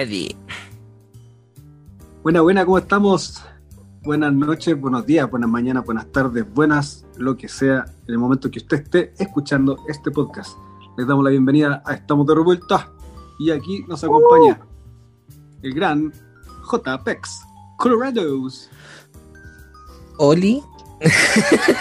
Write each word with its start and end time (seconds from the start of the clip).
Ready. 0.00 0.34
Buena, 2.22 2.40
buena, 2.40 2.64
¿cómo 2.64 2.78
estamos? 2.78 3.42
Buenas 4.02 4.32
noches, 4.32 4.80
buenos 4.80 5.04
días, 5.04 5.30
buenas 5.30 5.50
mañanas, 5.50 5.84
buenas 5.84 6.10
tardes, 6.10 6.50
buenas, 6.54 7.04
lo 7.18 7.36
que 7.36 7.48
sea, 7.48 7.84
en 8.06 8.14
el 8.14 8.16
momento 8.16 8.50
que 8.50 8.60
usted 8.60 8.78
esté 8.78 9.12
escuchando 9.18 9.76
este 9.90 10.10
podcast. 10.10 10.56
Les 10.96 11.06
damos 11.06 11.22
la 11.22 11.28
bienvenida 11.28 11.82
a 11.84 11.92
Estamos 11.92 12.26
de 12.26 12.34
Revuelta 12.34 12.90
y 13.38 13.50
aquí 13.50 13.84
nos 13.88 14.02
acompaña 14.02 14.62
el 15.60 15.74
gran 15.74 16.10
JPEX 16.72 17.42
Colorados. 17.76 18.70
Oli. 20.16 20.62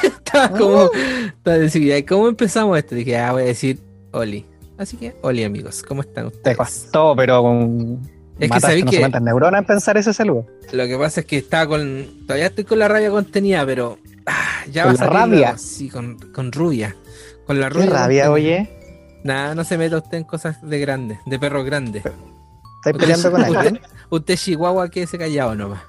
Estaba 0.03 0.57
como. 0.57 0.89
estaba 0.91 1.57
diciendo, 1.57 1.87
"Ya, 1.89 2.05
¿Cómo 2.05 2.27
empezamos 2.27 2.77
esto? 2.77 2.95
Dije, 2.95 3.17
ah, 3.17 3.31
voy 3.31 3.43
a 3.43 3.45
decir 3.45 3.81
Oli. 4.11 4.45
Así 4.79 4.97
que, 4.97 5.15
Oli, 5.21 5.43
amigos, 5.43 5.83
¿cómo 5.83 6.01
están 6.01 6.29
Te 6.31 6.37
ustedes? 6.37 6.57
costó, 6.57 7.15
pero 7.15 7.41
con. 7.43 7.99
Es 8.39 8.49
que 8.49 8.59
sabí 8.61 8.81
no 8.83 8.89
que- 8.89 9.09
neuronas 9.19 9.59
en 9.59 9.65
pensar 9.67 9.97
ese 9.97 10.13
saludo. 10.13 10.47
Lo 10.71 10.87
que 10.87 10.97
pasa 10.97 11.19
es 11.19 11.25
que 11.27 11.37
estaba 11.37 11.67
con. 11.67 12.07
Todavía 12.25 12.47
estoy 12.47 12.63
con 12.63 12.79
la 12.79 12.87
rabia 12.87 13.11
contenida, 13.11 13.65
pero. 13.65 13.97
ah, 14.25 14.61
ya 14.71 14.83
¿Con 14.85 14.95
va 14.95 15.01
a 15.01 15.03
la 15.05 15.09
rabia? 15.11 15.39
luego. 15.49 15.57
Sí, 15.57 15.89
con, 15.89 16.17
con 16.33 16.51
rubia. 16.53 16.95
Con 17.45 17.59
la 17.59 17.67
Qué 17.67 17.73
rubia. 17.75 17.89
rabia, 17.89 18.27
contenida. 18.27 18.31
oye. 18.61 18.75
Nada, 19.21 19.53
no 19.53 19.65
se 19.65 19.77
meta 19.77 19.97
usted 19.97 20.17
en 20.19 20.23
cosas 20.23 20.61
de 20.61 20.79
grandes, 20.79 21.19
de 21.25 21.37
perros 21.37 21.65
grandes. 21.65 22.03
¿Estáis 22.05 22.97
peleando 22.97 23.31
con 23.31 23.43
alguien? 23.43 23.81
Usted 24.09 24.35
Chihuahua 24.37 24.89
quédese 24.89 25.17
callado 25.17 25.53
nomás. 25.55 25.81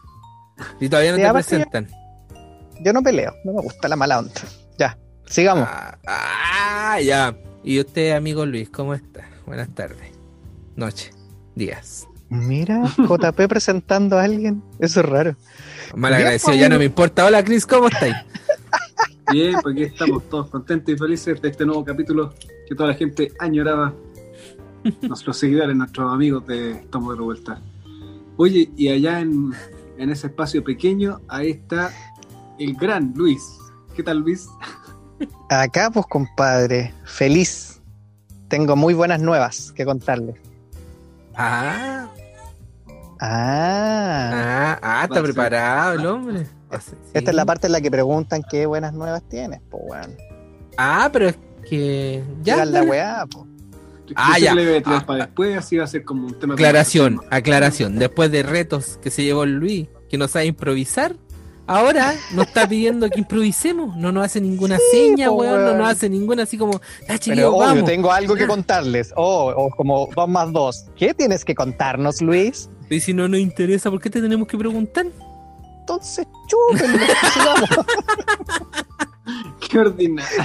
Y 0.81 0.89
todavía 0.89 1.12
no 1.12 1.19
te 1.19 1.33
presentan. 1.33 1.86
Yo 2.81 2.92
no 2.92 3.03
peleo, 3.05 3.33
no 3.45 3.53
me 3.53 3.62
gusta 3.62 3.86
la 3.86 3.95
mala 3.95 4.19
onda. 4.19 4.33
Ya, 4.79 4.98
sigamos. 5.27 5.69
Ah, 5.70 5.97
ah, 6.09 7.01
ya. 7.01 7.36
Y 7.62 7.78
usted, 7.78 8.12
amigo 8.12 8.47
Luis, 8.47 8.70
¿cómo 8.70 8.94
está? 8.94 9.28
Buenas 9.47 9.69
tardes. 9.75 10.12
Noche. 10.77 11.11
Días. 11.55 12.08
Mira, 12.30 12.84
JP 12.97 13.36
presentando 13.48 14.19
a 14.19 14.22
alguien. 14.22 14.62
Eso 14.78 15.00
es 15.00 15.06
raro. 15.06 15.36
Mal 15.94 16.14
agradecido, 16.14 16.52
pues, 16.52 16.61
ya 16.61 16.69
no 16.69 16.77
amigo. 16.77 16.78
me 16.78 16.84
importa. 16.86 17.27
Hola, 17.27 17.44
Chris, 17.44 17.67
¿cómo 17.67 17.89
estáis? 17.89 18.14
Bien, 19.33 19.56
pues 19.62 19.75
aquí 19.75 19.83
estamos 19.84 20.28
todos 20.28 20.48
contentos 20.48 20.94
y 20.94 20.97
felices 20.98 21.41
de 21.41 21.48
este 21.48 21.67
nuevo 21.67 21.84
capítulo 21.84 22.34
que 22.67 22.75
toda 22.75 22.91
la 22.91 22.94
gente 22.94 23.33
añoraba. 23.39 23.95
Nuestros 25.02 25.36
seguidores, 25.36 25.77
nuestros 25.77 26.12
amigos 26.12 26.47
de 26.47 26.72
Estamos 26.72 27.11
de 27.12 27.17
Revuelta. 27.19 27.62
Oye, 28.39 28.70
y 28.77 28.89
allá 28.89 29.20
en, 29.20 29.52
en 29.98 30.11
ese 30.11 30.28
espacio 30.28 30.64
pequeño, 30.64 31.20
ahí 31.28 31.50
está 31.50 31.92
el 32.58 32.74
gran 32.74 33.12
Luis. 33.14 33.42
¿Qué 33.95 34.02
tal, 34.02 34.20
Luis? 34.20 34.48
Acá, 35.51 35.91
pues, 35.91 36.06
compadre, 36.06 36.95
feliz. 37.05 37.81
Tengo 38.48 38.77
muy 38.77 38.95
buenas 38.95 39.20
nuevas 39.20 39.73
que 39.73 39.84
contarles. 39.84 40.37
Ah, 41.34 42.09
Ah, 43.23 44.31
ah, 44.33 44.79
ah, 44.81 45.05
está 45.05 45.23
preparado 45.23 45.92
el 45.92 46.07
hombre. 46.07 46.47
Ah, 46.70 46.81
sí. 46.81 46.92
esta 47.12 47.31
es 47.31 47.37
la 47.37 47.45
parte 47.45 47.67
en 47.67 47.73
la 47.73 47.81
que 47.83 47.91
preguntan 47.91 48.42
qué 48.48 48.65
buenas 48.65 48.95
nuevas 48.95 49.23
tienes. 49.29 49.61
Pues, 49.70 49.83
bueno. 49.87 50.15
Ah, 50.79 51.11
pero 51.12 51.29
es 51.29 51.39
que. 51.69 52.25
Ya. 52.42 52.59
Ya 52.59 52.64
la 52.64 52.83
weá, 52.83 53.27
pues. 53.31 53.45
Ah, 54.17 54.39
ya. 54.39 54.55
le 54.55 54.83
Ah, 54.87 55.05
para 55.07 55.25
ah. 55.25 55.27
después, 55.27 55.58
así 55.58 55.77
va 55.77 55.85
a 55.85 55.86
ser 55.86 56.03
como 56.05 56.29
un 56.29 56.39
tema. 56.39 56.55
de 56.55 56.63
Aclaración, 56.63 57.20
aclaración. 57.30 57.98
Después 57.98 58.30
de 58.30 58.42
retos 58.42 58.98
que 59.03 59.11
se 59.11 59.23
llevó 59.23 59.45
Luis, 59.45 59.89
que 60.08 60.17
no 60.17 60.27
sabe 60.27 60.47
improvisar, 60.47 61.14
ahora 61.70 62.14
nos 62.33 62.47
está 62.47 62.69
pidiendo 62.69 63.08
que 63.08 63.20
improvisemos. 63.20 63.97
No 63.97 64.13
nos 64.13 64.25
hace 64.27 64.41
ninguna 64.41 64.77
Sí, 64.77 64.83
seña, 65.08 65.29
po, 65.29 65.35
weón. 65.35 65.64
No 65.64 65.75
nos 65.75 65.89
hace 65.91 66.08
ninguna 66.11 66.42
así 66.42 66.58
como, 66.58 66.81
ah, 67.08 67.17
Pero 67.25 67.51
obvio, 67.55 67.58
vamos. 67.58 67.85
tengo 67.85 68.13
algo 68.13 68.35
que 68.35 68.47
contarles. 68.55 69.13
Oh, 69.17 69.53
o 69.57 69.70
como 69.70 70.09
dos 70.14 70.29
más 70.29 70.53
dos. 70.53 70.86
¿Qué 70.97 71.14
tienes 71.14 71.45
que 71.45 71.55
contarnos, 71.55 72.20
Luis? 72.20 72.69
Y 72.91 73.01
si 73.01 73.14
no 73.14 73.29
nos 73.29 73.41
interesa, 73.41 73.91
¿por 73.91 74.01
qué 74.01 74.11
te 74.11 74.20
tenemos 74.20 74.48
que 74.48 74.59
preguntar? 74.59 75.07
Entonces, 75.80 76.27
chúpenlo. 76.48 77.07
Qué 79.70 79.79
ordinario. 79.79 80.45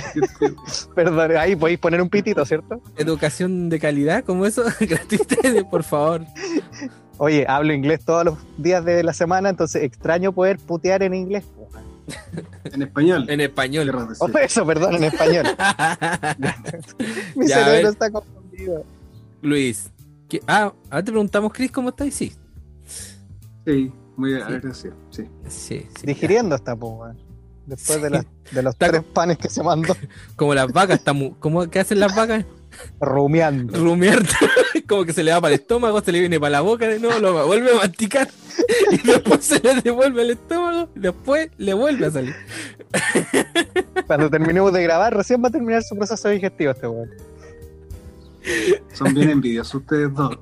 Perdón, 0.94 1.38
ahí 1.38 1.56
podéis 1.56 1.80
poner 1.80 2.02
un 2.02 2.10
pitito, 2.10 2.46
¿cierto? 2.46 2.80
Educación 2.98 3.70
de 3.70 3.80
calidad, 3.80 4.24
como 4.24 4.46
eso, 4.46 4.64
gratuita, 4.80 5.36
por 5.70 5.84
favor. 5.84 6.26
Oye, 7.18 7.46
hablo 7.48 7.74
inglés 7.74 8.04
todos 8.04 8.26
los 8.26 8.38
días 8.58 8.84
de 8.84 9.04
la 9.04 9.14
semana, 9.14 9.50
entonces 9.50 9.84
extraño 9.84 10.32
poder 10.34 10.58
putear 10.60 11.04
en 11.04 11.14
inglés. 11.14 11.46
en 12.66 12.82
español. 12.82 13.26
En 13.30 13.42
español. 13.42 13.92
Oh, 14.20 14.28
eso, 14.38 14.66
perdón, 14.66 14.96
en 14.96 15.06
español. 15.06 15.46
Mi 17.36 17.48
Ya, 17.48 17.64
cerebro 17.66 17.90
está 17.90 18.12
confundido. 18.12 18.84
Luis. 19.42 19.90
¿qué- 20.30 20.42
Ah, 20.48 20.74
ahora 20.90 21.04
te 21.04 21.12
preguntamos, 21.12 21.54
Chris, 21.54 21.72
¿cómo 21.72 21.90
estás? 21.90 22.14
Sí. 22.14 22.34
Sí, 23.66 23.92
muy 24.18 24.36
agradecido. 24.36 24.96
Sí. 25.10 25.24
Sí, 25.48 25.88
sí. 26.00 26.06
Digiriendo 26.06 26.56
está, 26.56 26.74
weón. 26.76 27.18
Después 27.66 28.00
de, 28.02 28.10
Sí. 28.10 28.14
las- 28.14 28.26
de 28.54 28.62
los 28.64 28.74
Está 28.76 28.90
tres 28.90 29.04
panes 29.04 29.38
que 29.40 29.50
se 29.50 29.64
mandó, 29.64 29.96
Como 30.36 30.54
las 30.54 30.72
vacas, 30.72 31.00
estamos, 31.00 31.34
¿cómo 31.40 31.68
qué 31.70 31.80
hacen 31.80 32.00
las 32.00 32.16
vacas? 32.16 32.46
Rumiando. 33.00 33.78
Rumiar, 33.78 34.24
como 34.88 35.06
que 35.06 35.14
se 35.14 35.24
le 35.24 35.32
va 35.32 35.42
para 35.42 35.54
el 35.54 35.62
estómago, 35.62 36.02
se 36.02 36.12
le 36.12 36.20
viene 36.20 36.40
para 36.40 36.52
la 36.52 36.62
boca 36.62 36.88
de 36.88 37.00
nuevo, 37.00 37.20
lo 37.20 37.48
vuelve 37.48 37.72
a 37.72 37.76
masticar 37.76 38.30
y 38.92 38.98
después 38.98 39.44
se 39.44 39.60
le 39.60 39.82
devuelve 39.82 40.22
al 40.22 40.32
estómago 40.32 40.90
y 40.96 41.00
después 41.00 41.50
le 41.58 41.74
vuelve 41.74 42.06
a 42.06 42.12
salir. 42.12 42.36
Cuando 44.08 44.30
terminemos 44.30 44.74
de 44.74 44.84
grabar, 44.84 45.16
recién 45.16 45.44
va 45.44 45.50
a 45.50 45.52
terminar 45.52 45.84
su 45.84 45.96
proceso 45.96 46.30
digestivo 46.30 46.72
este 46.72 46.88
weón. 46.88 47.10
Son 48.94 49.14
bien 49.14 49.32
envidiosos 49.32 49.76
ustedes 49.76 50.14
dos. 50.14 50.38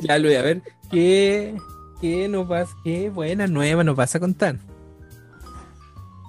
Ya, 0.00 0.18
Luis, 0.18 0.36
a 0.36 0.42
ver, 0.42 0.62
¿qué, 0.90 1.56
qué 2.00 2.28
nos 2.28 2.46
vas, 2.48 2.70
qué 2.84 3.10
buena 3.10 3.46
nueva 3.46 3.84
nos 3.84 3.96
vas 3.96 4.14
a 4.14 4.20
contar? 4.20 4.56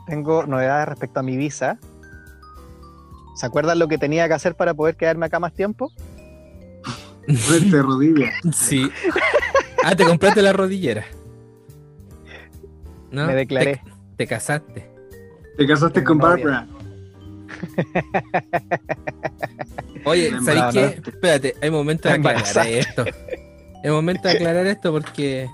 Tengo 0.07 0.45
novedades 0.45 0.87
respecto 0.89 1.19
a 1.19 1.23
mi 1.23 1.35
visa. 1.35 1.79
¿Se 3.37 3.45
acuerdan 3.45 3.77
lo 3.77 3.87
que 3.87 3.99
tenía 3.99 4.27
que 4.27 4.33
hacer 4.33 4.55
para 4.55 4.73
poder 4.73 4.95
quedarme 4.95 5.27
acá 5.27 5.39
más 5.39 5.53
tiempo? 5.53 5.91
Rodillas. 7.71 8.33
Sí. 8.51 8.89
Ah, 9.83 9.95
te 9.95 10.05
compraste 10.05 10.41
la 10.41 10.53
rodillera. 10.53 11.05
¿No? 13.11 13.27
Me 13.27 13.35
declaré. 13.35 13.75
Te, 13.75 13.83
te 14.17 14.27
casaste. 14.27 14.89
Te 15.55 15.67
casaste 15.67 16.01
Tengo 16.01 16.07
con. 16.07 16.17
Barbara. 16.17 16.67
Oye, 20.05 20.31
¿sabes 20.43 20.73
qué? 20.73 21.09
Espérate, 21.09 21.55
hay 21.61 21.69
momento 21.69 22.09
de 22.09 22.15
aclarar 22.15 22.67
esto. 22.67 23.05
Es 23.83 23.91
momento 23.91 24.27
de 24.27 24.33
aclarar 24.33 24.65
esto 24.65 24.91
porque 24.91 25.47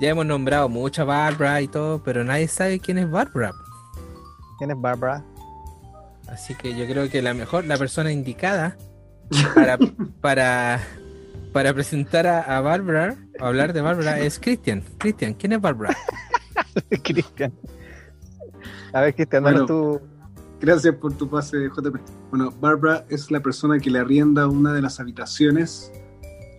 ya 0.00 0.10
hemos 0.10 0.24
nombrado 0.24 0.68
mucho 0.68 1.02
a 1.02 1.04
Barbara 1.04 1.60
y 1.60 1.68
todo, 1.68 2.02
pero 2.02 2.22
nadie 2.22 2.46
sabe 2.46 2.78
quién 2.78 2.98
es 2.98 3.10
Barbara. 3.10 3.52
¿Quién 4.58 4.70
es 4.70 4.80
Barbara? 4.80 5.24
Así 6.28 6.54
que 6.54 6.76
yo 6.76 6.86
creo 6.86 7.08
que 7.10 7.22
la 7.22 7.34
mejor, 7.34 7.66
la 7.66 7.76
persona 7.76 8.12
indicada 8.12 8.76
para, 9.54 9.78
para, 10.20 10.80
para 11.52 11.74
presentar 11.74 12.26
a, 12.26 12.40
a 12.40 12.60
Barbara, 12.60 13.16
o 13.40 13.44
hablar 13.44 13.72
de 13.72 13.80
Barbara, 13.80 14.18
es 14.18 14.38
Cristian. 14.38 14.82
Cristian, 14.98 15.34
¿quién 15.34 15.52
es 15.52 15.60
Barbara? 15.60 15.96
Cristian. 17.02 17.52
A 18.92 19.00
ver, 19.02 19.14
Cristian, 19.14 19.42
Bueno. 19.42 19.66
tu. 19.66 20.00
Gracias 20.60 20.94
por 20.94 21.12
tu 21.12 21.28
pase, 21.28 21.68
JP. 21.68 21.96
Bueno, 22.30 22.50
Barbara 22.60 23.04
es 23.10 23.30
la 23.30 23.40
persona 23.40 23.78
que 23.78 23.90
le 23.90 23.98
arrienda 23.98 24.48
una 24.48 24.72
de 24.72 24.80
las 24.80 24.98
habitaciones 24.98 25.92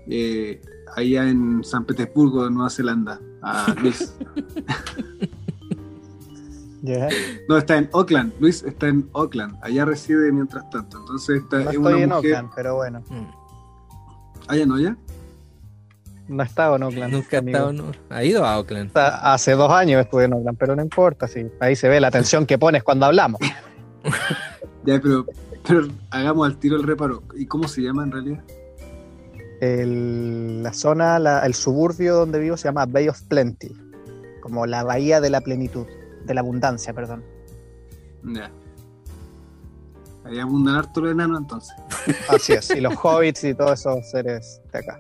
eh, 0.08 0.62
allá 0.96 1.28
en 1.28 1.64
San 1.64 1.86
Petersburgo, 1.86 2.48
Nueva 2.50 2.70
Zelanda, 2.70 3.20
a 3.42 3.74
Luis. 3.82 4.14
Ya. 6.86 7.10
No, 7.50 7.58
está 7.58 7.78
en 7.78 7.90
Auckland. 7.94 8.34
Luis 8.40 8.64
está 8.64 8.88
en 8.88 9.10
Auckland. 9.14 9.58
Allá 9.62 9.86
reside 9.86 10.32
mientras 10.32 10.70
tanto. 10.70 11.00
Entonces, 11.00 11.42
esta 11.42 11.58
No 11.58 11.62
es 11.70 11.76
estoy 11.76 11.94
una 11.94 12.04
en 12.04 12.10
mujer. 12.10 12.32
Oakland, 12.34 12.50
pero 12.56 12.76
bueno. 12.76 13.04
Mm, 13.10 13.26
¿Allá 14.48 14.66
no, 14.66 14.80
ya? 14.80 14.96
No 16.28 16.44
he 16.44 16.46
estado 16.46 16.76
en 16.76 16.84
Oakland. 16.84 17.14
Nunca 17.14 17.38
ha 17.38 17.40
amigo. 17.40 17.58
estado, 17.58 17.74
no, 17.74 17.92
ha 18.10 18.24
ido 18.24 18.46
a 18.46 18.58
Oakland. 18.60 18.92
Hace 18.96 19.52
dos 19.54 19.72
años 19.72 20.02
estuve 20.04 20.26
en 20.26 20.34
Oakland, 20.34 20.58
pero 20.58 20.76
no 20.76 20.82
importa. 20.82 21.28
Sí. 21.28 21.48
Ahí 21.60 21.76
se 21.76 21.88
ve 21.90 22.00
la 22.00 22.08
atención 22.08 22.46
que 22.46 22.58
pones 22.58 22.84
cuando 22.84 23.06
hablamos. 23.06 23.40
Ya, 24.88 25.00
pero, 25.02 25.26
pero 25.68 25.88
hagamos 26.12 26.46
al 26.48 26.58
tiro 26.58 26.76
el 26.76 26.84
reparo. 26.84 27.24
¿Y 27.36 27.48
cómo 27.48 27.68
se 27.68 27.82
llama 27.82 28.04
en 28.04 28.12
realidad? 28.12 28.44
El- 29.62 30.62
la 30.62 30.74
zona, 30.74 31.18
la- 31.18 31.40
el 31.46 31.56
suburbio 31.56 32.16
donde 32.16 32.38
vivo 32.40 32.56
se 32.58 32.68
llama 32.68 32.86
Bay 32.86 33.08
of 33.10 33.20
Plenty. 33.24 33.76
Como 34.42 34.68
la 34.68 34.84
bahía 34.84 35.22
de 35.22 35.32
la 35.32 35.42
plenitud. 35.42 35.88
De 36.26 36.34
la 36.34 36.42
abundancia, 36.42 36.94
perdón. 36.94 37.24
Ya. 38.24 38.50
Ahí 40.24 40.40
abundan 40.40 40.76
harto 40.76 41.02
los 41.02 41.12
enanos 41.12 41.40
entonces. 41.42 41.76
Así 42.30 42.54
es. 42.54 42.70
Y 42.72 42.82
los 42.82 42.96
hobbits 42.96 43.44
y 43.44 43.54
todos 43.54 43.80
esos 43.80 44.10
seres 44.10 44.62
de 44.74 44.80
acá. 44.80 45.00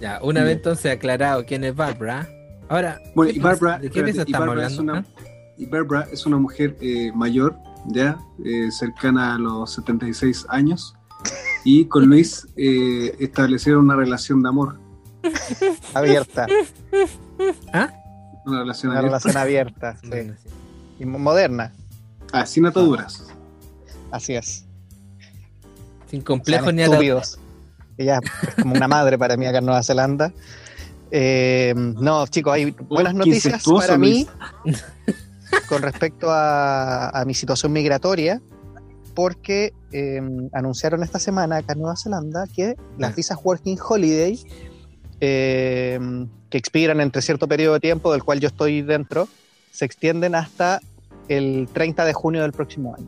Ya, 0.00 0.18
una 0.22 0.42
vez 0.42 0.56
entonces 0.56 0.90
aclarado 0.92 1.44
quién 1.44 1.62
es 1.64 1.76
Barbara. 1.76 2.26
Ahora, 2.68 2.98
Bueno, 3.14 3.32
¿qué 3.32 3.38
y 3.38 3.40
Barbara, 3.42 3.78
¿de 3.78 3.90
qué 3.90 4.00
espérate, 4.00 4.16
y 4.16 4.20
estamos 4.32 4.46
Barbara 4.48 4.66
es 4.66 4.78
hablando? 4.78 4.92
una- 4.92 5.00
¿Ah? 5.00 5.52
Y 5.58 5.66
Barbara 5.66 6.08
es 6.10 6.26
una 6.26 6.36
mujer 6.38 6.76
eh, 6.80 7.12
mayor, 7.14 7.54
ya, 7.86 8.18
eh, 8.44 8.70
cercana 8.72 9.34
a 9.34 9.38
los 9.38 9.72
76 9.74 10.46
años, 10.48 10.94
Y 11.66 11.84
con 11.86 12.06
Luis 12.06 12.46
eh, 12.56 13.14
establecieron 13.20 13.84
una 13.84 13.96
relación 13.96 14.42
de 14.42 14.48
amor. 14.48 14.78
Abierta. 15.94 16.46
Una 18.46 18.60
relación 18.60 18.90
Una 18.92 18.98
abierta. 19.00 19.18
relación 19.18 19.42
abierta. 19.42 19.96
sí. 20.02 20.08
Bueno, 20.08 20.34
sí. 20.42 20.48
Y 21.00 21.06
mo- 21.06 21.18
moderna. 21.18 21.72
Ah, 22.32 22.46
sin 22.46 22.66
ataduras. 22.66 23.24
Así 24.10 24.34
es. 24.34 24.64
Sin 26.10 26.22
complejos 26.22 26.72
ni 26.74 26.82
ataduras. 26.82 27.28
estúpidos. 27.32 27.38
Ella 27.96 28.18
es 28.48 28.54
como 28.56 28.74
una 28.74 28.88
madre 28.88 29.16
para 29.18 29.36
mí 29.36 29.46
acá 29.46 29.58
en 29.58 29.66
Nueva 29.66 29.82
Zelanda. 29.82 30.32
Eh, 31.10 31.74
no, 31.76 32.26
chicos, 32.26 32.52
hay 32.54 32.70
buenas 32.72 33.14
noticias 33.14 33.62
para 33.64 33.96
mí 33.96 34.26
Luis. 34.64 34.84
con 35.68 35.80
respecto 35.82 36.28
a, 36.30 37.10
a 37.10 37.24
mi 37.24 37.34
situación 37.34 37.72
migratoria, 37.72 38.42
porque 39.14 39.72
eh, 39.92 40.20
anunciaron 40.52 41.04
esta 41.04 41.20
semana 41.20 41.58
acá 41.58 41.74
en 41.74 41.80
Nueva 41.80 41.96
Zelanda 41.96 42.46
que 42.52 42.74
las 42.98 43.14
visas 43.14 43.38
Working 43.44 43.78
Holiday, 43.88 44.40
eh, 45.20 45.98
que 46.50 46.58
expiran 46.58 47.00
entre 47.00 47.22
cierto 47.22 47.48
periodo 47.48 47.74
de 47.74 47.80
tiempo, 47.80 48.12
del 48.12 48.22
cual 48.24 48.40
yo 48.40 48.48
estoy 48.48 48.82
dentro, 48.82 49.28
se 49.72 49.84
extienden 49.84 50.34
hasta 50.34 50.80
el 51.28 51.68
30 51.72 52.04
de 52.04 52.12
junio 52.12 52.42
del 52.42 52.52
próximo 52.52 52.94
año. 52.94 53.06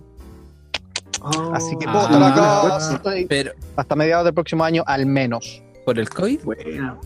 Oh, 1.22 1.52
Así 1.54 1.76
que 1.78 1.86
Ah. 1.88 2.08
la 2.10 2.66
Ah. 2.66 3.24
Pero, 3.28 3.52
hasta 3.76 3.94
mediados 3.96 4.24
del 4.24 4.34
próximo 4.34 4.64
año 4.64 4.82
al 4.86 5.06
menos. 5.06 5.62
¿por 5.84 5.98
el 6.00 6.08
COVID? 6.08 6.42
Buena. 6.44 6.96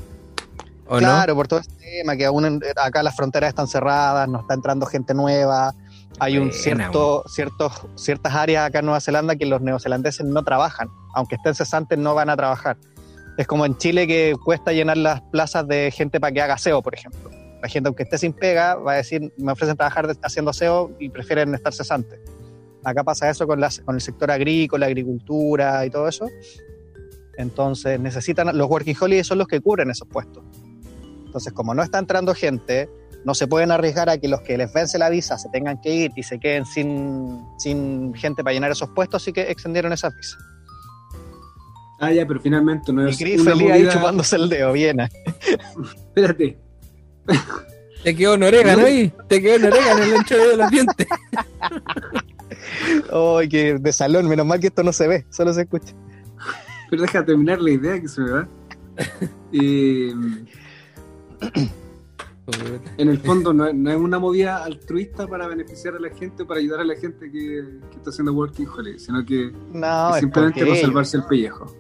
¿O 0.89 0.97
claro, 0.99 1.35
por 1.37 1.47
todo 1.47 1.61
este 1.61 1.75
tema, 1.85 2.17
que 2.17 2.25
aún 2.25 2.45
en- 2.47 2.61
acá 2.83 3.03
las 3.03 3.15
fronteras 3.15 3.49
están 3.51 3.69
cerradas, 3.69 4.27
no 4.29 4.41
está 4.41 4.55
entrando 4.55 4.87
gente 4.87 5.13
nueva, 5.15 5.75
hay 6.19 6.39
un 6.39 6.51
cierto, 6.53 7.23
ciertos, 7.29 7.73
ciertas 7.95 8.35
áreas 8.35 8.67
acá 8.67 8.81
en 8.81 8.87
Nueva 8.87 9.01
Zelanda 9.01 9.37
que 9.37 9.45
los 9.47 9.61
neozelandeses 9.61 10.25
no 10.27 10.43
trabajan, 10.43 10.89
aunque 11.15 11.37
estén 11.37 11.55
cesantes 11.55 11.99
no 11.99 12.15
van 12.15 12.31
a 12.31 12.37
trabajar. 12.37 12.77
Es 13.41 13.47
como 13.47 13.65
en 13.65 13.75
Chile 13.79 14.07
que 14.07 14.37
cuesta 14.45 14.71
llenar 14.71 14.99
las 14.99 15.23
plazas 15.23 15.67
de 15.67 15.91
gente 15.91 16.21
para 16.21 16.31
que 16.31 16.43
haga 16.43 16.55
aseo, 16.55 16.83
por 16.83 16.95
ejemplo. 16.95 17.31
La 17.63 17.71
gente, 17.71 17.89
aunque 17.89 18.03
esté 18.03 18.19
sin 18.19 18.35
pega, 18.35 18.75
va 18.75 18.93
a 18.93 18.97
decir, 18.97 19.33
me 19.39 19.53
ofrecen 19.53 19.79
trabajar 19.79 20.15
haciendo 20.23 20.51
aseo 20.51 20.95
y 20.99 21.09
prefieren 21.09 21.55
estar 21.55 21.73
cesantes. 21.73 22.21
Acá 22.85 23.03
pasa 23.03 23.31
eso 23.31 23.47
con 23.47 23.63
el 23.63 24.01
sector 24.03 24.31
agrícola, 24.31 24.85
agricultura 24.85 25.87
y 25.87 25.91
todo 25.91 26.07
eso. 26.07 26.29
Entonces 27.39 27.99
necesitan, 27.99 28.55
los 28.59 28.69
working 28.69 28.95
holidays 29.01 29.27
son 29.27 29.39
los 29.39 29.49
que 29.49 29.59
cubren 29.63 29.91
esos 29.91 30.07
puestos. 30.07 30.45
Entonces, 31.25 31.55
como 31.55 31.73
no 31.73 31.83
está 31.83 31.99
entrando 31.99 32.35
gente, 32.35 32.91
no 33.25 33.35
se 33.35 33.47
pueden 33.47 33.71
arriesgar 33.71 34.11
a 34.11 34.19
que 34.19 34.29
los 34.29 34.43
que 34.43 34.59
les 34.59 34.71
vence 34.71 34.99
la 34.99 35.09
visa 35.09 35.39
se 35.39 35.49
tengan 35.49 35.81
que 35.81 35.95
ir 35.95 36.11
y 36.15 36.25
se 36.25 36.39
queden 36.39 36.67
sin, 36.67 37.41
sin 37.59 38.13
gente 38.13 38.45
para 38.45 38.53
llenar 38.53 38.71
esos 38.71 38.91
puestos, 38.91 39.23
así 39.23 39.33
que 39.33 39.51
extendieron 39.51 39.95
esas 39.95 40.15
visas. 40.15 40.39
Ah, 42.01 42.13
ya, 42.13 42.27
pero 42.27 42.41
finalmente 42.41 42.93
no 42.95 43.07
Y 43.07 43.11
es 43.11 43.19
Chris 43.19 43.43
una 43.43 43.51
feliz 43.53 43.71
ahí 43.71 43.89
chupándose 43.89 44.37
el 44.37 44.49
dedo, 44.49 44.73
bien. 44.73 45.01
Espérate. 45.01 46.59
Te 48.03 48.17
quedó 48.17 48.35
un 48.35 48.43
orégano 48.43 48.87
ahí. 48.87 49.13
Te 49.29 49.43
quedó 49.43 49.57
un 49.57 49.65
orégano 49.67 50.03
en 50.03 50.09
el 50.09 50.17
ancho 50.17 50.37
de 50.37 50.57
los 50.57 50.71
dientes. 50.71 51.07
¡Ay, 53.13 53.49
que 53.51 53.75
de 53.75 53.93
salón! 53.93 54.29
Menos 54.29 54.47
mal 54.47 54.59
que 54.59 54.69
esto 54.69 54.83
no 54.83 54.95
se 54.95 55.07
ve, 55.09 55.27
solo 55.29 55.53
se 55.53 55.63
escucha. 55.63 55.93
Pero 56.89 57.03
deja 57.03 57.23
terminar 57.25 57.61
la 57.61 57.71
idea 57.71 58.01
que 58.01 58.09
se 58.09 58.23
me 58.23 58.31
va. 58.31 58.49
Eh, 59.53 60.13
en 62.97 63.09
el 63.09 63.19
fondo 63.19 63.53
no 63.53 63.67
es, 63.67 63.75
no 63.75 63.91
es 63.91 63.97
una 63.97 64.19
movida 64.19 64.65
altruista 64.65 65.27
para 65.27 65.47
beneficiar 65.49 65.97
a 65.97 66.01
la 66.01 66.11
gente, 66.11 66.45
para 66.45 66.61
ayudar 66.61 66.81
a 66.81 66.85
la 66.85 66.95
gente 66.95 67.31
que, 67.31 67.79
que 67.91 67.97
está 67.97 68.11
haciendo 68.11 68.33
working 68.33 68.67
holiday, 68.67 68.99
sino 68.99 69.25
que 69.25 69.53
No, 69.73 70.15
es 70.15 70.21
simplemente 70.21 70.65
para 70.65 70.77
salvarse 70.77 71.17
el 71.19 71.25
pellejo. 71.25 71.80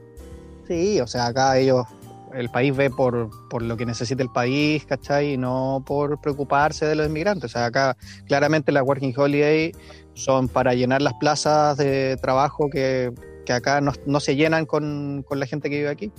Sí, 0.71 1.01
o 1.01 1.07
sea, 1.09 1.27
acá 1.27 1.59
ellos, 1.59 1.85
el 2.33 2.49
país 2.49 2.77
ve 2.77 2.91
por, 2.91 3.29
por 3.49 3.61
lo 3.61 3.77
que 3.77 3.85
necesita 3.85 4.23
el 4.23 4.31
país, 4.31 4.87
¿cachai? 4.87 5.33
Y 5.33 5.37
no 5.37 5.83
por 5.85 6.21
preocuparse 6.21 6.87
de 6.87 6.95
los 6.95 7.09
inmigrantes. 7.09 7.47
O 7.47 7.49
sea, 7.49 7.65
acá 7.65 7.97
claramente 8.29 8.71
las 8.71 8.85
Working 8.85 9.13
Holiday 9.17 9.73
son 10.15 10.47
para 10.47 10.75
llenar 10.75 11.03
las 11.03 11.15
plazas 11.15 11.77
de 11.77 12.17
trabajo 12.23 12.71
que, 12.71 13.13
que 13.45 13.53
acá 13.53 13.81
no, 13.81 13.95
no 14.07 14.21
se 14.21 14.37
llenan 14.37 14.65
con, 14.65 15.25
con 15.27 15.41
la 15.41 15.47
gente 15.47 15.69
que 15.71 15.79
vive 15.79 15.89
aquí. 15.89 16.13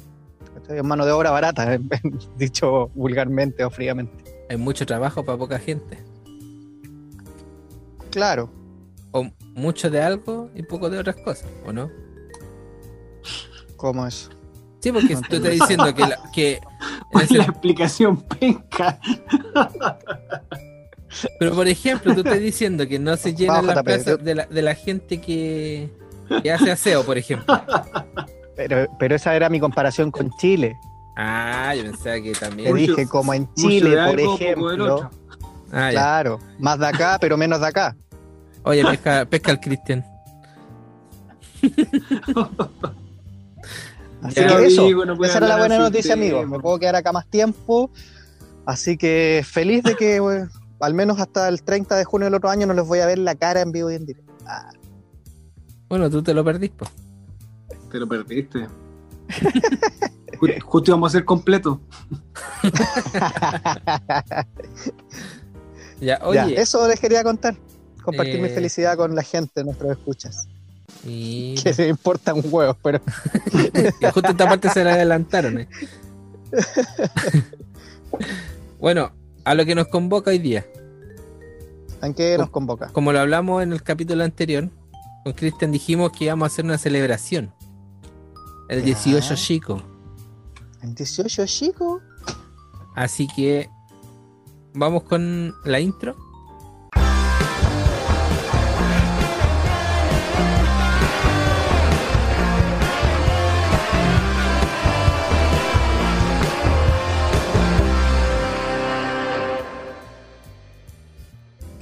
¿cachai? 0.54 0.80
Es 0.80 0.84
mano 0.84 1.06
de 1.06 1.14
obra 1.14 1.32
barata, 1.32 1.80
dicho 2.38 2.90
vulgarmente 2.94 3.64
o 3.64 3.70
fríamente. 3.70 4.22
Hay 4.50 4.58
mucho 4.58 4.86
trabajo 4.86 5.24
para 5.24 5.38
poca 5.38 5.60
gente. 5.60 5.98
Claro, 8.10 8.50
O 9.12 9.32
mucho 9.56 9.90
de 9.90 10.02
algo 10.02 10.50
y 10.54 10.64
poco 10.64 10.90
de 10.90 11.00
otras 11.00 11.16
cosas, 11.16 11.48
¿o 11.66 11.72
no? 11.72 11.90
¿cómo 13.82 14.06
es? 14.06 14.30
Sí, 14.82 14.92
porque 14.92 15.16
tú 15.30 15.36
estás 15.36 15.52
diciendo 15.52 15.94
que, 15.94 16.02
la- 16.02 16.20
que 16.34 16.54
en 16.56 16.62
¿Cuál 17.12 17.24
ese- 17.26 17.34
es 17.34 17.38
la 17.40 17.46
explicación 17.46 18.18
penca? 18.22 19.00
pero 21.40 21.54
por 21.54 21.68
ejemplo, 21.68 22.14
tú 22.16 22.22
estás 22.22 22.40
diciendo 22.40 22.88
que 22.88 22.98
no 23.00 23.16
se 23.18 23.34
llenan 23.36 23.68
las 23.68 23.84
plazas 23.84 24.24
de 24.24 24.36
la, 24.36 24.46
de 24.46 24.62
la 24.62 24.74
gente 24.76 25.22
que, 25.22 25.90
que 26.42 26.52
hace 26.52 26.72
aseo, 26.72 27.04
por 27.06 27.18
ejemplo. 27.18 27.62
Pero, 28.56 28.88
pero 29.00 29.16
esa 29.16 29.36
era 29.36 29.50
mi 29.50 29.60
comparación 29.60 30.10
con 30.12 30.32
Chile. 30.38 30.76
Ah, 31.18 31.74
yo 31.76 31.84
pensaba 31.84 32.16
que 32.22 32.32
Te 32.32 32.40
también. 32.40 32.72
Mucho- 32.72 32.92
dije, 32.96 33.08
como 33.08 33.34
en 33.34 33.54
Chile, 33.56 33.98
por 34.08 34.20
ejemplo. 34.20 35.10
Ah. 35.72 35.90
Claro, 35.92 36.40
más 36.60 36.80
de 36.80 36.88
acá, 36.88 37.18
pero 37.20 37.38
menos 37.38 37.60
de 37.62 37.68
acá. 37.68 37.96
Oye, 38.64 38.84
pesca, 38.86 39.26
pesca 39.26 39.52
al 39.52 39.60
Cristian. 39.60 40.04
Así 44.22 44.36
Ya, 44.42 44.48
que 44.58 44.66
eso, 44.68 44.82
amigo, 44.84 45.06
no 45.06 45.16
puede 45.18 45.30
esa 45.30 45.40
era 45.40 45.48
la 45.48 45.58
buena 45.58 45.78
noticia, 45.80 46.14
usted, 46.14 46.24
amigos. 46.26 46.48
Me 46.48 46.60
puedo 46.60 46.78
quedar 46.80 46.96
acá 46.96 47.12
más 47.12 47.28
tiempo. 47.28 47.90
Así 48.66 48.98
que 48.98 49.44
feliz 49.46 49.84
de 49.84 49.96
que 49.96 50.20
al 50.80 50.94
menos 50.94 51.20
hasta 51.20 51.48
el 51.48 51.64
30 51.64 51.96
de 51.96 52.04
junio 52.06 52.26
del 52.26 52.36
otro 52.36 52.50
año 52.50 52.68
no 52.68 52.74
les 52.74 52.86
voy 52.86 53.00
a 53.00 53.06
ver 53.08 53.18
la 53.20 53.36
cara 53.36 53.62
en 53.62 53.72
vivo 53.72 53.90
y 53.92 53.96
en 53.96 54.06
directo. 54.06 54.32
Bueno, 55.90 56.10
tú 56.10 56.22
te 56.24 56.34
lo 56.34 56.44
perdís, 56.44 56.72
pues. 56.78 56.90
Te 57.92 58.00
lo 58.00 58.08
perdiste. 58.08 58.68
Ju- 60.40 60.60
Justo 60.62 60.92
íbamos 60.92 61.12
a 61.12 61.18
ser 61.18 61.26
completo. 61.26 61.82
Ya, 66.00 66.18
Ya, 66.20 66.26
oye. 66.26 66.60
eso 66.60 66.88
les 66.88 67.00
quería 67.00 67.24
contar. 67.24 67.56
Compartir 68.04 68.40
mi 68.42 68.48
Eh. 68.48 68.54
felicidad 68.54 68.98
con 68.98 69.14
la 69.14 69.22
gente, 69.22 69.64
nuestros 69.64 69.92
escuchas. 69.92 70.48
Y- 71.06 71.56
Que 71.62 71.74
se 71.74 71.88
importan 71.88 72.38
un 72.38 72.46
huevo, 72.50 72.76
pero 72.82 73.00
justo 74.14 74.30
esta 74.30 74.48
parte 74.48 74.70
se 74.70 74.84
la 74.84 74.94
adelantaron. 74.94 75.60
eh. 75.60 75.68
bueno, 78.80 79.12
a 79.44 79.54
lo 79.56 79.66
que 79.66 79.76
nos 79.76 79.88
convoca 79.88 80.32
hoy 80.32 80.40
día. 80.40 80.66
¿en 82.02 82.14
qué 82.16 82.36
nos 82.38 82.50
convoca? 82.50 82.88
Como 82.90 83.14
lo 83.14 83.20
hablamos 83.20 83.62
en 83.62 83.74
el 83.74 83.84
capítulo 83.84 84.24
anterior, 84.24 84.70
con 85.24 85.34
Cristian 85.34 85.72
dijimos 85.72 86.12
que 86.12 86.26
íbamos 86.26 86.46
a 86.46 86.48
hacer 86.48 86.66
una 86.66 86.78
celebración. 86.80 87.54
El 88.70 88.80
Ya. 88.80 88.86
18 88.86 89.36
chico. 89.36 89.82
¿En 90.82 90.96
18 90.96 91.46
chico? 91.46 92.02
Así 92.96 93.28
que 93.28 93.70
vamos 94.74 95.04
con 95.04 95.54
la 95.64 95.80
intro. 95.80 96.16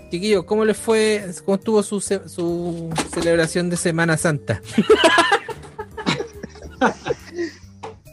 Chiquillos, 0.10 0.44
¿cómo 0.46 0.66
les 0.66 0.78
fue? 0.78 1.24
¿Cómo 1.46 1.56
estuvo 1.56 1.84
su, 1.84 2.02
ce- 2.02 2.28
su 2.28 2.90
celebración 3.14 3.70
de 3.70 3.78
Semana 3.78 4.18
Santa? 4.18 4.62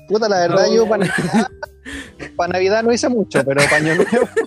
Puta, 0.09 0.29
la 0.29 0.41
verdad, 0.41 0.67
No. 0.69 0.75
yo 0.75 0.89
para 0.89 1.07
Navidad, 1.07 1.49
para 2.37 2.53
Navidad 2.53 2.83
no 2.85 2.93
hice 2.93 3.09
mucho, 3.09 3.43
pero 3.45 3.63
para 3.65 3.77
Año 3.77 3.95
Nuevo. 3.97 4.29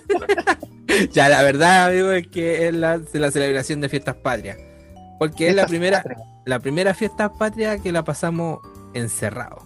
Ya, 1.12 1.28
la 1.28 1.42
verdad, 1.44 1.86
amigo, 1.88 2.10
es 2.10 2.26
que 2.26 2.66
es 2.68 2.74
la, 2.74 3.00
la 3.12 3.30
celebración 3.30 3.80
de 3.80 3.88
fiestas 3.88 4.16
patrias. 4.16 4.58
Porque 5.20 5.48
es 5.48 5.54
la 5.54 5.66
primera, 5.66 6.02
la 6.44 6.58
primera 6.58 6.94
fiesta 6.94 7.32
patria 7.32 7.78
que 7.78 7.92
la 7.92 8.02
pasamos 8.04 8.58
encerrado. 8.92 9.62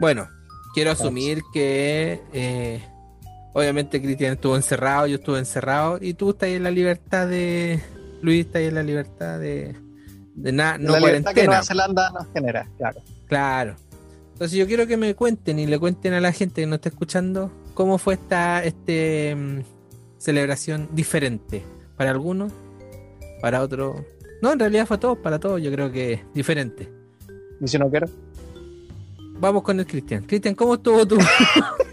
Bueno, 0.00 0.26
quiero 0.72 0.90
asumir 0.92 1.42
que 1.52 2.22
eh, 2.32 2.82
obviamente 3.54 4.02
Cristian 4.02 4.34
estuvo 4.34 4.56
encerrado, 4.56 5.06
yo 5.06 5.16
estuve 5.16 5.38
encerrado 5.38 5.98
y 6.00 6.12
tú 6.12 6.30
estás 6.30 6.50
en 6.50 6.62
la 6.62 6.70
libertad 6.70 7.26
de... 7.26 7.80
Luis 8.20 8.46
está 8.46 8.58
ahí 8.58 8.66
en 8.66 8.74
la 8.74 8.82
libertad 8.82 9.40
de... 9.40 9.74
De 10.34 10.52
nada, 10.52 10.76
no 10.78 10.92
la 10.92 10.98
libertad 10.98 11.32
que 11.32 11.46
cuarentena. 11.46 11.46
Nueva 11.46 11.64
Zelanda 11.64 12.10
nos 12.10 12.26
genera, 12.32 12.68
claro. 12.76 13.02
Claro. 13.26 13.76
Entonces 14.32 14.58
yo 14.58 14.66
quiero 14.66 14.86
que 14.86 14.96
me 14.96 15.14
cuenten 15.14 15.60
y 15.60 15.66
le 15.66 15.78
cuenten 15.78 16.12
a 16.12 16.20
la 16.20 16.32
gente 16.32 16.62
que 16.62 16.66
nos 16.66 16.76
está 16.76 16.88
escuchando 16.88 17.52
cómo 17.72 17.98
fue 17.98 18.14
esta 18.14 18.64
este, 18.64 19.34
mm, 19.34 19.60
celebración 20.18 20.88
diferente. 20.92 21.62
Para 21.96 22.10
algunos, 22.10 22.52
para 23.40 23.62
otros. 23.62 24.02
No, 24.42 24.52
en 24.52 24.58
realidad 24.58 24.86
fue 24.86 24.96
a 24.96 25.00
todos, 25.00 25.18
para 25.18 25.38
todos 25.38 25.62
yo 25.62 25.70
creo 25.70 25.92
que 25.92 26.24
diferente. 26.34 26.90
¿Y 27.60 27.68
si 27.68 27.78
no 27.78 27.88
quiero? 27.88 28.08
vamos 29.38 29.62
con 29.62 29.78
el 29.78 29.86
Cristian. 29.86 30.24
Cristian, 30.24 30.54
¿cómo 30.54 30.74
estuvo 30.74 31.06
tu, 31.06 31.18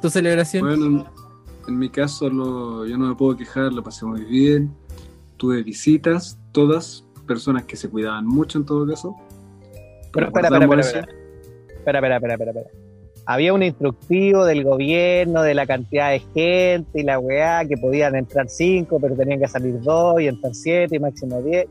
tu 0.00 0.10
celebración? 0.10 0.64
Bueno, 0.66 0.86
en, 0.86 1.04
en 1.68 1.78
mi 1.78 1.88
caso 1.88 2.28
lo- 2.30 2.86
yo 2.86 2.96
no 2.98 3.08
me 3.08 3.14
puedo 3.14 3.36
quejar, 3.36 3.72
lo 3.72 3.82
pasé 3.82 4.04
muy 4.06 4.24
bien. 4.24 4.72
Tuve 5.36 5.62
visitas, 5.62 6.38
todas 6.52 7.04
personas 7.26 7.64
que 7.64 7.76
se 7.76 7.88
cuidaban 7.88 8.26
mucho 8.26 8.58
en 8.58 8.64
todo 8.66 8.86
caso. 8.86 9.14
Pero 10.12 10.26
espera, 10.26 10.48
espera, 10.48 10.64
espera, 10.64 10.80
espera, 10.80 11.98
espera, 11.98 12.16
espera, 12.16 12.34
espera, 12.34 12.50
espera. 12.52 12.70
Había 13.26 13.52
un 13.52 13.62
instructivo 13.62 14.46
del 14.46 14.64
gobierno 14.64 15.42
de 15.42 15.52
la 15.54 15.66
cantidad 15.66 16.10
de 16.10 16.20
gente 16.20 17.00
y 17.00 17.02
la 17.02 17.18
weá 17.18 17.62
que 17.66 17.76
podían 17.76 18.14
entrar 18.16 18.48
cinco, 18.48 18.98
pero 18.98 19.14
tenían 19.14 19.38
que 19.38 19.46
salir 19.48 19.78
dos 19.82 20.18
y 20.22 20.28
entrar 20.28 20.54
siete 20.54 20.96
y 20.96 20.98
máximo 20.98 21.42
diez. 21.42 21.66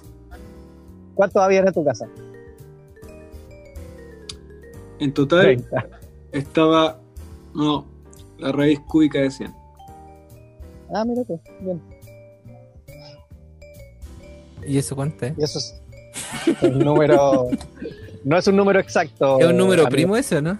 ¿Cuántos 1.15 1.41
habían 1.41 1.67
en 1.67 1.73
tu 1.73 1.83
casa? 1.83 2.07
En 4.99 5.13
total 5.13 5.41
30. 5.41 5.89
estaba, 6.31 6.99
no, 7.55 7.85
la 8.39 8.51
raíz 8.51 8.79
cúbica 8.87 9.19
de 9.19 9.31
100. 9.31 9.53
Ah, 10.93 11.03
mira 11.05 11.23
tú, 11.25 11.39
bien. 11.61 11.81
¿Y 14.65 14.77
eso 14.77 14.95
cuánto 14.95 15.25
es? 15.25 15.33
Y 15.37 15.43
eso 15.43 15.59
es 15.59 15.81
un 16.61 16.79
número. 16.79 17.47
No 18.23 18.37
es 18.37 18.47
un 18.47 18.55
número 18.57 18.79
exacto. 18.79 19.39
¿Es 19.39 19.47
un 19.47 19.57
número 19.57 19.83
amigo. 19.83 19.89
primo 19.91 20.17
ese 20.17 20.37
o 20.37 20.41
no? 20.41 20.57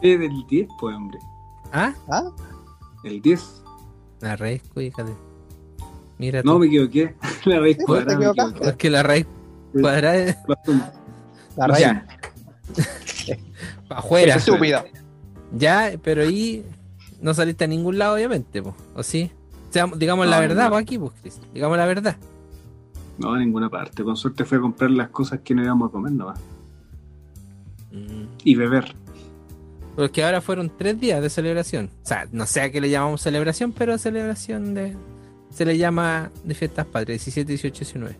Es 0.00 0.18
del 0.18 0.30
10, 0.48 0.68
pues, 0.80 0.96
hombre. 0.96 1.18
¿Ah? 1.72 1.94
¿Ah? 2.08 2.22
El 3.04 3.20
10. 3.20 3.62
La 4.20 4.36
raíz 4.36 4.62
cúbica 4.72 5.02
de... 5.04 5.12
Mira 6.18 6.42
No, 6.44 6.52
tú. 6.54 6.58
me 6.60 6.66
equivoqué. 6.66 7.14
La 7.44 7.58
raíz 7.60 7.76
Sí, 7.78 7.84
cuadrada. 7.84 8.10
te 8.12 8.16
me 8.16 8.24
equivocaste. 8.24 8.50
equivoqué. 8.50 8.70
Es 8.70 8.76
que 8.76 8.90
la 8.90 9.02
raíz 9.02 9.26
cuadrada 9.72 10.16
es. 10.16 10.36
La 11.56 11.66
raíz. 11.66 11.80
Ya. 11.82 12.06
pa' 13.88 13.96
afuera. 13.98 14.34
Es 14.36 14.46
estúpida. 14.48 14.84
Ya, 15.56 15.92
pero 16.02 16.22
ahí 16.22 16.64
no 17.20 17.34
saliste 17.34 17.64
a 17.64 17.66
ningún 17.66 17.98
lado, 17.98 18.14
obviamente, 18.14 18.62
po. 18.62 18.74
¿o 18.94 19.02
sí? 19.02 19.30
Digamos 19.96 20.26
la 20.26 20.38
verdad, 20.40 20.64
no. 20.64 20.70
po, 20.70 20.76
aquí, 20.76 20.98
pues, 20.98 21.12
Chris. 21.20 21.40
Digamos 21.54 21.76
la 21.78 21.86
verdad. 21.86 22.16
No, 23.18 23.32
a 23.34 23.38
ninguna 23.38 23.68
parte. 23.70 24.02
Con 24.04 24.16
suerte 24.16 24.44
fue 24.44 24.58
a 24.58 24.60
comprar 24.62 24.90
las 24.90 25.08
cosas 25.10 25.40
que 25.40 25.54
no 25.54 25.62
íbamos 25.62 25.88
a 25.88 25.92
comer 25.92 26.12
nomás. 26.12 26.40
Mm. 27.92 28.24
Y 28.44 28.54
beber. 28.54 28.94
Porque 29.96 30.24
ahora 30.24 30.40
fueron 30.40 30.72
tres 30.76 30.98
días 30.98 31.20
de 31.22 31.28
celebración. 31.28 31.90
O 32.02 32.06
sea, 32.06 32.26
no 32.32 32.46
sé 32.46 32.62
a 32.62 32.72
qué 32.72 32.80
le 32.80 32.88
llamamos 32.90 33.20
celebración, 33.20 33.72
pero 33.72 33.96
celebración 33.98 34.74
de. 34.74 34.96
Se 35.50 35.66
le 35.66 35.76
llama 35.76 36.30
de 36.44 36.54
fiestas 36.54 36.86
patrias, 36.86 37.18
17, 37.24 37.46
18, 37.52 37.78
19. 37.80 38.16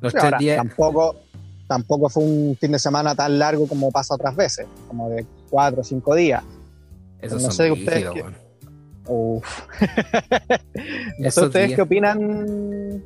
Los 0.00 0.12
Sí, 0.12 0.18
tres 0.18 0.24
ahora, 0.24 0.38
días. 0.38 0.56
tampoco, 0.56 1.16
tampoco 1.66 2.08
fue 2.08 2.24
un 2.24 2.56
fin 2.60 2.72
de 2.72 2.78
semana 2.78 3.14
tan 3.14 3.38
largo 3.38 3.66
como 3.66 3.90
pasa 3.90 4.14
otras 4.14 4.36
veces, 4.36 4.66
como 4.88 5.08
de 5.10 5.26
cuatro 5.50 5.80
o 5.80 5.84
cinco 5.84 6.14
días. 6.14 6.42
Esos 7.20 7.42
no 7.42 7.50
sé 7.50 7.70
ustedes 7.72 8.04
rígidos, 8.04 8.32
qué-. 8.32 9.10
Uf. 9.12 9.62
no 11.18 11.30
sé 11.30 11.44
ustedes 11.44 11.66
días. 11.68 11.76
qué 11.76 11.82
opinan 11.82 13.02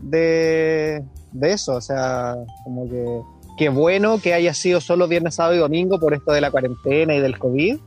de, 0.00 1.04
de 1.32 1.52
eso, 1.52 1.76
o 1.76 1.80
sea, 1.80 2.36
como 2.64 2.88
que 2.88 3.20
qué 3.58 3.68
bueno 3.68 4.20
que 4.20 4.32
haya 4.34 4.54
sido 4.54 4.80
solo 4.80 5.08
viernes, 5.08 5.34
sábado 5.34 5.56
y 5.56 5.58
domingo 5.58 5.98
por 5.98 6.14
esto 6.14 6.32
de 6.32 6.40
la 6.40 6.50
cuarentena 6.50 7.14
y 7.14 7.20
del 7.20 7.38
COVID, 7.38 7.78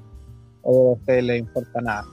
o 0.64 0.90
a 0.90 0.94
ustedes 0.94 1.24
les 1.24 1.40
importa 1.40 1.82
nada. 1.82 2.06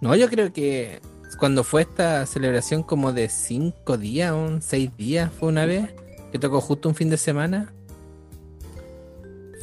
No, 0.00 0.14
yo 0.14 0.28
creo 0.28 0.52
que 0.52 1.00
cuando 1.38 1.64
fue 1.64 1.82
esta 1.82 2.26
celebración 2.26 2.82
como 2.82 3.12
de 3.12 3.28
cinco 3.28 3.96
días, 3.96 4.32
un 4.32 4.60
seis 4.62 4.94
días, 4.96 5.30
fue 5.32 5.48
una 5.48 5.64
vez, 5.64 5.94
que 6.32 6.38
tocó 6.38 6.60
justo 6.60 6.88
un 6.88 6.94
fin 6.94 7.10
de 7.10 7.16
semana, 7.16 7.72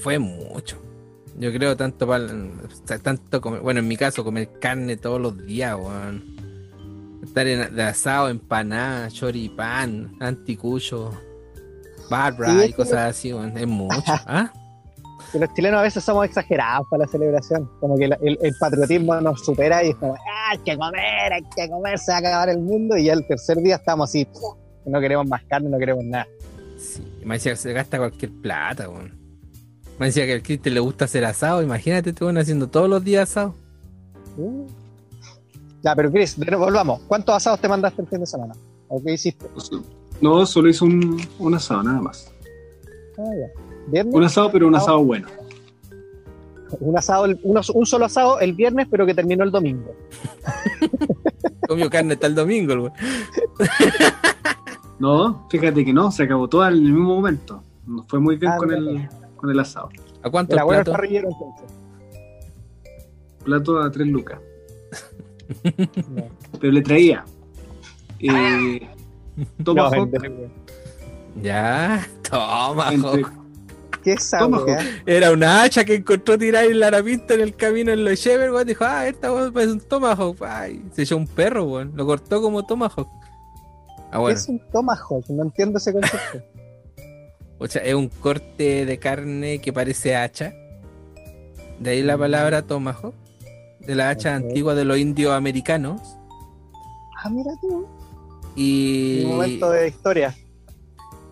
fue 0.01 0.19
mucho. 0.19 0.77
Yo 1.37 1.51
creo 1.51 1.75
tanto 1.75 2.07
para 2.07 2.27
tanto 3.03 3.41
comer, 3.41 3.61
bueno, 3.61 3.81
en 3.81 3.87
mi 3.87 3.97
caso 3.97 4.23
comer 4.23 4.49
carne 4.59 4.95
todos 4.97 5.19
los 5.19 5.45
días, 5.45 5.75
weón. 5.75 6.35
Estar 7.23 7.47
en, 7.47 7.75
de 7.75 7.83
asado, 7.83 8.29
empanada, 8.29 9.09
choripán, 9.09 10.15
anticucho, 10.19 11.11
barra 12.09 12.61
Sí, 12.61 12.69
y 12.69 12.73
cosas 12.73 13.09
así, 13.09 13.33
weón. 13.33 13.57
Es 13.57 13.67
mucho. 13.67 13.95
¿Ah? 14.07 14.53
Que 15.31 15.39
los 15.39 15.53
chilenos 15.55 15.79
a 15.79 15.83
veces 15.83 16.03
somos 16.03 16.23
exagerados 16.25 16.87
para 16.89 17.03
la 17.05 17.11
celebración, 17.11 17.69
como 17.81 17.97
que 17.97 18.07
la- 18.07 18.17
el, 18.21 18.37
el 18.41 18.53
patriotismo 18.59 19.19
nos 19.19 19.43
supera 19.43 19.83
y 19.83 19.89
es 19.89 19.95
como, 19.95 20.13
"Ah, 20.13 20.51
hay 20.51 20.59
que 20.59 20.77
comer, 20.77 21.33
hay 21.33 21.41
que 21.55 21.67
comer, 21.69 21.97
se 21.99 22.11
va 22.11 22.17
a 22.17 22.19
acabar 22.19 22.49
el 22.49 22.59
mundo, 22.59 22.95
y 22.95 23.05
ya 23.05 23.13
el 23.13 23.25
tercer 23.27 23.57
día 23.57 23.75
estamos 23.75 24.09
así, 24.09 24.27
no 24.85 25.01
queremos 25.01 25.27
más 25.27 25.43
carne, 25.45 25.67
no 25.69 25.79
queremos 25.79 26.05
nada. 26.05 26.27
Sí, 26.77 27.03
me 27.23 27.35
decía 27.35 27.53
que 27.53 27.57
se 27.57 27.73
gasta 27.73 27.97
cualquier 27.97 28.31
plata, 28.31 28.89
weón. 28.89 29.13
Me 29.99 30.07
decía 30.07 30.25
que 30.25 30.33
al 30.33 30.43
Cristian 30.43 30.73
le 30.73 30.81
gusta 30.81 31.05
hacer 31.05 31.23
asado, 31.25 31.61
imagínate, 31.63 32.11
te 32.13 32.25
van 32.25 32.37
haciendo 32.37 32.67
todos 32.67 32.89
los 32.89 33.03
días 33.03 33.29
asado. 33.29 33.55
Uh. 34.37 34.67
Ya, 35.83 35.95
pero 35.95 36.11
Chris, 36.11 36.35
volvamos. 36.37 36.99
¿Cuántos 37.07 37.35
asados 37.35 37.61
te 37.61 37.69
mandaste 37.69 38.01
el 38.01 38.07
fin 38.07 38.19
de 38.19 38.25
semana? 38.25 38.53
¿O 38.87 39.01
qué 39.01 39.13
hiciste? 39.13 39.45
No, 40.19 40.45
solo 40.45 40.67
hizo 40.69 40.85
un, 40.85 41.21
un 41.39 41.53
asado, 41.53 41.83
nada 41.83 42.01
más. 42.01 42.31
Ah, 43.17 43.23
ya. 43.39 43.47
¿Viernes? 43.87 44.13
Un 44.15 44.23
asado, 44.23 44.51
pero 44.51 44.67
un 44.67 44.75
Ah. 44.75 44.79
asado 44.79 45.03
bueno. 45.03 45.27
Un 46.79 46.97
asado, 46.97 47.25
un 47.43 47.85
solo 47.85 48.05
asado 48.05 48.39
el 48.39 48.53
viernes, 48.53 48.87
pero 48.89 49.05
que 49.05 49.13
terminó 49.13 49.43
el 49.43 49.51
domingo. 49.51 49.95
Comió 51.67 51.89
carne 51.89 52.15
hasta 52.15 52.27
el 52.27 52.35
domingo, 52.35 52.73
el 52.73 52.79
weón. 52.79 52.93
No, 54.99 55.47
fíjate 55.49 55.83
que 55.83 55.93
no, 55.93 56.11
se 56.11 56.23
acabó 56.23 56.47
todo 56.47 56.67
en 56.67 56.73
el 56.73 56.81
mismo 56.81 57.15
momento. 57.15 57.61
Nos 57.85 58.05
fue 58.07 58.19
muy 58.19 58.37
bien 58.37 58.51
Ah, 58.53 58.57
con, 58.57 58.67
mira. 58.69 58.79
el, 58.79 59.09
con 59.35 59.49
el 59.49 59.59
asado. 59.59 59.89
¿A 60.23 60.29
cuánto 60.29 60.53
El 60.55 60.59
es 60.61 60.65
plato? 60.65 60.91
parrillero, 60.91 61.29
entonces. 61.31 61.65
Plato 63.43 63.79
a 63.79 63.91
tres 63.91 64.07
lucas. 64.07 64.39
Pero 66.59 66.73
le 66.73 66.81
traía 66.81 67.23
eh, 68.19 68.89
tomahawk, 69.63 70.09
No, 70.11 70.49
Ya, 71.41 72.07
toma, 72.29 72.93
entre-. 72.93 73.25
¿Qué 74.03 74.13
es 74.13 74.29
Tomahawk. 74.31 74.67
weá? 74.67 74.79
Era 75.05 75.31
una 75.31 75.63
hacha 75.63 75.83
que 75.83 75.95
encontró 75.95 76.37
tirada 76.37 76.65
en 76.65 76.79
la 76.79 76.87
arapista 76.87 77.33
en 77.33 77.41
el 77.41 77.55
camino 77.55 77.91
en 77.91 78.05
los 78.05 78.19
Shever, 78.19 78.51
weón. 78.51 78.67
Dijo, 78.67 78.83
ah, 78.85 79.07
esta 79.07 79.31
weón 79.33 79.51
parece 79.51 79.73
un 79.73 79.79
tomahawk. 79.81 80.41
Ay, 80.43 80.83
se 80.93 81.01
echó 81.03 81.17
un 81.17 81.27
perro, 81.27 81.63
weón. 81.65 81.91
Lo 81.95 82.05
cortó 82.05 82.41
como 82.41 82.65
tomahawk. 82.65 83.07
Ah, 84.07 84.11
¿Qué 84.13 84.17
bueno. 84.19 84.37
es 84.37 84.47
un 84.49 84.59
tomahawk? 84.71 85.25
No 85.29 85.43
entiendo 85.43 85.77
ese 85.77 85.93
concepto. 85.93 86.41
O 87.57 87.67
sea, 87.67 87.81
es 87.83 87.93
un 87.95 88.09
corte 88.09 88.85
de 88.85 88.99
carne 88.99 89.59
que 89.59 89.71
parece 89.71 90.13
hacha. 90.13 90.53
De 91.79 91.89
ahí 91.91 92.03
la 92.03 92.17
palabra 92.17 92.63
tomahawk. 92.63 93.13
De 93.79 93.95
la 93.95 94.09
hacha 94.09 94.35
antigua 94.35 94.75
de 94.75 94.83
los 94.83 94.97
indios 94.97 95.31
americanos. 95.31 96.01
ah, 97.23 97.29
mira 97.29 97.51
tú. 97.61 97.87
Y, 98.57 99.23
Un 99.23 99.31
momento 99.31 99.69
de 99.71 99.87
historia. 99.87 100.35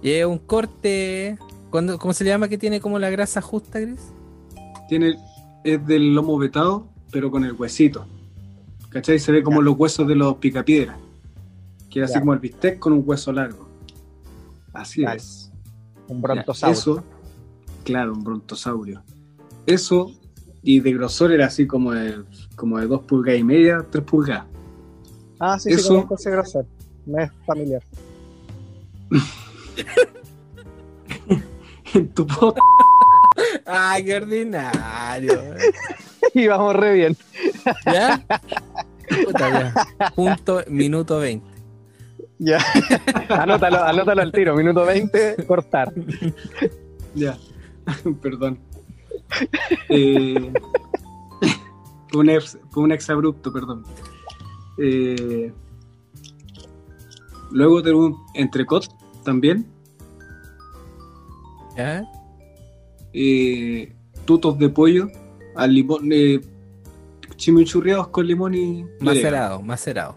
y 0.02 0.12
es 0.12 0.26
un 0.26 0.38
corte. 0.38 1.38
cuando- 1.70 2.00
¿Cómo 2.00 2.14
se 2.14 2.24
le 2.24 2.30
llama 2.30 2.48
que 2.48 2.58
tiene 2.58 2.80
como 2.80 3.00
la 3.00 3.10
grasa 3.10 3.42
justa, 3.42 3.80
Gris? 3.82 4.00
tiene, 4.88 5.16
es 5.66 5.86
del 5.86 6.14
lomo 6.16 6.38
vetado, 6.38 6.88
pero 7.12 7.32
con 7.32 7.44
el 7.44 7.52
huesito. 7.52 8.06
¿Cachai? 8.90 9.20
Se 9.20 9.32
ve 9.34 9.44
como 9.44 9.60
Ya. 9.60 9.66
los 9.66 9.78
huesos 9.78 10.08
de 10.08 10.16
los 10.16 10.36
picapiedras. 10.38 10.98
Que 11.94 12.02
es 12.02 12.10
así 12.10 12.20
como 12.20 12.34
el 12.34 12.40
bistec 12.40 12.80
con 12.80 12.94
un 12.94 13.04
hueso 13.06 13.32
largo. 13.32 13.70
Así 14.74 15.04
Vale. 15.04 15.18
es. 15.18 15.52
Un 16.08 16.18
Ya, 16.18 16.22
brontosaurio. 16.24 16.80
Eso, 16.80 17.04
claro, 17.84 18.14
un 18.14 18.24
brontosaurio. 18.24 19.04
Eso, 19.68 20.12
y 20.64 20.80
de 20.80 20.92
grosor 20.92 21.32
era 21.32 21.46
así 21.46 21.68
como 21.68 21.92
de, 21.92 22.24
como 22.56 22.80
de 22.80 22.88
dos 22.88 23.04
pulgadas 23.04 23.40
y 23.40 23.44
media, 23.44 23.86
tres 23.92 24.04
pulgadas. 24.04 24.48
Ah, 25.40 25.60
sí, 25.60 25.72
sí, 25.78 25.88
conozco 25.88 26.16
ese 26.16 26.32
grosor. 26.32 26.66
Me 27.06 27.26
es 27.26 27.32
familiar. 27.46 27.84
En 31.94 32.10
tu 32.10 32.26
pot, 32.26 32.58
¡Ay, 33.68 34.04
qué 34.04 34.16
ordinario! 34.16 35.40
y 36.34 36.48
vamos 36.48 36.76
re 36.76 36.94
bien. 36.94 37.18
¿Ya? 37.86 38.26
Puta, 39.26 39.50
ya. 39.52 40.10
Punto, 40.16 40.64
minuto 40.70 41.20
20. 41.20 41.53
Ya. 42.44 42.60
anótalo, 43.30 43.84
anótalo 43.84 44.22
al 44.22 44.32
tiro. 44.32 44.56
Minuto 44.56 44.86
20, 44.86 45.46
cortar. 45.48 45.94
ya, 47.16 47.38
perdón. 48.22 48.60
Eh, 49.90 50.52
fue, 52.10 52.22
un 52.22 52.30
ex, 52.30 52.58
fue 52.72 52.84
un 52.84 52.92
exabrupto, 52.92 53.52
perdón. 53.54 53.84
Eh, 54.78 55.54
luego 57.52 57.82
tengo 57.82 58.06
un 58.08 58.18
entrecot 58.34 58.88
también. 59.24 59.66
¿Ya? 61.78 62.04
eh, 63.14 63.94
tutos 64.26 64.58
de 64.58 64.70
pollo 64.70 65.08
al 65.56 65.74
limón, 65.74 66.10
eh, 66.12 66.42
chimichurriados 67.36 68.08
con 68.10 68.28
limón 68.28 68.56
y. 68.56 68.86
Macerado, 69.00 69.62
macerado. 69.62 70.16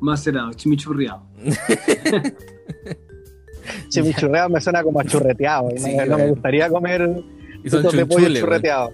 Macerado, 0.00 0.52
chimichurriado. 0.54 1.22
Chimichurreado 3.88 4.48
me 4.50 4.60
suena 4.60 4.82
como 4.82 5.00
a 5.00 5.04
churreteado. 5.04 5.70
Sí, 5.76 5.94
no, 5.96 6.06
no 6.06 6.18
me 6.18 6.28
gustaría 6.30 6.68
comer 6.68 7.22
Y 7.62 7.70
son 7.70 7.82
de 7.96 8.06
pollo 8.06 8.28
churreteado. 8.34 8.92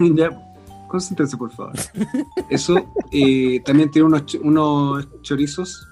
ya, 0.14 0.30
concéntrense, 0.88 1.36
por 1.36 1.50
favor. 1.52 1.72
Eso 2.50 2.86
eh, 3.12 3.60
también 3.64 3.90
tiene 3.90 4.06
unos, 4.06 4.22
ch- 4.26 4.40
unos 4.42 5.08
chorizos 5.22 5.86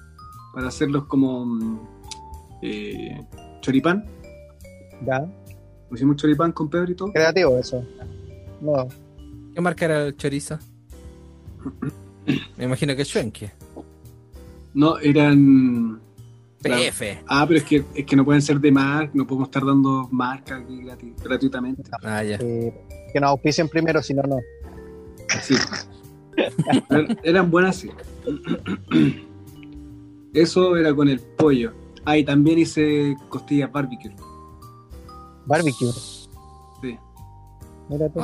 para 0.53 0.69
hacerlos 0.69 1.05
como 1.07 1.47
mm, 1.47 1.79
eh, 2.63 3.27
choripán. 3.61 4.05
Ya, 5.07 5.27
Hicimos 5.93 6.17
choripán 6.17 6.53
con 6.53 6.69
pebre 6.69 6.93
y 6.93 6.95
todo. 6.95 7.13
creativo 7.13 7.59
eso. 7.59 7.83
No, 8.61 8.87
¿Qué 9.55 9.61
marca 9.61 9.87
era 9.87 10.07
el 10.07 10.17
chorizo? 10.17 10.59
Me 12.57 12.65
imagino 12.65 12.95
que 12.95 13.05
Schwenke. 13.05 13.51
No, 14.75 14.99
eran. 14.99 16.01
Claro. 16.63 16.83
PF. 16.83 17.23
Ah, 17.27 17.45
pero 17.49 17.59
es 17.59 17.65
que, 17.65 17.85
es 17.95 18.05
que 18.05 18.15
no 18.17 18.25
pueden 18.25 18.43
ser 18.43 18.61
de 18.61 18.71
marca, 18.71 19.11
no 19.15 19.27
podemos 19.27 19.49
estar 19.49 19.65
dando 19.65 20.07
marca 20.11 20.57
aquí 20.57 20.83
grati- 20.83 21.15
gratuitamente. 21.23 21.83
Ah, 22.03 22.23
ya. 22.23 22.37
eh, 22.41 22.75
que 23.13 23.19
nos 23.21 23.31
auspicien 23.31 23.67
primero, 23.69 24.03
si 24.03 24.13
no, 24.15 24.23
no. 24.25 24.37
Sí. 25.43 25.55
Eran 27.23 27.51
buenas, 27.51 27.77
sí. 27.77 27.91
Eso 30.35 30.77
era 30.77 30.95
con 30.95 31.09
el 31.09 31.21
pollo. 31.21 31.73
Ah, 32.05 32.17
y 32.17 32.25
también 32.25 32.59
hice 32.59 33.17
costillas 33.29 33.71
barbecue. 33.73 34.15
Barbecue. 35.47 35.91
Sí, 36.83 36.97
Mira 37.89 38.09
tú. 38.09 38.21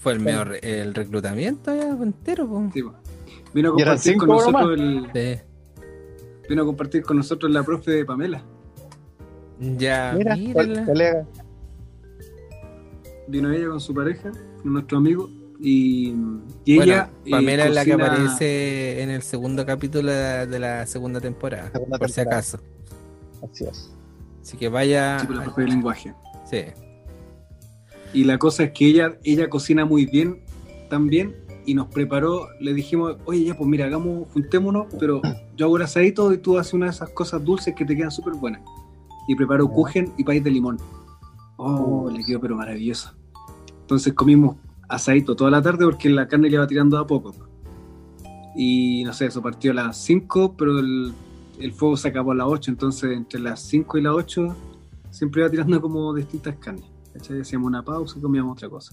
Fue 0.00 0.12
el 0.14 0.20
medio 0.20 0.44
re- 0.44 0.60
el 0.80 0.94
reclutamiento 0.94 1.74
ya 1.74 1.88
entero, 1.90 2.48
po. 2.48 2.70
sí. 2.72 2.82
po. 2.82 2.94
Vino 3.52 3.70
a 3.70 3.72
compartir 3.72 4.16
con 4.16 4.26
cinco 4.26 4.26
nosotros 4.26 4.78
el, 4.80 5.10
Sí. 5.12 5.42
Vino 6.50 6.62
a 6.62 6.66
compartir 6.66 7.02
con 7.04 7.16
nosotros 7.16 7.50
la 7.52 7.62
profe 7.62 7.92
de 7.92 8.04
Pamela. 8.04 8.42
Ya, 9.78 10.14
Mira, 10.16 10.36
colega. 10.84 11.26
Vino 13.28 13.52
ella 13.52 13.68
con 13.68 13.80
su 13.80 13.94
pareja, 13.94 14.32
nuestro 14.64 14.98
amigo, 14.98 15.30
y, 15.60 16.12
y 16.64 16.76
Bueno, 16.76 16.92
ella. 16.92 17.10
eh, 17.24 17.30
Pamela 17.30 17.66
es 17.66 17.74
la 17.74 17.84
que 17.84 17.92
aparece 17.92 19.02
en 19.02 19.10
el 19.10 19.22
segundo 19.22 19.64
capítulo 19.64 20.10
de, 20.10 20.46
de 20.48 20.58
la 20.58 20.86
segunda 20.86 21.20
temporada, 21.20 21.70
Segunda 21.70 21.98
por 21.98 22.10
si 22.10 22.20
acaso. 22.20 22.58
Así 23.48 23.64
es. 23.64 23.92
Así 24.42 24.56
que 24.56 24.68
vaya. 24.68 25.20
Sí, 25.20 25.26
por 25.28 25.36
la 25.36 25.44
profe 25.44 25.60
de 25.62 25.68
lenguaje. 25.68 26.14
Sí. 26.50 26.64
Y 28.12 28.24
la 28.24 28.38
cosa 28.38 28.64
es 28.64 28.72
que 28.72 28.86
ella, 28.86 29.18
ella 29.22 29.48
cocina 29.48 29.84
muy 29.84 30.04
bien 30.06 30.42
también 30.88 31.36
y 31.70 31.74
nos 31.74 31.86
preparó, 31.86 32.48
le 32.58 32.74
dijimos, 32.74 33.14
oye, 33.26 33.44
ya, 33.44 33.56
pues 33.56 33.70
mira, 33.70 33.86
hagamos, 33.86 34.26
juntémonos, 34.32 34.88
pero 34.98 35.22
yo 35.56 35.66
hago 35.66 35.76
el 35.76 35.84
asadito 35.84 36.32
y 36.32 36.38
tú 36.38 36.58
haces 36.58 36.74
una 36.74 36.86
de 36.86 36.90
esas 36.90 37.10
cosas 37.10 37.44
dulces 37.44 37.76
que 37.76 37.84
te 37.84 37.96
quedan 37.96 38.10
súper 38.10 38.34
buenas. 38.34 38.60
Y 39.28 39.36
preparó 39.36 39.68
kuchen 39.68 40.12
y 40.18 40.24
país 40.24 40.42
de 40.42 40.50
limón. 40.50 40.78
Oh, 41.58 42.10
le 42.12 42.24
quedó 42.24 42.40
pero 42.40 42.56
maravilloso. 42.56 43.12
Entonces 43.82 44.12
comimos 44.14 44.56
asadito 44.88 45.36
toda 45.36 45.52
la 45.52 45.62
tarde 45.62 45.84
porque 45.84 46.10
la 46.10 46.26
carne 46.26 46.50
le 46.50 46.56
iba 46.56 46.66
tirando 46.66 46.98
a 46.98 47.06
poco. 47.06 47.32
Y 48.56 49.04
no 49.04 49.12
sé, 49.12 49.26
eso 49.26 49.40
partió 49.40 49.70
a 49.70 49.74
las 49.74 49.96
5, 49.98 50.56
pero 50.58 50.80
el, 50.80 51.12
el 51.60 51.72
fuego 51.72 51.96
se 51.96 52.08
acabó 52.08 52.32
a 52.32 52.34
las 52.34 52.48
8, 52.48 52.68
entonces 52.68 53.16
entre 53.16 53.38
las 53.38 53.60
5 53.60 53.96
y 53.96 54.02
las 54.02 54.14
8 54.14 54.56
siempre 55.10 55.42
iba 55.42 55.50
tirando 55.50 55.80
como 55.80 56.12
distintas 56.14 56.56
carnes. 56.56 56.90
¿cachai? 57.12 57.42
Hacíamos 57.42 57.68
una 57.68 57.84
pausa 57.84 58.18
y 58.18 58.22
comíamos 58.22 58.54
otra 58.56 58.68
cosa. 58.68 58.92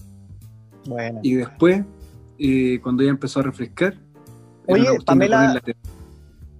Bueno. 0.86 1.18
Y 1.24 1.34
después, 1.34 1.84
eh, 2.38 2.80
cuando 2.82 3.02
ya 3.02 3.10
empezó 3.10 3.40
a 3.40 3.42
refrescar, 3.42 3.94
Oye, 4.66 4.84
Pamela- 5.04 5.54
la. 5.54 5.62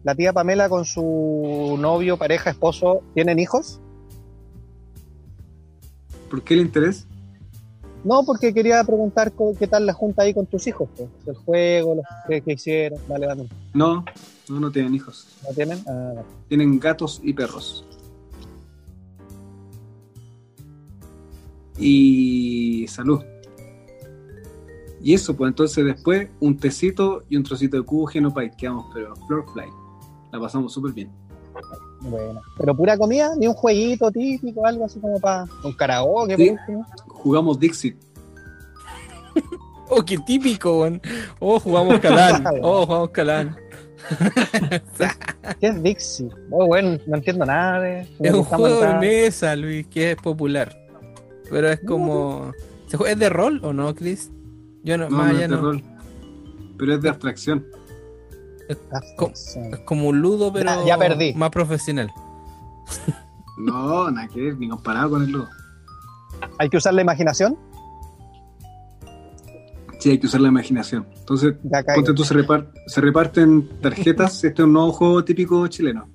¿La 0.05 0.14
tía 0.14 0.33
Pamela 0.33 0.69
con 0.69 0.85
su 0.85 1.77
novio, 1.79 2.17
pareja, 2.17 2.51
esposo, 2.51 3.03
tienen 3.14 3.38
hijos? 3.38 3.81
¿Por 6.31 6.43
qué 6.43 6.55
el 6.55 6.61
interés? 6.61 7.07
No, 8.05 8.25
porque 8.25 8.55
quería 8.55 8.83
preguntar 8.85 9.33
qué 9.59 9.67
tal 9.67 9.85
la 9.85 9.93
junta 9.93 10.23
ahí 10.23 10.33
con 10.33 10.47
tus 10.47 10.67
hijos. 10.67 10.88
pues. 10.97 11.09
El 11.27 11.35
juego, 11.35 11.97
los 11.97 12.05
que, 12.29 12.41
que 12.41 12.53
hicieron. 12.53 12.99
Vale, 13.09 13.27
vale. 13.27 13.49
No, 13.75 14.05
no, 14.49 14.61
no 14.61 14.71
tienen 14.71 14.95
hijos. 14.95 15.27
¿No 15.47 15.53
tienen? 15.55 15.79
Ah, 15.87 16.12
vale. 16.14 16.27
Tienen 16.49 16.79
gatos 16.79 17.21
y 17.23 17.33
perros. 17.35 17.85
Y 21.77 22.87
salud. 22.88 23.23
Y 25.03 25.15
eso, 25.15 25.37
pues 25.37 25.49
entonces 25.51 25.85
después 25.85 26.29
un 26.41 26.57
tecito 26.57 27.23
y 27.29 27.37
un 27.37 27.43
trocito 27.45 27.77
de 27.77 27.83
kuchen 27.85 28.27
o 28.27 28.35
pie. 28.35 28.51
Quedamos, 28.57 28.87
pero 28.93 29.15
floor 29.27 29.45
fly. 29.53 29.67
La 30.33 30.41
pasamos 30.41 30.73
súper 30.73 30.93
bien. 30.93 31.11
Bueno. 32.01 32.41
Pero 32.59 32.77
pura 32.77 32.97
comida, 32.97 33.35
ni 33.37 33.47
un 33.47 33.55
jueguito 33.55 34.11
típico, 34.11 34.65
algo 34.67 34.85
así 34.85 35.01
como 35.01 35.19
para 35.21 35.45
un 35.65 35.73
karaoke, 35.73 36.37
Sí. 36.37 36.57
Jugamos 37.09 37.59
Dixit. 37.59 37.97
Oh, 39.91 40.03
qué 40.05 40.19
típico, 40.19 40.81
weón. 40.83 41.01
Oh, 41.39 41.59
jugamos 41.59 41.99
Calán. 42.01 42.45
Oh, 42.63 42.85
jugamos 42.85 43.09
Calán. 43.09 43.57
¿Qué 45.61 45.67
es 45.67 45.83
Dixie? 45.83 46.29
Oh, 46.51 46.67
bueno, 46.67 46.99
no 47.07 47.17
entiendo 47.17 47.47
nada 47.47 47.81
de. 47.81 48.01
Es 48.21 48.35
un 48.35 48.45
juego 48.45 48.81
de 48.81 48.95
mesa, 48.99 49.57
Luis, 49.57 49.87
que 49.87 50.11
es 50.13 50.17
popular. 50.17 50.77
Pero 51.51 51.71
es 51.71 51.81
como. 51.87 52.53
¿Se 52.87 52.99
juega- 52.99 53.13
¿Es 53.15 53.19
de 53.19 53.29
rol 53.31 53.61
o 53.65 53.73
no, 53.73 53.95
Chris? 53.95 54.31
Yo 54.88 54.96
no, 54.96 55.11
No, 55.11 55.16
más 55.18 55.27
no 55.27 55.31
allá 55.37 55.44
es 55.44 55.51
de 55.51 55.57
no. 55.57 55.62
rol. 55.62 55.83
Pero 56.79 56.94
es 56.94 57.03
de 57.03 57.09
abstracción. 57.11 57.66
Es 58.70 58.79
como 59.85 60.09
un 60.09 60.20
ludo, 60.20 60.51
pero 60.53 60.64
Ya- 60.64 60.85
ya 60.87 60.98
perdí. 60.98 61.35
más 61.35 61.51
profesional. 61.51 62.11
No, 63.59 64.09
nada 64.12 64.29
que 64.29 64.40
ver, 64.40 64.57
ni 64.57 64.68
comparado 64.68 65.11
con 65.11 65.22
el 65.24 65.33
lodo. 65.33 65.48
Hay 66.61 66.68
que 66.70 66.77
usar 66.77 66.94
la 66.94 67.03
imaginación. 67.03 67.59
Sí, 69.98 70.11
hay 70.11 70.18
que 70.20 70.27
usar 70.29 70.40
la 70.40 70.46
imaginación. 70.48 71.09
Entonces, 71.18 71.55
ponte 71.92 72.14
tú, 72.14 72.22
se, 72.24 72.35
repar- 72.35 72.70
se 72.87 73.01
reparten 73.01 73.68
tarjetas. 73.81 74.33
este 74.44 74.62
es 74.62 74.64
un 74.64 74.72
nuevo 74.74 74.92
juego 74.92 75.24
típico 75.24 75.66
chileno. 75.66 76.09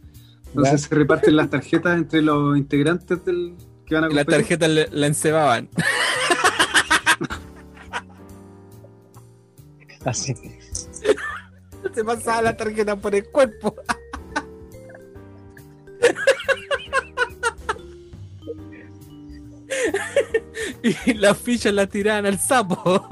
Entonces, 0.47 0.81
Ya. 0.83 0.87
se 0.87 0.95
reparten 0.95 1.35
las 1.35 1.49
tarjetas 1.49 1.97
entre 1.97 2.21
los 2.21 2.57
integrantes 2.57 3.25
del 3.25 3.55
que 3.85 3.95
van 3.95 4.05
a 4.05 4.07
la 4.07 4.23
competir. 4.23 4.33
tarjeta 4.39 4.67
le- 4.69 4.87
la 4.91 5.07
encebaban. 5.07 5.67
Así. 10.05 10.33
Se 11.93 12.03
pasaba 12.03 12.41
la 12.41 12.57
tarjeta 12.57 12.95
por 12.95 13.15
el 13.15 13.29
cuerpo. 13.29 13.75
y 20.83 21.13
las 21.13 21.37
fichas 21.37 21.73
las 21.73 21.89
tiraban 21.89 22.25
al 22.25 22.39
sapo. 22.39 23.05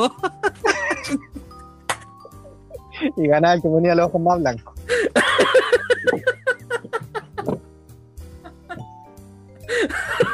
Y 3.18 3.28
ganaba 3.28 3.56
el 3.56 3.62
que 3.62 3.70
ponía 3.70 3.96
los 3.96 4.08
ojos 4.08 4.22
más 4.22 4.40
blancos. 4.40 4.76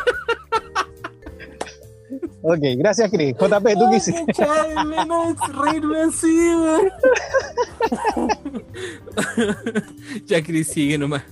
ok, 2.41 2.60
gracias, 2.78 3.10
Chris. 3.12 3.34
JP, 3.34 3.73
¿tú 3.73 3.89
qué 3.91 3.97
hiciste? 3.97 4.34
Chale, 4.34 5.06
no 5.06 5.30
es 5.30 5.38
reírme 5.56 6.02
así, 6.02 6.52
ya, 10.26 10.43
Chris, 10.43 10.67
sigue 10.67 10.97
nomás. 10.97 11.23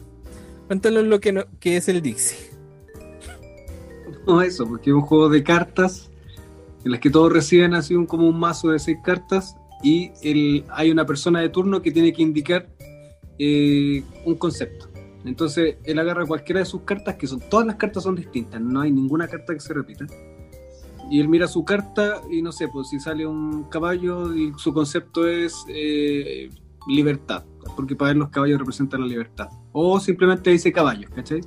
Cuéntanos 0.68 1.04
lo 1.04 1.20
que, 1.20 1.32
no, 1.32 1.44
que 1.60 1.78
es 1.78 1.88
el 1.90 2.02
Dixie. 2.02 2.38
No, 4.26 4.42
eso, 4.42 4.66
porque 4.68 4.90
es 4.90 4.96
un 4.96 5.02
juego 5.02 5.30
de 5.30 5.44
cartas 5.44 6.10
en 6.84 6.92
las 6.92 7.00
que 7.00 7.10
todos 7.10 7.32
reciben 7.32 7.74
así 7.74 7.96
un, 7.96 8.06
como 8.06 8.28
un 8.28 8.40
mazo 8.40 8.70
de 8.70 8.80
seis 8.80 8.98
cartas 9.04 9.56
y 9.84 10.12
el, 10.22 10.66
hay 10.70 10.92
una 10.92 11.06
persona 11.06 11.42
de 11.42 11.50
turno 11.50 11.82
que 11.82 11.92
tiene 11.92 12.14
que 12.14 12.22
indicar 12.22 12.68
eh, 13.38 14.04
un 14.24 14.36
concepto. 14.36 14.90
Entonces 15.26 15.78
él 15.84 16.00
agarra 16.00 16.26
cualquiera 16.26 16.60
de 16.60 16.66
sus 16.66 16.82
cartas, 16.82 17.16
que 17.16 17.28
son 17.28 17.40
todas 17.50 17.66
las 17.66 17.76
cartas 17.76 18.04
son 18.04 18.16
distintas, 18.16 18.62
no 18.62 18.82
hay 18.82 18.92
ninguna 18.92 19.28
carta 19.28 19.54
que 19.54 19.60
se 19.60 19.74
repita. 19.74 20.06
Y 21.10 21.20
él 21.20 21.30
mira 21.30 21.48
su 21.48 21.64
carta 21.64 22.22
y 22.30 22.42
no 22.42 22.52
sé, 22.52 22.68
pues 22.68 22.90
si 22.90 23.00
sale 23.00 23.28
un 23.28 23.64
caballo 23.66 24.36
y 24.36 24.54
su 24.58 24.74
concepto 24.74 25.28
es 25.28 25.66
eh, 25.68 26.50
libertad, 26.88 27.44
porque 27.76 27.96
para 27.96 28.12
él 28.12 28.18
los 28.18 28.30
caballos 28.30 28.60
representan 28.60 29.02
la 29.02 29.08
libertad. 29.08 29.50
O 29.72 30.00
simplemente 30.00 30.50
dice 30.50 30.72
caballos, 30.72 31.12
¿cachai? 31.12 31.42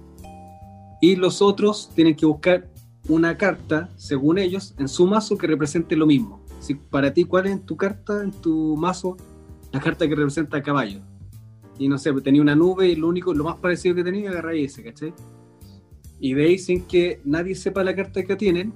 Y 1.00 1.16
los 1.16 1.42
otros 1.42 1.90
tienen 1.94 2.14
que 2.14 2.26
buscar 2.26 2.68
una 3.08 3.36
carta, 3.36 3.88
según 3.96 4.38
ellos, 4.38 4.74
en 4.78 4.88
su 4.88 5.06
mazo 5.06 5.38
que 5.38 5.46
represente 5.46 5.96
lo 5.96 6.06
mismo. 6.06 6.40
Si 6.60 6.74
para 6.74 7.12
ti, 7.12 7.24
¿cuál 7.24 7.46
es 7.46 7.52
en 7.52 7.60
tu 7.60 7.76
carta, 7.76 8.22
en 8.22 8.32
tu 8.32 8.76
mazo, 8.76 9.16
la 9.72 9.80
carta 9.80 10.08
que 10.08 10.14
representa 10.14 10.62
caballo? 10.62 11.00
Y 11.78 11.88
no 11.88 11.98
sé, 11.98 12.12
pues 12.12 12.24
tenía 12.24 12.42
una 12.42 12.56
nube 12.56 12.88
y 12.88 12.96
lo 12.96 13.08
único, 13.08 13.32
lo 13.32 13.44
más 13.44 13.56
parecido 13.56 13.94
que 13.94 14.04
tenía, 14.04 14.30
agarráis 14.30 14.72
ese, 14.72 14.82
¿cachai? 14.82 15.14
Y 16.20 16.34
ahí, 16.34 16.58
sin 16.58 16.82
que 16.82 17.20
nadie 17.24 17.54
sepa 17.54 17.84
la 17.84 17.94
carta 17.94 18.24
que 18.24 18.34
tienen, 18.34 18.72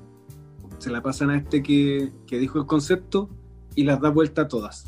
se 0.83 0.91
la 0.91 1.01
pasan 1.01 1.31
a 1.31 1.37
este 1.37 1.63
que, 1.63 2.11
que 2.27 2.39
dijo 2.39 2.59
el 2.59 2.67
concepto 2.67 3.31
y 3.77 3.85
las 3.85 4.01
da 4.01 4.11
vuelta 4.11 4.43
a 4.43 4.49
todas. 4.49 4.85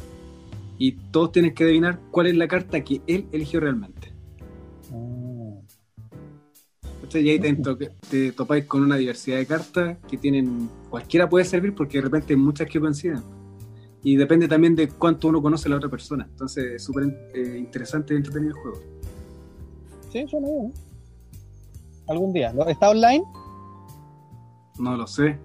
Y 0.77 0.93
todos 1.13 1.31
tienen 1.31 1.55
que 1.55 1.65
adivinar 1.65 2.01
cuál 2.11 2.27
es 2.27 2.35
la 2.35 2.49
carta 2.49 2.83
que 2.83 3.01
él 3.07 3.27
eligió 3.31 3.61
realmente. 3.61 4.13
Ah. 4.93 5.61
Y 7.13 7.31
ahí 7.31 7.39
te, 7.39 7.55
te, 8.11 8.33
topáis 8.33 8.65
con 8.65 8.83
una 8.83 8.97
diversidad 8.97 9.37
de 9.37 9.47
cartas 9.47 9.99
que 10.09 10.17
tienen, 10.17 10.69
cualquiera 10.91 11.29
puede 11.29 11.45
servir 11.45 11.73
porque 11.73 11.99
de 11.99 12.03
repente 12.03 12.33
hay 12.33 12.41
muchas 12.41 12.69
que 12.69 12.81
coinciden. 12.81 13.23
Y 14.03 14.17
depende 14.17 14.49
también 14.49 14.75
de 14.75 14.89
cuánto 14.89 15.29
uno 15.29 15.41
conoce 15.41 15.69
a 15.69 15.71
la 15.71 15.77
otra 15.77 15.89
persona. 15.89 16.27
Entonces 16.29 16.73
es 16.73 16.83
súper 16.83 17.31
eh, 17.33 17.57
interesante 17.57 18.15
y 18.15 18.17
entretenido 18.17 18.57
el 18.57 18.61
juego. 18.61 18.79
Sí, 20.11 20.27
suena 20.29 20.49
bien. 20.49 20.73
Algún 22.09 22.33
día. 22.33 22.53
¿Está 22.67 22.91
online? 22.91 23.23
No 24.81 24.97
lo 24.97 25.07
sé. 25.07 25.39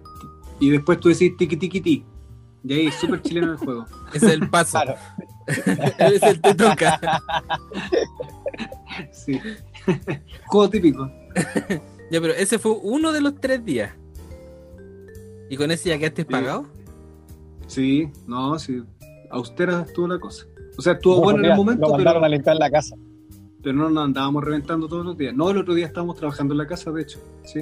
Y 0.60 0.70
después 0.70 1.00
tú 1.00 1.10
decís 1.10 1.36
tiki 1.38 1.58
tiki 1.58 1.82
ti. 1.82 2.06
Y 2.64 2.74
ahí 2.74 2.88
es 2.88 2.96
súper 2.96 3.22
chileno 3.22 3.52
el 3.52 3.58
juego. 3.58 3.86
es 4.14 4.24
el 4.24 4.50
paso. 4.50 4.72
Claro. 4.72 4.96
es 5.48 6.24
el 6.24 6.42
te 6.42 6.54
toca. 6.54 7.00
sí. 9.12 9.40
juego 10.48 10.70
típico. 10.70 11.12
ya, 12.12 12.22
pero 12.22 12.34
ese 12.34 12.60
fue 12.60 12.74
uno 12.82 13.12
de 13.12 13.22
los 13.22 13.40
tres 13.40 13.64
días. 13.64 13.94
¿Y 15.50 15.58
con 15.58 15.72
ese 15.72 15.90
ya 15.90 15.98
quedaste 15.98 16.26
pagado? 16.26 16.68
Sí, 17.68 18.12
no, 18.28 18.60
sí. 18.60 18.84
Austera 19.32 19.82
estuvo 19.82 20.08
la 20.08 20.20
cosa. 20.20 20.46
O 20.78 20.82
sea, 20.82 20.94
estuvo 20.94 21.22
bueno 21.22 21.40
en 21.40 21.46
el 21.46 21.58
momento. 21.58 21.88
Lo 21.88 21.94
mandaron 21.94 22.24
a 22.24 22.30
limpiar 22.30 22.56
la 22.56 22.70
casa. 22.70 22.96
Pero 23.62 23.76
no 23.76 23.90
nos 23.90 24.06
andábamos 24.06 24.44
reventando 24.44 24.88
todos 24.88 25.06
los 25.06 25.18
días. 25.18 25.34
No, 25.34 25.50
el 25.50 25.58
otro 25.58 25.74
día 25.74 25.86
estábamos 25.86 26.16
trabajando 26.16 26.54
en 26.54 26.60
la 26.60 26.68
casa, 26.68 26.92
de 26.92 27.02
hecho. 27.02 27.20
Sí. 27.44 27.62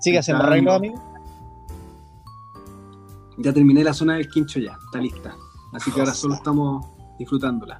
¿Sigue 0.00 0.18
haciendo 0.18 0.44
arreglo, 0.44 0.72
amigo? 0.72 1.02
Ya 3.38 3.52
terminé 3.52 3.84
la 3.84 3.92
zona 3.92 4.16
del 4.16 4.28
quincho 4.28 4.60
ya, 4.60 4.78
está 4.84 4.98
lista. 4.98 5.36
Así 5.72 5.90
que 5.90 6.00
ahora 6.00 6.14
solo 6.14 6.34
estamos 6.34 6.86
disfrutándola. 7.18 7.78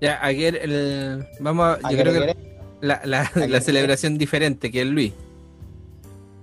Ya, 0.00 0.18
ayer 0.24 0.56
el, 0.56 1.26
vamos 1.40 1.78
a, 1.82 1.90
yo 1.90 1.98
creo 1.98 2.12
que 2.12 2.36
la, 2.80 3.00
la, 3.04 3.60
celebración 3.60 4.18
diferente 4.18 4.70
que 4.70 4.80
el 4.80 4.90
Luis. 4.90 5.12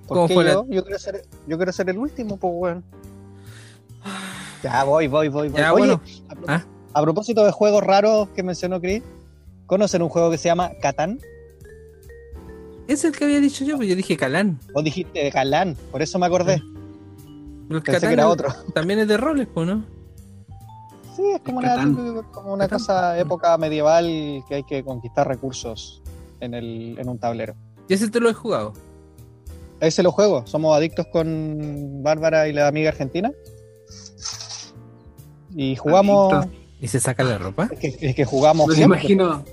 ¿Cómo 0.08 0.28
fue 0.28 0.46
yo? 0.46 0.66
Yo, 0.70 0.84
quiero 0.84 0.98
ser, 0.98 1.26
yo 1.46 1.58
quiero 1.58 1.72
ser 1.72 1.90
el 1.90 1.98
último, 1.98 2.38
pues 2.38 2.54
bueno. 2.54 2.84
Ya 4.64 4.84
voy, 4.84 5.08
voy, 5.08 5.30
voy, 5.30 5.50
voy. 5.50 5.62
bueno. 5.72 6.02
¿Ah? 6.48 6.64
a, 6.94 7.02
propósito 7.02 7.46
de 7.46 7.52
juegos 7.52 7.84
raros 7.84 8.30
que 8.30 8.44
mencionó 8.44 8.82
Chris, 8.82 9.04
¿conocen 9.66 10.02
un 10.02 10.10
juego 10.10 10.32
que 10.32 10.38
se 10.38 10.50
llama 10.50 10.72
Catán? 10.82 11.20
Es 12.90 13.04
el 13.04 13.16
que 13.16 13.24
había 13.24 13.40
dicho 13.40 13.64
yo, 13.64 13.78
pues 13.78 13.88
yo 13.88 13.96
dije 13.96 14.18
Calán. 14.18 14.60
Vos 14.74 14.84
dijiste 14.84 15.30
Calán, 15.32 15.78
por 15.92 16.02
eso 16.02 16.18
me 16.18 16.26
acordé. 16.26 16.60
El 17.70 17.84
Pensé 17.84 18.08
que 18.08 18.14
era 18.14 18.28
otro. 18.28 18.52
También 18.74 19.00
es 19.00 19.08
de 19.08 19.16
roles, 19.16 19.48
pues, 19.54 19.68
¿no? 19.68 19.86
Sí, 21.16 21.22
es 21.36 21.42
como 21.42 21.60
una, 21.60 22.24
como 22.32 22.52
una 22.52 22.68
cosa 22.68 23.20
época 23.20 23.56
medieval 23.60 24.44
que 24.48 24.56
hay 24.56 24.64
que 24.64 24.84
conquistar 24.84 25.28
recursos 25.28 26.02
en, 26.40 26.56
el, 26.56 26.98
en 26.98 27.08
un 27.08 27.20
tablero. 27.20 27.54
¿Y 27.88 27.94
ese 27.94 28.10
te 28.10 28.20
lo 28.20 28.28
he 28.28 28.34
jugado? 28.34 28.74
Ese 29.82 30.02
lo 30.02 30.12
juego. 30.12 30.48
Somos 30.48 30.76
adictos 30.76 31.06
con 31.12 32.02
Bárbara 32.02 32.48
y 32.48 32.54
la 32.54 32.68
amiga 32.68 32.90
argentina. 32.90 33.32
Y 35.56 35.76
jugamos. 35.76 36.48
¿Y 36.82 36.88
se 36.88 37.00
saca 37.00 37.24
la 37.24 37.38
ropa? 37.38 37.70
Es 37.72 37.80
que, 37.80 38.08
es 38.08 38.16
que 38.16 38.26
jugamos. 38.26 38.76
Me 38.76 38.84
imagino, 38.84 39.44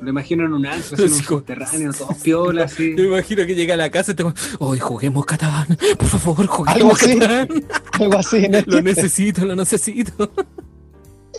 lo 0.00 0.08
imagino 0.08 0.44
en 0.44 0.52
un 0.52 0.66
antro, 0.66 0.96
en 0.96 1.12
un 1.12 1.18
subterráneo, 1.18 1.92
todo 1.92 2.16
piola, 2.22 2.64
así. 2.64 2.94
Me 2.96 3.02
imagino 3.02 3.46
que 3.46 3.54
llega 3.54 3.74
a 3.74 3.76
la 3.76 3.90
casa 3.90 4.12
y 4.12 4.14
te 4.14 4.24
hoy 4.58 4.78
juguemos 4.78 5.26
Catán, 5.26 5.66
por 5.98 6.08
favor, 6.08 6.46
juguemos 6.46 6.98
Catán. 6.98 7.48
Algo 7.92 8.18
así. 8.18 8.48
lo 8.66 8.82
necesito, 8.82 9.44
lo 9.44 9.56
necesito. 9.56 10.32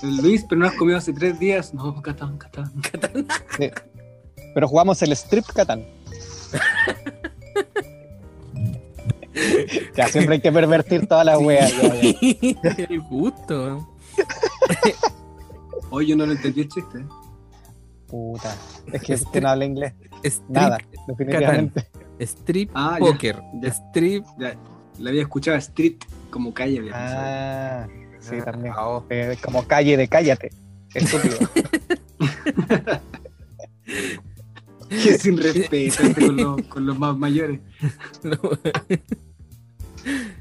Luis, 0.04 0.46
pero 0.48 0.62
no 0.62 0.68
has 0.68 0.76
comido 0.76 0.98
hace 0.98 1.14
tres 1.14 1.40
días. 1.40 1.74
No, 1.74 2.02
Catán, 2.02 2.38
Catán, 2.38 2.72
Catán. 2.82 3.28
Pero 4.54 4.68
jugamos 4.68 5.02
el 5.02 5.12
strip 5.14 5.46
Catán. 5.48 5.86
ya, 9.96 10.08
siempre 10.08 10.36
hay 10.36 10.42
que 10.42 10.52
pervertir 10.52 11.08
todas 11.08 11.26
las 11.26 11.40
weas. 11.40 11.74
El 11.82 13.02
gusto. 13.02 13.88
Hoy 15.90 16.08
yo 16.08 16.16
no 16.16 16.26
lo 16.26 16.34
entendí 16.34 16.62
el 16.62 16.70
chiste. 16.70 17.04
Puta. 18.12 18.56
Es 18.92 19.02
que, 19.02 19.14
este 19.14 19.42
no 19.42 19.50
habla 19.50 19.66
inglés. 19.66 19.94
Nada, 20.50 20.78
definitivamente. 21.08 21.88
Strip 22.20 22.70
ah, 22.76 22.98
poker. 23.00 23.42
Strip. 23.64 24.26
Ya, 24.38 24.56
la 25.00 25.10
había 25.10 25.22
escuchado 25.22 25.58
street 25.58 25.96
como 26.30 26.54
calle. 26.54 26.92
ah, 26.94 27.88
sí, 28.20 28.36
también. 28.44 28.74
Ah, 28.78 29.02
eh, 29.10 29.38
como 29.44 29.66
calle 29.66 29.98
de 29.98 30.08
cállate. 30.08 30.52
Estúpido. 30.94 31.38
que 34.90 35.18
sin 35.18 35.38
respeto 35.38 36.04
con, 36.14 36.36
los, 36.36 36.62
con 36.64 36.86
los 36.86 37.00
más 37.00 37.18
mayores. 37.18 37.62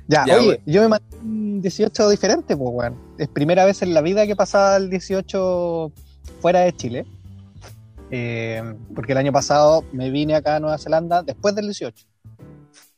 ya, 0.09 0.24
oye, 0.37 0.61
yo 0.66 0.83
me 0.83 0.88
mandé 0.88 1.16
un 1.22 1.62
18 1.62 2.09
diferente, 2.09 2.56
pues, 2.56 2.70
weón. 2.72 2.96
Es 3.18 3.28
primera 3.28 3.64
vez 3.64 3.83
en 3.83 3.94
la 3.94 4.00
vida 4.00 4.26
que 4.26 4.35
pasaba 4.35 4.76
el 4.76 4.90
18 4.90 5.92
fuera 6.40 6.61
de 6.61 6.72
Chile. 6.72 7.06
Eh, 8.11 8.75
porque 8.94 9.12
el 9.12 9.18
año 9.18 9.33
pasado 9.33 9.85
me 9.92 10.11
vine 10.11 10.35
acá 10.35 10.57
a 10.57 10.61
Nueva 10.61 10.79
Zelanda 10.79 11.23
después 11.23 11.55
del 11.55 11.66
18. 11.66 12.07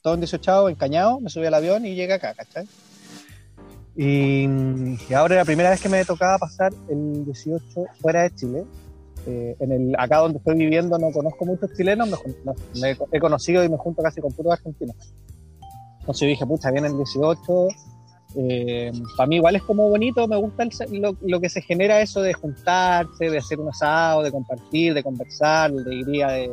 Todo 0.01 0.15
en 0.15 0.21
18, 0.21 0.71
encañado, 0.71 1.21
me 1.21 1.31
subí 1.31 1.47
al 1.47 1.55
avión 1.55 1.87
y 1.87 1.95
llegué 1.95 2.15
acá, 2.15 2.35
¿cachai? 2.35 2.67
Y, 3.95 4.47
ahora 5.15 5.35
era 5.35 5.43
la 5.43 5.45
primera 5.45 5.71
vez 5.71 5.81
que 5.81 5.89
me 5.89 6.05
tocaba 6.05 6.39
pasar 6.39 6.73
el 6.89 7.25
18 7.27 7.63
fuera 8.01 8.23
de 8.23 8.35
Chile. 8.35 8.65
Eh, 9.27 9.55
en 9.61 9.71
el, 9.71 9.95
acá 9.97 10.19
donde 10.19 10.39
estoy 10.39 10.57
viviendo 10.57 10.99
no 10.99 11.13
conozco 11.13 11.45
muchos 11.45 11.73
chilenos, 11.75 12.09
me, 12.81 12.97
he 13.13 13.21
conocido 13.21 13.63
y 13.63 13.69
me 13.69 13.77
junto 13.77 14.03
casi 14.03 14.21
con 14.21 14.33
puros 14.33 14.55
argentinos. 14.55 14.97
Entonces 16.01 16.27
dije, 16.27 16.45
pucha, 16.45 16.73
viene 16.73 16.89
el 16.89 16.97
18, 16.97 17.69
eh, 18.35 18.93
para 19.17 19.27
mí 19.27 19.37
igual 19.37 19.57
es 19.57 19.63
como 19.63 19.89
bonito, 19.89 20.27
me 20.27 20.37
gusta 20.37 20.65
lo, 20.91 21.41
que 21.41 21.49
se 21.49 21.61
genera 21.61 22.01
eso 22.01 22.23
de 22.23 22.33
juntarse, 22.33 23.31
de 23.31 23.39
hacer 23.39 23.61
un 23.61 23.69
asado, 23.69 24.23
de 24.23 24.33
compartir, 24.33 24.95
de 24.95 25.03
conversar, 25.03 25.71
la 25.71 25.83
alegría 25.83 26.29
de, 26.29 26.51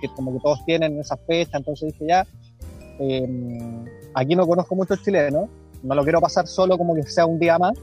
que, 0.00 0.08
como 0.14 0.32
que 0.32 0.38
todos 0.40 0.64
tienen 0.64 0.94
en 0.94 1.00
esa 1.00 1.16
fecha, 1.16 1.58
entonces 1.58 1.92
dije 1.92 2.06
ya, 2.08 2.26
em, 2.98 3.84
aquí 4.14 4.34
no 4.34 4.46
conozco 4.46 4.74
muchos 4.74 5.02
chilenos, 5.02 5.48
no 5.82 5.94
lo 5.94 6.02
quiero 6.02 6.20
pasar 6.20 6.46
solo 6.46 6.78
como 6.78 6.94
que 6.94 7.02
sea 7.02 7.26
un 7.26 7.38
día 7.38 7.58
más, 7.58 7.74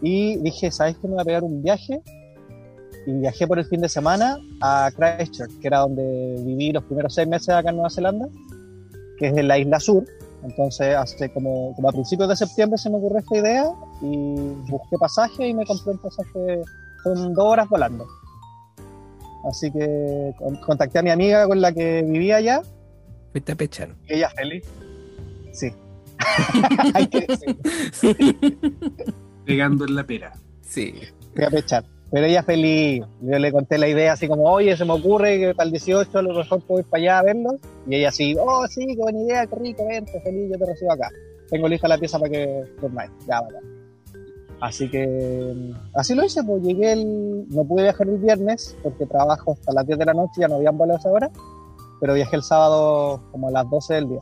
y 0.00 0.36
dije, 0.36 0.70
¿sabes 0.70 0.96
qué? 0.98 1.08
Me 1.08 1.14
voy 1.14 1.22
a 1.22 1.24
pegar 1.24 1.42
un 1.42 1.62
viaje, 1.62 2.00
y 3.06 3.12
viajé 3.12 3.46
por 3.48 3.58
el 3.58 3.64
fin 3.64 3.80
de 3.80 3.88
semana 3.88 4.38
a 4.60 4.90
Christchurch, 4.94 5.58
que 5.60 5.66
era 5.66 5.78
donde 5.78 6.36
viví 6.44 6.72
los 6.72 6.84
primeros 6.84 7.14
seis 7.14 7.26
meses 7.26 7.48
acá 7.48 7.70
en 7.70 7.76
Nueva 7.76 7.90
Zelanda, 7.90 8.28
que 9.18 9.28
es 9.28 9.36
en 9.36 9.48
la 9.48 9.58
isla 9.58 9.80
sur, 9.80 10.04
entonces, 10.42 10.94
hace 10.94 11.30
como, 11.30 11.74
como 11.74 11.88
a 11.88 11.92
principios 11.92 12.28
de 12.28 12.36
septiembre 12.36 12.78
se 12.78 12.90
me 12.90 12.96
ocurrió 12.96 13.18
esta 13.18 13.36
idea 13.36 13.64
y 14.00 14.36
busqué 14.70 14.96
pasaje 14.98 15.48
y 15.48 15.54
me 15.54 15.66
compré 15.66 15.92
un 15.92 15.98
pasaje, 15.98 16.62
son 17.02 17.34
dos 17.34 17.44
horas 17.44 17.68
volando. 17.68 18.06
Así 19.48 19.70
que 19.70 20.32
contacté 20.64 20.98
a 20.98 21.02
mi 21.02 21.10
amiga 21.10 21.46
con 21.46 21.60
la 21.60 21.72
que 21.72 22.02
vivía 22.02 22.36
allá. 22.36 22.62
Fuiste 23.32 23.52
a 23.52 23.56
pechar. 23.56 23.94
Y 24.08 24.14
ella 24.14 24.30
feliz. 24.30 24.64
Sí. 25.52 25.72
Pegando 29.44 29.84
en 29.86 29.94
la 29.94 30.04
pera. 30.04 30.32
Sí. 30.62 30.94
Fui 31.34 31.44
a 31.44 31.50
pechar. 31.50 31.84
Pero 32.10 32.26
ella 32.26 32.42
feliz. 32.42 33.04
Yo 33.20 33.38
le 33.38 33.52
conté 33.52 33.76
la 33.78 33.88
idea 33.88 34.14
así 34.14 34.28
como, 34.28 34.44
oye, 34.44 34.76
se 34.76 34.84
me 34.84 34.92
ocurre 34.92 35.38
que 35.38 35.54
para 35.54 35.66
el 35.66 35.72
18 35.72 36.18
a 36.18 36.22
lo 36.22 36.34
mejor 36.34 36.62
puedo 36.62 36.80
ir 36.80 36.86
para 36.86 37.02
allá 37.02 37.18
a 37.18 37.22
verlo. 37.22 37.58
Y 37.86 37.96
ella 37.96 38.08
así, 38.08 38.34
oh, 38.40 38.66
sí, 38.66 38.86
qué 38.86 38.96
buena 38.96 39.20
idea, 39.20 39.46
qué 39.46 39.56
rico, 39.56 39.86
vente, 39.86 40.20
feliz, 40.22 40.50
yo 40.50 40.58
te 40.58 40.66
recibo 40.66 40.92
acá. 40.92 41.10
Tengo 41.50 41.68
lista 41.68 41.88
la 41.88 41.98
pieza 41.98 42.18
para 42.18 42.30
que 42.30 42.64
dormáis. 42.80 43.10
Ya, 43.26 43.40
vaya. 43.40 43.60
Así 44.60 44.90
que 44.90 45.72
así 45.94 46.14
lo 46.14 46.24
hice, 46.24 46.42
pues 46.42 46.62
llegué 46.62 46.92
el, 46.92 47.46
no 47.48 47.64
pude 47.64 47.84
viajar 47.84 48.08
el 48.08 48.18
viernes 48.18 48.76
porque 48.82 49.06
trabajo 49.06 49.52
hasta 49.52 49.72
las 49.72 49.86
10 49.86 49.98
de 50.00 50.04
la 50.04 50.14
noche, 50.14 50.40
ya 50.40 50.48
no 50.48 50.56
habían 50.56 50.76
vuelo 50.76 50.94
a 50.94 50.96
esa 50.96 51.10
hora, 51.10 51.30
pero 52.00 52.14
viajé 52.14 52.36
el 52.36 52.42
sábado 52.42 53.22
como 53.30 53.48
a 53.48 53.50
las 53.52 53.70
12 53.70 53.94
del 53.94 54.08
día. 54.08 54.20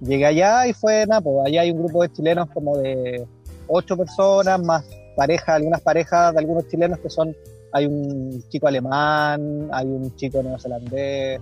Llegué 0.00 0.26
allá 0.26 0.66
y 0.66 0.72
fue 0.72 1.06
nada, 1.06 1.20
pues 1.20 1.46
allá 1.46 1.60
hay 1.60 1.70
un 1.72 1.78
grupo 1.84 2.02
de 2.02 2.10
chilenos 2.10 2.48
como 2.54 2.78
de 2.78 3.26
8 3.68 3.96
personas, 3.98 4.62
más 4.62 4.84
parejas, 5.16 5.48
algunas 5.48 5.80
parejas 5.80 6.32
de 6.32 6.40
algunos 6.40 6.68
chilenos 6.68 6.98
que 6.98 7.10
son, 7.10 7.34
hay 7.72 7.86
un 7.86 8.42
chico 8.48 8.68
alemán, 8.68 9.68
hay 9.72 9.86
un 9.86 10.14
chico 10.16 10.42
neozelandés, 10.42 11.40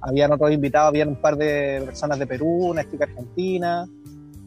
habían 0.00 0.32
otros 0.32 0.52
invitados, 0.52 0.88
habían 0.88 1.08
un 1.08 1.16
par 1.16 1.36
de 1.36 1.82
personas 1.84 2.18
de 2.18 2.26
Perú, 2.26 2.70
una 2.70 2.88
chica 2.88 3.04
argentina, 3.04 3.86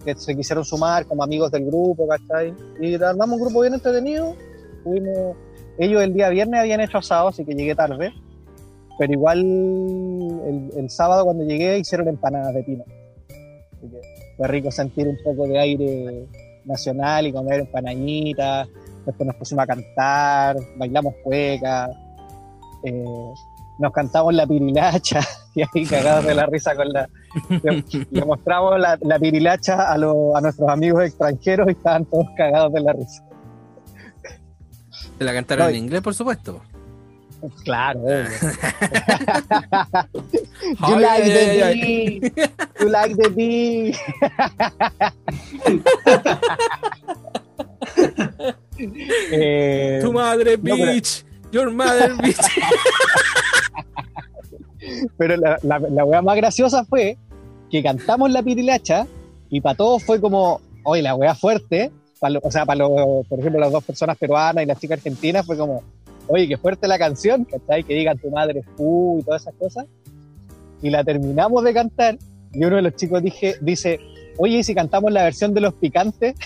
que 0.06 0.16
se 0.16 0.36
quisieron 0.36 0.64
sumar 0.64 1.06
como 1.06 1.24
amigos 1.24 1.52
del 1.52 1.66
grupo, 1.66 2.08
¿cachai? 2.08 2.54
Y 2.80 2.96
armamos 2.96 3.38
un 3.38 3.46
grupo 3.46 3.62
bien 3.62 3.74
entretenido, 3.74 4.36
fuimos, 4.84 5.36
ellos 5.78 6.02
el 6.04 6.14
día 6.14 6.30
viernes 6.30 6.60
habían 6.60 6.82
hecho 6.82 7.00
asado, 7.00 7.30
así 7.30 7.44
que 7.44 7.54
llegué 7.54 7.76
tarde, 7.76 8.14
pero 8.98 9.14
igual 9.14 9.40
el, 9.40 10.72
el 10.76 10.90
sábado 10.90 11.26
cuando 11.26 11.44
llegué 11.44 11.78
hicieron 11.78 12.08
empanadas 12.08 12.54
de 12.54 12.64
pino. 12.64 12.84
Así 13.74 13.88
que 13.90 14.02
fue 14.38 14.48
rico 14.48 14.72
sentir 14.72 15.08
un 15.08 15.18
poco 15.24 15.48
de 15.48 15.60
aire 15.60 16.28
nacional 16.68 17.28
y 17.28 17.32
comer 17.34 17.62
empanaditas. 17.62 18.68
Después 19.06 19.26
nos 19.28 19.36
pusimos 19.38 19.64
a 19.64 19.68
cantar, 19.68 20.56
bailamos 20.78 21.14
cueca. 21.24 21.90
eh, 22.84 23.04
nos 23.80 23.92
cantamos 23.94 24.34
la 24.34 24.48
pirilacha 24.48 25.20
y 25.56 25.62
ahí 25.62 25.86
cagados 25.86 26.26
de 26.26 26.34
la 26.34 26.48
risa 26.48 26.76
con 26.76 26.90
la... 26.90 27.08
Le, 27.64 27.84
le 28.10 28.26
mostramos 28.26 28.80
la, 28.80 28.98
la 29.02 29.20
pirilacha 29.20 29.92
a, 29.92 29.98
lo- 30.00 30.36
a 30.36 30.42
nuestros 30.42 30.68
amigos 30.68 31.04
extranjeros 31.04 31.68
y 31.68 31.72
estaban 31.72 32.04
todos 32.06 32.26
cagados 32.36 32.74
de 32.74 32.82
la 32.82 32.94
risa. 32.94 33.24
Se 35.20 35.24
la 35.24 35.32
cantaron 35.34 35.66
No, 35.66 35.70
en 35.70 35.76
inglés, 35.76 36.02
por 36.02 36.16
supuesto. 36.16 36.60
Claro, 37.64 38.00
Ay, 40.80 40.92
You 40.92 41.00
like 41.00 41.24
ay, 41.24 41.30
the 41.30 41.64
ay, 41.64 41.82
bee. 41.82 42.22
You 42.80 42.90
like 42.90 43.16
the 43.16 43.30
bee. 43.30 43.94
Eh, 49.32 50.00
Tu 50.02 50.14
madre, 50.14 50.58
no, 50.58 50.76
pero- 50.76 50.92
bitch. 50.92 51.24
Your 51.52 51.72
mother, 51.72 52.14
bitch. 52.18 52.38
pero 55.18 55.38
la, 55.38 55.58
la, 55.64 55.80
la 55.80 56.06
weá 56.06 56.22
más 56.22 56.36
graciosa 56.36 56.86
fue 56.86 57.18
que 57.72 57.82
cantamos 57.82 58.30
la 58.32 58.44
pirilacha 58.44 59.08
y 59.50 59.62
para 59.62 59.76
todos 59.76 60.04
fue 60.04 60.20
como, 60.22 60.62
oye, 60.84 61.02
la 61.02 61.16
weá 61.16 61.34
fuerte. 61.36 61.92
lo- 62.22 62.40
o 62.44 62.52
sea, 62.52 62.66
para 62.66 62.80
los, 62.80 63.26
por 63.28 63.40
ejemplo, 63.40 63.60
las 63.62 63.72
dos 63.72 63.84
personas 63.84 64.18
peruanas 64.18 64.64
y 64.64 64.68
la 64.68 64.76
chica 64.76 64.96
argentina 64.96 65.42
fue 65.44 65.58
como, 65.58 65.84
oye, 66.28 66.48
qué 66.48 66.58
fuerte 66.58 66.88
la 66.88 67.00
canción, 67.00 67.46
¿cachai? 67.46 67.84
Que 67.84 67.94
digan 67.96 68.18
tu 68.18 68.30
madre 68.30 68.60
es 68.60 68.66
fu 68.76 69.20
y 69.20 69.24
todas 69.24 69.42
esas 69.44 69.54
cosas. 69.56 69.86
Y 70.82 70.90
la 70.90 71.04
terminamos 71.04 71.64
de 71.64 71.74
cantar 71.74 72.18
y 72.54 72.64
uno 72.64 72.78
de 72.78 72.82
los 72.82 72.96
chicos 72.96 73.22
dije, 73.22 73.56
dice, 73.62 74.00
oye, 74.38 74.58
¿y 74.58 74.64
si 74.64 74.74
cantamos 74.74 75.12
la 75.12 75.24
versión 75.24 75.54
de 75.54 75.62
los 75.62 75.74
picantes? 75.76 76.36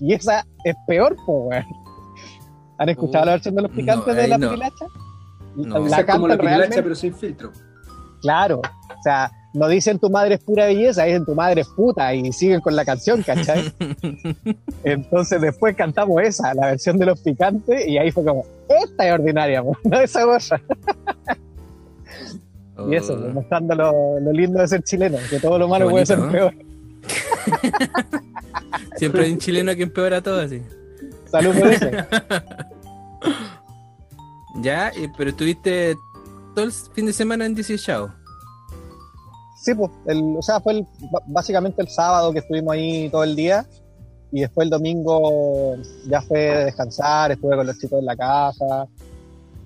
Y 0.00 0.14
esa 0.14 0.46
es 0.62 0.76
peor, 0.86 1.16
po, 1.26 1.48
weón. 1.48 1.64
¿Han 2.78 2.88
escuchado 2.88 3.24
Uh, 3.24 3.26
la 3.26 3.32
versión 3.32 3.56
de 3.56 3.62
los 3.62 3.70
no, 3.72 3.76
picantes 3.76 4.14
de 4.14 4.22
ahí 4.22 4.28
la 4.28 4.38
no. 4.38 4.50
pirilacha? 4.50 4.84
No. 5.56 5.78
La 5.88 5.98
es 5.98 6.06
como 6.06 6.28
la 6.28 6.36
cantan 6.36 6.38
pirilacha, 6.38 6.38
realmente. 6.38 6.82
pero 6.84 6.94
sin 6.94 7.14
filtro. 7.16 7.52
Claro, 8.22 8.60
o 8.60 9.02
sea, 9.02 9.32
no 9.54 9.66
dicen 9.68 9.98
tu 9.98 10.08
madre 10.10 10.36
es 10.36 10.40
pura 10.40 10.66
belleza, 10.66 11.04
dicen 11.04 11.24
tu 11.24 11.34
madre 11.34 11.62
es 11.62 11.68
puta 11.68 12.14
y 12.14 12.32
siguen 12.32 12.60
con 12.60 12.76
la 12.76 12.84
canción, 12.84 13.22
¿cachai? 13.22 13.72
Entonces 14.84 15.40
después 15.40 15.74
cantamos 15.74 16.22
esa, 16.22 16.54
la 16.54 16.66
versión 16.66 16.96
de 16.98 17.06
los 17.06 17.20
picantes, 17.20 17.88
y 17.88 17.98
ahí 17.98 18.12
fue 18.12 18.24
como, 18.24 18.44
esta 18.68 19.08
es 19.08 19.12
ordinaria, 19.12 19.62
no 19.84 20.00
esa 20.00 20.24
otra. 22.78 22.94
Y 22.94 22.96
eso, 22.96 23.14
Oh. 23.14 23.32
mostrando 23.32 23.74
lo, 23.74 24.20
lo 24.20 24.32
lindo 24.32 24.60
de 24.60 24.68
ser 24.68 24.82
chileno, 24.82 25.18
que 25.30 25.40
todo 25.40 25.58
lo 25.58 25.68
malo 25.68 25.88
puede 25.90 26.06
ser 26.06 26.18
peor. 26.30 26.54
Siempre 28.96 29.24
hay 29.24 29.32
un 29.32 29.38
chileno 29.38 29.74
que 29.74 29.82
empeora 29.84 30.20
todo 30.22 30.40
así. 30.40 30.62
Salud 31.30 31.54
por 31.58 31.68
eso. 31.68 31.86
Ya, 34.60 34.90
pero 35.16 35.30
estuviste 35.30 35.96
todo 36.54 36.64
el 36.64 36.72
fin 36.72 37.06
de 37.06 37.12
semana 37.12 37.46
en 37.46 37.54
DC 37.54 37.76
Show. 37.78 38.08
Sí, 39.62 39.72
pues, 39.74 39.90
el, 40.06 40.34
o 40.36 40.42
sea, 40.42 40.60
fue 40.60 40.72
el- 40.72 40.86
básicamente 41.26 41.80
el 41.82 41.88
sábado 41.88 42.32
que 42.32 42.40
estuvimos 42.40 42.72
ahí 42.72 43.08
todo 43.10 43.22
el 43.22 43.36
día, 43.36 43.64
y 44.32 44.40
después 44.40 44.66
el 44.66 44.70
domingo 44.70 45.76
ya 46.06 46.20
fue 46.22 46.64
descansar, 46.64 47.30
estuve 47.32 47.56
con 47.56 47.66
los 47.66 47.78
chicos 47.78 48.00
en 48.00 48.06
la 48.06 48.16
casa. 48.16 48.86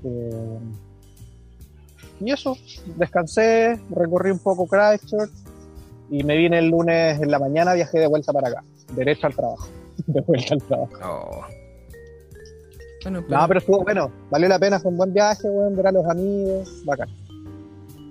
eh, 0.05 0.59
y 2.27 2.33
eso, 2.33 2.57
descansé, 2.97 3.79
recorrí 3.91 4.31
un 4.31 4.39
poco 4.39 4.67
Christchurch 4.67 5.31
y 6.11 6.23
me 6.25 6.37
vine 6.37 6.59
el 6.59 6.69
lunes 6.69 7.21
en 7.21 7.31
la 7.31 7.39
mañana, 7.39 7.73
viajé 7.75 7.99
de 7.99 8.07
vuelta 8.07 8.33
para 8.33 8.49
acá, 8.49 8.65
derecho 8.95 9.27
al 9.27 9.35
trabajo, 9.35 9.69
de 10.07 10.21
vuelta 10.21 10.55
al 10.55 10.63
trabajo. 10.63 10.93
Oh. 11.05 11.41
Bueno, 13.03 13.25
pero, 13.27 13.41
No, 13.41 13.49
pero 13.49 13.59
estuvo 13.61 13.83
bueno, 13.83 14.13
valió 14.31 14.49
la 14.49 14.59
pena, 14.59 14.79
fue 14.79 14.91
un 14.91 14.97
buen 14.97 15.13
viaje, 15.13 15.49
weón, 15.49 15.75
ver 15.77 15.89
a 15.89 15.93
los 15.93 16.07
amigos, 16.07 16.83
bacán. 16.85 17.09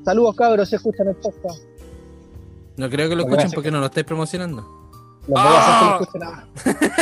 Saludos 0.03 0.35
cabros, 0.35 0.67
si 0.69 0.75
escuchan 0.75 1.07
el 1.07 1.15
podcast. 1.15 1.61
no 2.77 2.89
creo 2.89 3.07
que 3.07 3.15
lo 3.15 3.23
Lo 3.23 3.29
escuchen 3.29 3.51
porque 3.51 3.71
no 3.71 3.79
lo 3.79 3.85
estáis 3.85 4.05
promocionando. 4.05 4.61
Los 5.27 5.29
voy 5.29 5.39
a 5.39 5.59
hacer 5.59 5.73
que 5.77 5.85
¡Ah! 5.85 5.85
no 5.85 6.01
escuchen 6.01 6.21
nada. 6.21 6.47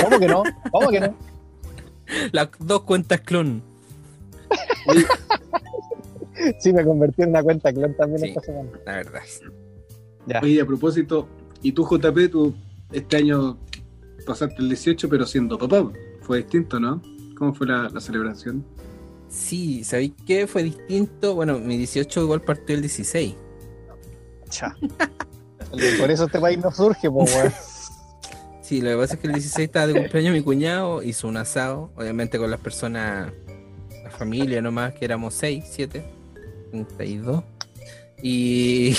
¿Cómo 0.04 0.20
que 0.20 0.28
no? 0.28 0.44
¿Cómo 0.72 0.90
que 0.90 1.00
no? 1.00 1.16
Las 2.32 2.50
dos 2.60 2.82
cuentas 2.82 3.22
clon. 3.22 3.64
Sí, 6.60 6.74
me 6.74 6.84
convertí 6.84 7.22
en 7.24 7.30
una 7.30 7.44
cuenta 7.44 7.72
clon 7.74 7.96
también 7.96 8.22
Sí. 8.22 8.28
esta 8.30 8.42
semana. 8.42 8.70
La 8.86 8.96
verdad. 8.96 9.22
Ya. 10.26 10.40
Oye, 10.44 10.62
a 10.62 10.66
propósito, 10.66 11.28
¿y 11.62 11.72
tú, 11.72 11.84
JP, 11.86 12.30
tú 12.32 12.54
este 12.92 13.18
año 13.18 13.58
pasaste 14.26 14.56
el 14.60 14.70
18, 14.70 15.10
pero 15.10 15.26
siendo 15.26 15.58
papá? 15.58 15.92
Fue 16.22 16.38
distinto, 16.38 16.80
¿no? 16.80 17.02
¿Cómo 17.38 17.54
fue 17.54 17.68
la, 17.68 17.90
la 17.90 18.00
celebración? 18.02 18.64
Sí, 19.30 19.84
¿sabéis 19.84 20.14
qué? 20.26 20.48
Fue 20.48 20.64
distinto. 20.64 21.36
Bueno, 21.36 21.60
mi 21.60 21.78
18 21.78 22.24
igual 22.24 22.42
partió 22.42 22.76
el 22.76 22.82
16. 22.82 23.36
Cha. 24.50 24.76
Por 26.00 26.10
eso 26.10 26.26
este 26.26 26.40
país 26.40 26.58
no 26.60 26.72
surge, 26.72 27.10
pues, 27.10 27.36
weón. 27.36 27.54
Sí, 28.62 28.82
lo 28.82 28.92
que 28.92 28.98
pasa 28.98 29.14
es 29.16 29.20
que 29.20 29.26
el 29.28 29.34
16 29.34 29.66
estaba 29.66 29.88
de 29.88 29.94
cumpleaños 29.96 30.32
mi 30.32 30.44
cuñado, 30.44 31.02
hizo 31.02 31.28
un 31.28 31.38
asado, 31.38 31.92
obviamente 31.96 32.38
con 32.38 32.52
las 32.52 32.60
personas, 32.60 33.32
la 34.04 34.12
familia 34.12 34.62
nomás, 34.62 34.94
que 34.94 35.06
éramos 35.06 35.34
6, 35.34 35.64
7, 35.68 36.06
32. 36.72 37.44
Y 38.22 38.94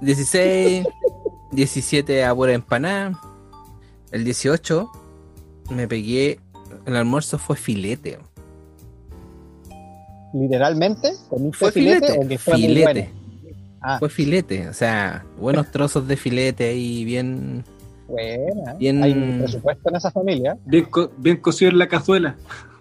16, 0.00 0.86
17 1.52 2.24
a 2.24 2.34
pura 2.34 2.52
empanada. 2.52 3.20
El 4.12 4.24
18 4.24 4.88
me 5.70 5.88
pegué, 5.88 6.38
el 6.86 6.96
almuerzo 6.96 7.38
fue 7.38 7.56
filete. 7.56 8.18
Literalmente, 10.32 11.12
comiste 11.28 11.58
Fue 11.58 11.72
filete, 11.72 12.06
filete, 12.06 12.24
o 12.24 12.28
que 12.28 12.38
fue 12.38 12.54
muy 12.54 12.62
filete. 12.68 12.82
bueno. 12.84 13.10
Ah, 13.80 13.98
Fue 13.98 14.08
filete, 14.08 14.68
o 14.68 14.72
sea, 14.72 15.24
buenos 15.38 15.70
trozos 15.70 16.08
de 16.08 16.16
filete 16.16 16.68
ahí, 16.70 17.04
bien... 17.04 17.64
buena. 18.08 18.74
Bien- 18.74 19.02
Hay 19.02 19.12
un 19.12 19.38
presupuesto 19.38 19.88
en 19.90 19.96
esa 19.96 20.10
familia. 20.10 20.56
Bien, 20.64 20.84
co- 20.86 21.10
bien 21.18 21.36
cocido 21.36 21.70
en 21.70 21.78
la 21.78 21.86
cazuela. 21.88 22.36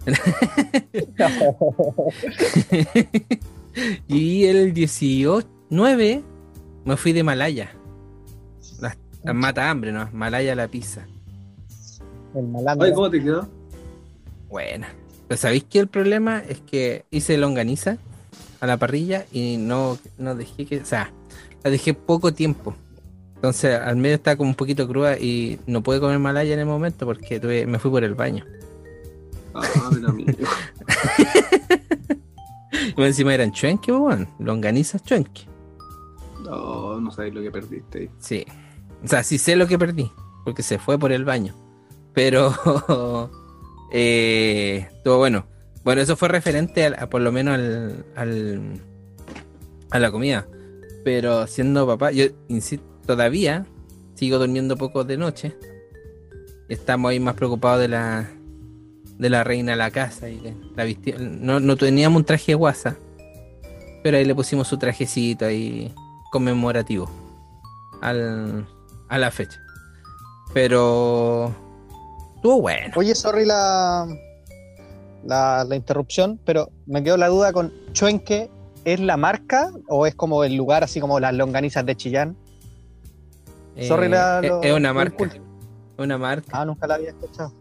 y 4.08 4.46
el 4.46 4.74
18, 4.74 5.48
9, 5.70 6.24
me 6.86 6.98
fui 6.98 7.14
de 7.14 7.24
Malaya. 7.24 7.72
Las, 8.80 8.98
las 9.24 9.36
mata 9.36 9.70
hambre, 9.70 9.92
¿no? 9.92 10.10
Malaya 10.14 10.56
la 10.56 10.68
pizza. 10.68 11.06
El. 12.34 12.84
Oye, 12.84 12.94
¿cómo 12.94 13.10
te 13.10 13.22
quedó? 13.24 13.48
Buena. 14.50 14.90
Pero 15.28 15.40
¿sabéis 15.40 15.64
que 15.64 15.80
el 15.80 15.88
problema 15.88 16.40
es 16.48 16.60
que 16.60 17.06
hice 17.12 17.38
longaniza 17.38 17.98
a 18.60 18.68
la 18.68 18.78
parrilla 18.78 19.26
y 19.32 19.58
no, 19.58 19.98
no 20.18 20.36
dejé 20.36 20.66
que. 20.66 20.80
O 20.82 20.86
sea, 20.86 21.12
la 21.64 21.72
dejé 21.72 21.94
poco 21.94 22.34
tiempo. 22.34 22.76
Entonces 23.36 23.80
al 23.80 23.96
medio 23.98 24.16
estaba 24.16 24.38
como 24.38 24.50
un 24.50 24.56
poquito 24.56 24.88
cruda 24.88 25.18
y 25.18 25.60
no 25.68 25.84
pude 25.84 26.00
comer 26.00 26.20
malaya 26.20 26.54
en 26.54 26.60
el 26.60 26.66
momento 26.66 27.06
porque 27.06 27.40
tuve- 27.42 27.68
me 27.68 27.80
fui 27.80 27.92
por 27.92 28.04
el 28.04 28.16
baño. 28.16 28.46
Ah, 29.56 29.90
mira, 29.94 30.10
amigo. 30.10 30.32
Y 32.98 33.00
más 33.00 33.08
encima 33.08 33.34
eran 33.34 33.52
chuenque, 33.52 33.92
weón. 33.92 34.28
Longanizas 34.38 35.02
chuenque. 35.04 35.44
No, 36.44 37.00
no 37.00 37.12
sabes 37.12 37.34
lo 37.34 37.42
que 37.42 37.50
perdiste 37.52 38.00
ahí. 38.00 38.10
Sí. 38.20 38.46
O 39.04 39.08
sea, 39.08 39.24
sí 39.24 39.38
sé 39.38 39.56
lo 39.56 39.66
que 39.68 39.80
perdí, 39.80 40.12
porque 40.44 40.62
se 40.62 40.78
fue 40.78 41.00
por 41.00 41.12
el 41.12 41.24
baño. 41.26 41.54
Pero 42.14 42.54
eh, 43.92 44.88
estuvo 44.92 45.18
bueno. 45.18 45.48
Bueno, 45.84 46.02
eso 46.02 46.16
fue 46.16 46.28
referente 46.28 46.86
al- 46.86 46.96
a, 46.96 47.08
por 47.10 47.22
lo 47.22 47.32
menos 47.32 47.56
al, 47.56 48.06
al- 48.16 48.82
a 49.92 50.00
la 50.00 50.12
comida. 50.12 50.48
Pero 51.04 51.48
siendo 51.48 51.86
papá, 51.88 52.12
yo 52.12 52.26
insisto, 52.50 52.86
todavía 53.06 53.66
sigo 54.16 54.38
durmiendo 54.38 54.76
poco 54.78 55.04
de 55.04 55.18
noche. 55.18 55.56
Estamos 56.68 57.12
ahí 57.12 57.20
más 57.20 57.36
preocupados 57.36 57.80
de 57.80 57.88
la 57.88 58.30
de 59.18 59.30
la 59.30 59.44
reina 59.44 59.72
de 59.72 59.78
la 59.78 59.92
casa 59.92 60.30
y 60.30 60.42
la 60.76 60.86
visti- 60.86 61.18
no, 61.18 61.60
no 61.60 61.76
teníamos 61.78 62.18
un 62.20 62.26
traje 62.26 62.52
de 62.52 62.56
guasa, 62.56 62.98
pero 64.04 64.18
ahí 64.18 64.26
le 64.26 64.36
pusimos 64.36 64.68
su 64.68 64.78
trajecito 64.78 65.46
ahí 65.46 65.94
conmemorativo 66.32 67.10
al, 68.02 68.68
a 69.10 69.18
la 69.18 69.32
fecha. 69.32 69.60
Pero 70.54 71.54
estuvo 72.36 72.62
bueno. 72.62 72.94
Oye, 72.96 73.16
sorry 73.16 73.46
la, 73.46 74.06
la, 75.26 75.64
la 75.68 75.76
interrupción, 75.76 76.40
pero 76.46 76.70
me 76.86 77.04
quedó 77.04 77.18
la 77.18 77.28
duda 77.28 77.52
con 77.54 77.74
Chuenque, 77.94 78.50
¿es 78.84 79.00
la 79.00 79.18
marca 79.18 79.72
o 79.88 80.06
es 80.06 80.16
como 80.16 80.44
el 80.44 80.56
lugar 80.56 80.84
así 80.84 81.00
como 81.00 81.20
las 81.20 81.34
longanizas 81.34 81.86
de 81.86 81.96
Chillán? 81.96 82.38
sorry 83.82 84.08
la- 84.10 84.40
Eh, 84.44 84.48
lo- 84.48 84.62
es 84.62 84.74
una 84.74 84.94
marca. 84.94 85.14
inculto. 85.24 85.38
Una 85.98 86.18
marca. 86.18 86.50
Ah, 86.52 86.66
nunca 86.66 86.86
la 86.88 86.96
había 86.96 87.10
escuchado. 87.10 87.54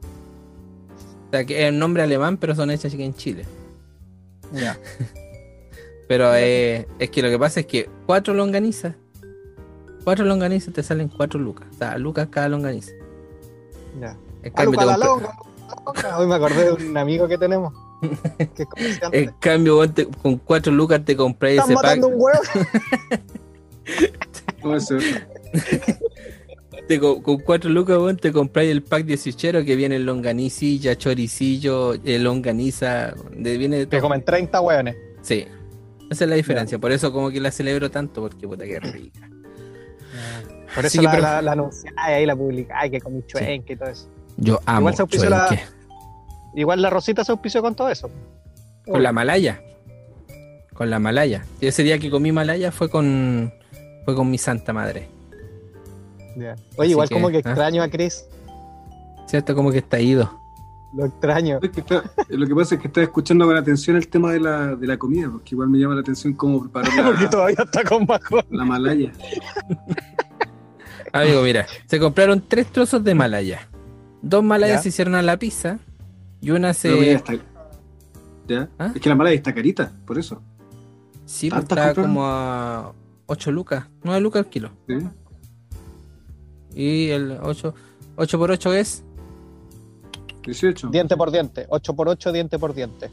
O 1.28 1.30
sea, 1.30 1.44
que 1.44 1.64
es 1.66 1.72
un 1.72 1.78
nombre 1.78 2.02
alemán, 2.02 2.36
pero 2.36 2.54
son 2.54 2.70
hechas 2.70 2.94
aquí 2.94 3.02
en 3.02 3.14
Chile. 3.14 3.44
Ya. 4.52 4.78
Pero 6.06 6.34
eh, 6.36 6.86
es 6.98 7.08
que 7.08 7.22
lo 7.22 7.30
que 7.30 7.38
pasa 7.38 7.60
es 7.60 7.66
que 7.66 7.88
cuatro 8.04 8.34
longanizas, 8.34 8.94
cuatro 10.04 10.26
longanizas 10.26 10.72
te 10.74 10.82
salen 10.82 11.08
cuatro 11.08 11.40
lucas. 11.40 11.66
O 11.72 11.78
sea, 11.78 11.96
lucas 11.96 12.28
cada 12.30 12.48
longaniza. 12.50 12.92
ya. 13.98 14.10
En 14.42 14.52
Ah, 14.54 14.54
cambio, 14.54 14.84
la 14.84 14.96
longa. 14.98 15.34
Hoy 16.18 16.26
me 16.26 16.34
acordé 16.34 16.64
de 16.66 16.72
un 16.72 16.96
amigo 16.98 17.26
que 17.26 17.38
tenemos. 17.38 17.72
Que 18.54 18.64
es. 18.76 19.00
En 19.12 19.30
cambio, 19.40 19.78
weón, 19.78 19.94
te- 19.94 20.04
con 20.06 20.36
cuatro 20.36 20.70
lucas 20.74 21.02
te 21.06 21.12
Están 21.12 21.34
ese 21.40 21.74
pack. 21.74 21.82
matando 21.82 22.08
un 22.08 22.14
huevo. 22.18 22.42
¿Cómo 26.84 26.88
se 26.88 26.94
te 26.94 27.00
co- 27.00 27.22
con 27.22 27.38
cuatro 27.38 27.70
lucas, 27.70 27.96
weón, 27.98 28.16
te 28.16 28.32
compráis 28.32 28.70
el 28.70 28.82
pack 28.82 29.04
18 29.04 29.64
que 29.64 29.76
viene 29.76 29.98
longanicilla, 29.98 30.96
choricillo, 30.96 31.94
eh, 31.94 32.18
longaniza. 32.18 33.14
De, 33.36 33.56
viene 33.58 33.78
de 33.78 33.86
todo. 33.86 34.00
comen 34.02 34.24
30 34.24 34.60
hueones. 34.60 34.96
Sí. 35.22 35.46
Esa 36.10 36.24
es 36.24 36.30
la 36.30 36.36
diferencia. 36.36 36.78
Por 36.78 36.92
eso 36.92 37.12
como 37.12 37.30
que 37.30 37.40
la 37.40 37.50
celebro 37.50 37.90
tanto, 37.90 38.20
porque 38.20 38.46
puta 38.46 38.64
que 38.64 38.78
rica. 38.80 39.28
Por 40.74 40.84
Así 40.86 40.98
eso 40.98 41.00
que 41.00 41.04
la, 41.06 41.10
pero- 41.12 41.22
la, 41.22 41.42
la 41.42 41.52
anunciáis 41.52 41.96
ahí, 41.98 42.26
la 42.26 42.36
publicáis, 42.36 42.90
que 42.90 43.00
comí 43.00 43.22
chuenque 43.26 43.72
y 43.72 43.76
todo 43.76 43.88
eso. 43.90 44.08
Yo 44.36 44.60
amo 44.66 44.80
Igual 44.80 44.96
se 44.96 45.02
auspició 45.02 45.30
la-. 45.30 45.48
Igual 46.54 46.82
la 46.82 46.90
Rosita 46.90 47.24
se 47.24 47.32
auspició 47.32 47.62
con 47.62 47.74
todo 47.74 47.88
eso. 47.88 48.10
Con 48.86 49.02
la 49.02 49.12
malaya. 49.12 49.60
Con 50.74 50.90
la 50.90 50.98
malaya. 50.98 51.44
Y 51.60 51.66
ese 51.68 51.82
día 51.82 51.98
que 51.98 52.10
comí 52.10 52.32
malaya 52.32 52.70
fue 52.72 52.90
con 52.90 53.52
fue 54.04 54.14
con 54.14 54.30
mi 54.30 54.36
santa 54.38 54.72
madre. 54.72 55.08
Ya. 56.36 56.52
Así 56.52 56.62
Oye, 56.76 56.90
igual 56.90 57.08
que, 57.08 57.14
como 57.14 57.28
que 57.30 57.36
¿ah? 57.36 57.40
extraño 57.40 57.82
a 57.82 57.88
Chris. 57.88 58.24
¿Cierto? 59.26 59.54
Como 59.54 59.70
que 59.70 59.78
está 59.78 60.00
ido. 60.00 60.30
Lo 60.96 61.06
extraño. 61.06 61.58
Es 61.62 61.70
que 61.70 61.80
está- 61.80 62.04
lo 62.28 62.46
que 62.46 62.54
pasa 62.54 62.74
es 62.76 62.80
que 62.80 62.86
estaba 62.86 63.04
escuchando 63.04 63.46
con 63.46 63.56
atención 63.56 63.96
el 63.96 64.06
tema 64.08 64.30
de 64.32 64.38
la, 64.40 64.76
de 64.76 64.86
la 64.86 64.96
comida, 64.96 65.28
porque 65.30 65.54
igual 65.54 65.68
me 65.68 65.78
llama 65.78 65.94
la 65.94 66.02
atención 66.02 66.34
cómo 66.34 66.60
preparó 66.60 66.88
Porque 67.04 67.24
la, 67.24 67.30
todavía 67.30 67.56
está 67.64 67.82
con 67.84 68.06
bajón. 68.06 68.42
la 68.50 68.64
malaya. 68.64 69.10
Amigo, 71.12 71.42
mira, 71.42 71.66
se 71.86 71.98
compraron 72.00 72.42
tres 72.46 72.66
trozos 72.68 73.02
de 73.04 73.14
malaya. 73.14 73.68
Dos 74.22 74.42
malayas 74.42 74.78
Ya. 74.78 74.82
se 74.82 74.88
hicieron 74.88 75.14
a 75.14 75.22
la 75.22 75.36
pizza 75.36 75.78
y 76.40 76.50
una 76.50 76.68
La 76.72 76.74
malaya 76.90 77.02
se. 77.04 77.12
está- 77.14 77.34
¿Ya? 78.46 78.68
¿Ah? 78.78 78.92
Es 78.94 79.00
que 79.00 79.08
la 79.08 79.14
malaya 79.14 79.36
está 79.36 79.54
carita, 79.54 79.92
por 80.06 80.18
eso. 80.18 80.42
Sí, 81.24 81.48
pues 81.48 81.60
¿Tantas 81.60 81.78
estaba 81.78 81.94
compraron? 81.94 82.10
como 82.14 82.26
a 82.26 82.92
8 83.26 83.50
lucas, 83.52 83.86
9 84.02 84.20
lucas 84.20 84.44
el 84.44 84.50
kilo. 84.50 84.70
¿sí? 84.86 84.94
Y 86.74 87.10
el 87.10 87.38
8, 87.42 87.74
8 88.16 88.38
por 88.38 88.50
8 88.50 88.72
es 88.74 89.02
18. 90.44 90.88
Diente 90.88 91.16
por 91.16 91.30
diente. 91.30 91.66
8 91.68 91.94
por 91.94 92.08
8, 92.08 92.32
diente 92.32 92.58
por 92.58 92.74
diente. 92.74 93.08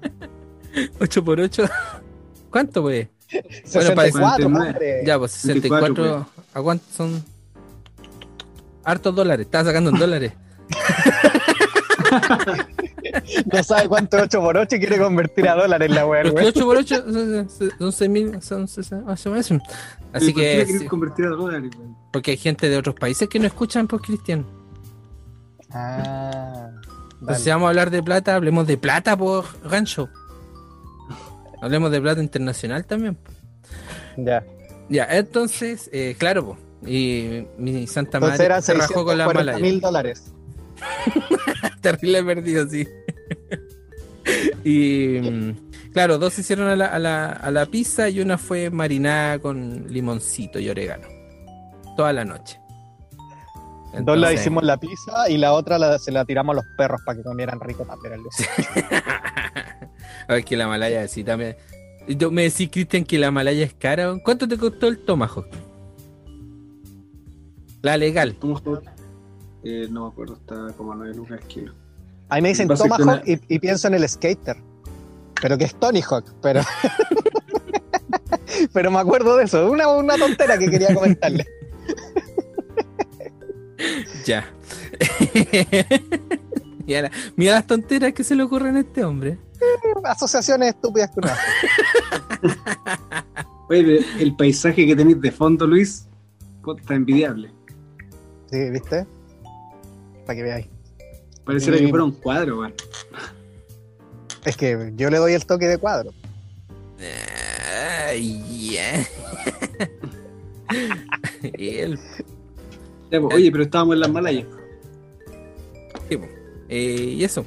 8 1.00 1.24
por 1.24 1.40
8. 1.40 1.64
¿Cuánto, 2.50 2.82
pues? 2.82 3.08
64, 3.64 4.12
49. 4.12 4.46
hombre. 4.46 5.02
Ya, 5.04 5.18
pues 5.18 5.32
64. 5.32 5.94
24, 5.94 6.26
¿A 6.54 6.62
cuánto 6.62 6.84
son? 6.92 7.24
Hartos 8.84 9.14
dólares. 9.14 9.46
Estaba 9.46 9.64
sacando 9.64 9.90
en 9.90 9.98
dólares. 9.98 10.32
No 13.52 13.62
sabe 13.62 13.88
cuánto 13.88 14.16
es 14.16 14.24
8 14.24 14.40
por 14.40 14.56
8 14.56 14.76
y 14.76 14.78
quiere 14.80 14.98
convertir 14.98 15.48
a 15.48 15.54
dólares 15.54 15.90
la 15.90 16.04
güey. 16.04 16.26
8 16.46 16.64
por 16.64 16.76
8 16.76 17.04
son, 17.12 17.48
son 17.78 17.92
6 17.92 18.10
mil. 18.10 18.42
Son- 18.42 18.66
son- 18.68 18.84
son- 19.44 19.62
Así 20.16 20.30
¿Y 20.30 20.32
por 20.32 20.42
qué 20.42 20.48
que. 20.48 20.58
la 20.58 20.64
querés 20.64 20.80
sí, 20.80 20.86
convertir 20.86 21.24
a 21.26 21.28
dólares, 21.30 21.70
weón? 21.78 21.96
porque 22.12 22.30
hay 22.30 22.36
gente 22.38 22.68
de 22.68 22.76
otros 22.78 22.94
países 22.94 23.28
que 23.28 23.38
no 23.38 23.46
escuchan 23.46 23.86
por 23.86 24.00
Cristian. 24.00 24.46
Ah. 25.70 26.70
Entonces, 27.20 27.44
si 27.44 27.50
vamos 27.50 27.66
a 27.66 27.68
hablar 27.70 27.90
de 27.90 28.02
plata, 28.02 28.34
hablemos 28.34 28.66
de 28.66 28.78
plata 28.78 29.16
por 29.16 29.44
gancho. 29.68 30.08
Hablemos 31.60 31.90
de 31.90 32.00
plata 32.00 32.22
internacional 32.22 32.86
también. 32.86 33.18
Ya. 34.16 34.44
Ya, 34.88 35.04
entonces, 35.10 35.90
eh, 35.92 36.14
claro, 36.18 36.46
po, 36.46 36.58
y 36.86 37.46
mi 37.58 37.86
santa 37.86 38.18
Entonces 38.18 38.48
madre 38.48 38.62
se 38.62 38.74
rajó 38.74 39.04
con 39.04 39.18
la 39.18 39.24
640 39.24 39.34
malaya. 39.34 39.58
mil 39.58 39.80
dólares. 39.80 40.32
Terrible 41.80 42.22
perdido, 42.24 42.68
sí. 42.68 42.86
y 44.64 45.54
claro, 45.96 46.18
dos 46.18 46.34
se 46.34 46.42
hicieron 46.42 46.68
a 46.68 46.76
la, 46.76 46.86
a, 46.88 46.98
la, 46.98 47.32
a 47.32 47.50
la 47.50 47.64
pizza 47.64 48.10
y 48.10 48.20
una 48.20 48.36
fue 48.36 48.68
marinada 48.68 49.38
con 49.38 49.86
limoncito 49.88 50.58
y 50.58 50.68
orégano. 50.68 51.06
Toda 51.96 52.12
la 52.12 52.22
noche. 52.22 52.60
Dos 54.02 54.18
la 54.18 54.30
hicimos 54.30 54.62
la 54.62 54.76
pizza 54.76 55.26
y 55.30 55.38
la 55.38 55.54
otra 55.54 55.78
la- 55.78 55.98
se 55.98 56.12
la 56.12 56.26
tiramos 56.26 56.52
a 56.52 56.56
los 56.56 56.64
perros 56.76 57.00
para 57.06 57.16
que 57.16 57.24
comieran 57.24 57.58
rico 57.60 57.86
también. 57.86 58.12
al 58.12 58.20
día. 58.20 59.02
a 60.28 60.34
ver 60.34 60.44
que 60.44 60.54
la 60.54 60.68
malaya 60.68 61.08
sí 61.08 61.24
también. 61.24 61.56
Me 62.30 62.42
decís, 62.42 62.68
Cristian, 62.70 63.04
que 63.06 63.18
la 63.18 63.30
malaya 63.30 63.64
es 63.64 63.72
cara. 63.72 64.14
¿Cuánto 64.22 64.46
te 64.46 64.58
costó 64.58 64.88
el 64.88 64.98
tomahawk? 64.98 65.46
La 67.80 67.96
legal. 67.96 68.36
Eh, 69.64 69.88
no 69.90 70.02
me 70.02 70.08
acuerdo, 70.12 70.34
está 70.34 70.74
como 70.76 70.92
a 70.92 70.96
9 70.96 71.14
lucas 71.14 71.40
el 71.40 71.46
kilo. 71.46 71.72
A 72.28 72.36
mí 72.36 72.42
me 72.42 72.48
dicen 72.50 72.68
Tomahawk 72.68 73.22
y, 73.26 73.40
y 73.48 73.58
pienso 73.58 73.88
en 73.88 73.94
el 73.94 74.06
skater. 74.06 74.56
Pero 75.40 75.58
que 75.58 75.64
es 75.64 75.74
Tony 75.74 76.02
Hawk, 76.02 76.24
pero. 76.40 76.62
pero 78.72 78.90
me 78.90 78.98
acuerdo 78.98 79.36
de 79.36 79.44
eso, 79.44 79.70
una, 79.70 79.88
una 79.88 80.16
tontera 80.16 80.58
que 80.58 80.70
quería 80.70 80.94
comentarle. 80.94 81.46
Ya. 84.24 84.44
Ahora, 86.96 87.10
mira 87.36 87.52
las 87.52 87.66
tonteras 87.66 88.12
que 88.12 88.24
se 88.24 88.34
le 88.34 88.42
ocurren 88.42 88.76
a 88.76 88.80
este 88.80 89.04
hombre. 89.04 89.38
Asociaciones 90.02 90.70
estúpidas 90.70 91.10
hace. 91.22 91.40
Oye, 93.68 94.04
el 94.18 94.34
paisaje 94.36 94.86
que 94.86 94.96
tenéis 94.96 95.20
de 95.20 95.30
fondo, 95.30 95.66
Luis, 95.66 96.08
está 96.78 96.94
envidiable. 96.94 97.52
Sí, 98.50 98.70
¿viste? 98.70 99.06
Para 100.24 100.36
que 100.36 100.42
veáis. 100.42 100.66
Pareciera 101.44 101.78
que 101.78 101.88
fuera 101.88 102.04
un 102.04 102.12
cuadro, 102.12 102.60
weón. 102.60 102.74
Es 104.46 104.56
que 104.56 104.92
yo 104.96 105.10
le 105.10 105.18
doy 105.18 105.32
el 105.34 105.44
toque 105.44 105.66
de 105.66 105.76
cuadro. 105.76 106.12
Ay, 108.08 108.70
ya. 108.72 109.06
Y 111.58 111.68
él, 111.78 111.98
Ya, 113.10 113.20
pues, 113.20 113.34
oye, 113.34 113.52
pero 113.52 113.64
estábamos 113.64 113.94
en 113.94 114.00
las 114.00 114.10
Malayas. 114.10 114.46
sí, 116.08 116.16
po. 116.16 116.26
Eh, 116.68 117.14
y 117.18 117.24
eso. 117.24 117.44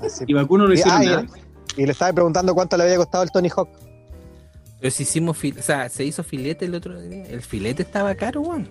Así. 0.00 0.24
Y 0.26 0.32
vacuno 0.34 0.66
no 0.66 0.72
hicieron 0.72 1.02
ah, 1.02 1.04
nada. 1.04 1.26
y 1.76 1.84
le 1.84 1.92
estaba 1.92 2.12
preguntando 2.12 2.54
cuánto 2.54 2.76
le 2.76 2.84
había 2.84 2.96
costado 2.96 3.24
el 3.24 3.30
Tony 3.30 3.48
Hawk. 3.54 3.68
Pero 4.80 4.90
si 4.90 5.02
hicimos, 5.04 5.36
fil- 5.42 5.58
o 5.58 5.62
sea, 5.62 5.88
se 5.88 6.04
hizo 6.04 6.22
filete 6.24 6.64
el 6.64 6.74
otro 6.74 7.00
día. 7.00 7.24
El 7.26 7.42
filete 7.42 7.82
estaba 7.82 8.14
caro, 8.14 8.40
weón. 8.40 8.68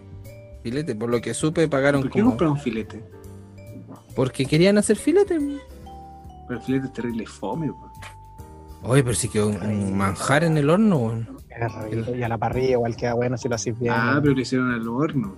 Filete, 0.64 0.96
por 0.96 1.10
lo 1.10 1.22
que 1.22 1.34
supe, 1.34 1.68
pagaron 1.68 2.02
¿Por 2.02 2.12
qué 2.12 2.20
como... 2.20 2.32
compraron 2.32 2.60
filete? 2.60 3.02
Porque 4.16 4.46
querían 4.46 4.78
hacer 4.78 4.98
filete. 4.98 5.40
Pero 6.52 6.60
el 6.60 6.66
filete 6.66 6.88
es 6.88 6.94
terrible 6.94 7.26
fome, 7.26 7.72
weón. 7.72 7.92
Oye, 8.84 9.04
pero 9.04 9.16
sí 9.16 9.30
quedó 9.30 9.48
un, 9.48 9.56
un 9.64 9.96
manjar 9.98 10.44
en 10.44 10.58
el 10.58 10.70
horno, 10.70 10.98
weón. 10.98 11.38
Y 12.14 12.24
a 12.24 12.28
la 12.28 12.38
parrilla 12.38 12.72
igual 12.72 12.94
queda 12.98 13.14
bueno 13.14 13.38
si 13.38 13.48
lo 13.48 13.56
haces 13.56 13.80
bien. 13.80 13.94
Ah, 13.96 14.20
pero 14.22 14.34
lo 14.36 14.42
hicieron 14.42 14.70
al 14.70 14.86
horno. 14.86 15.34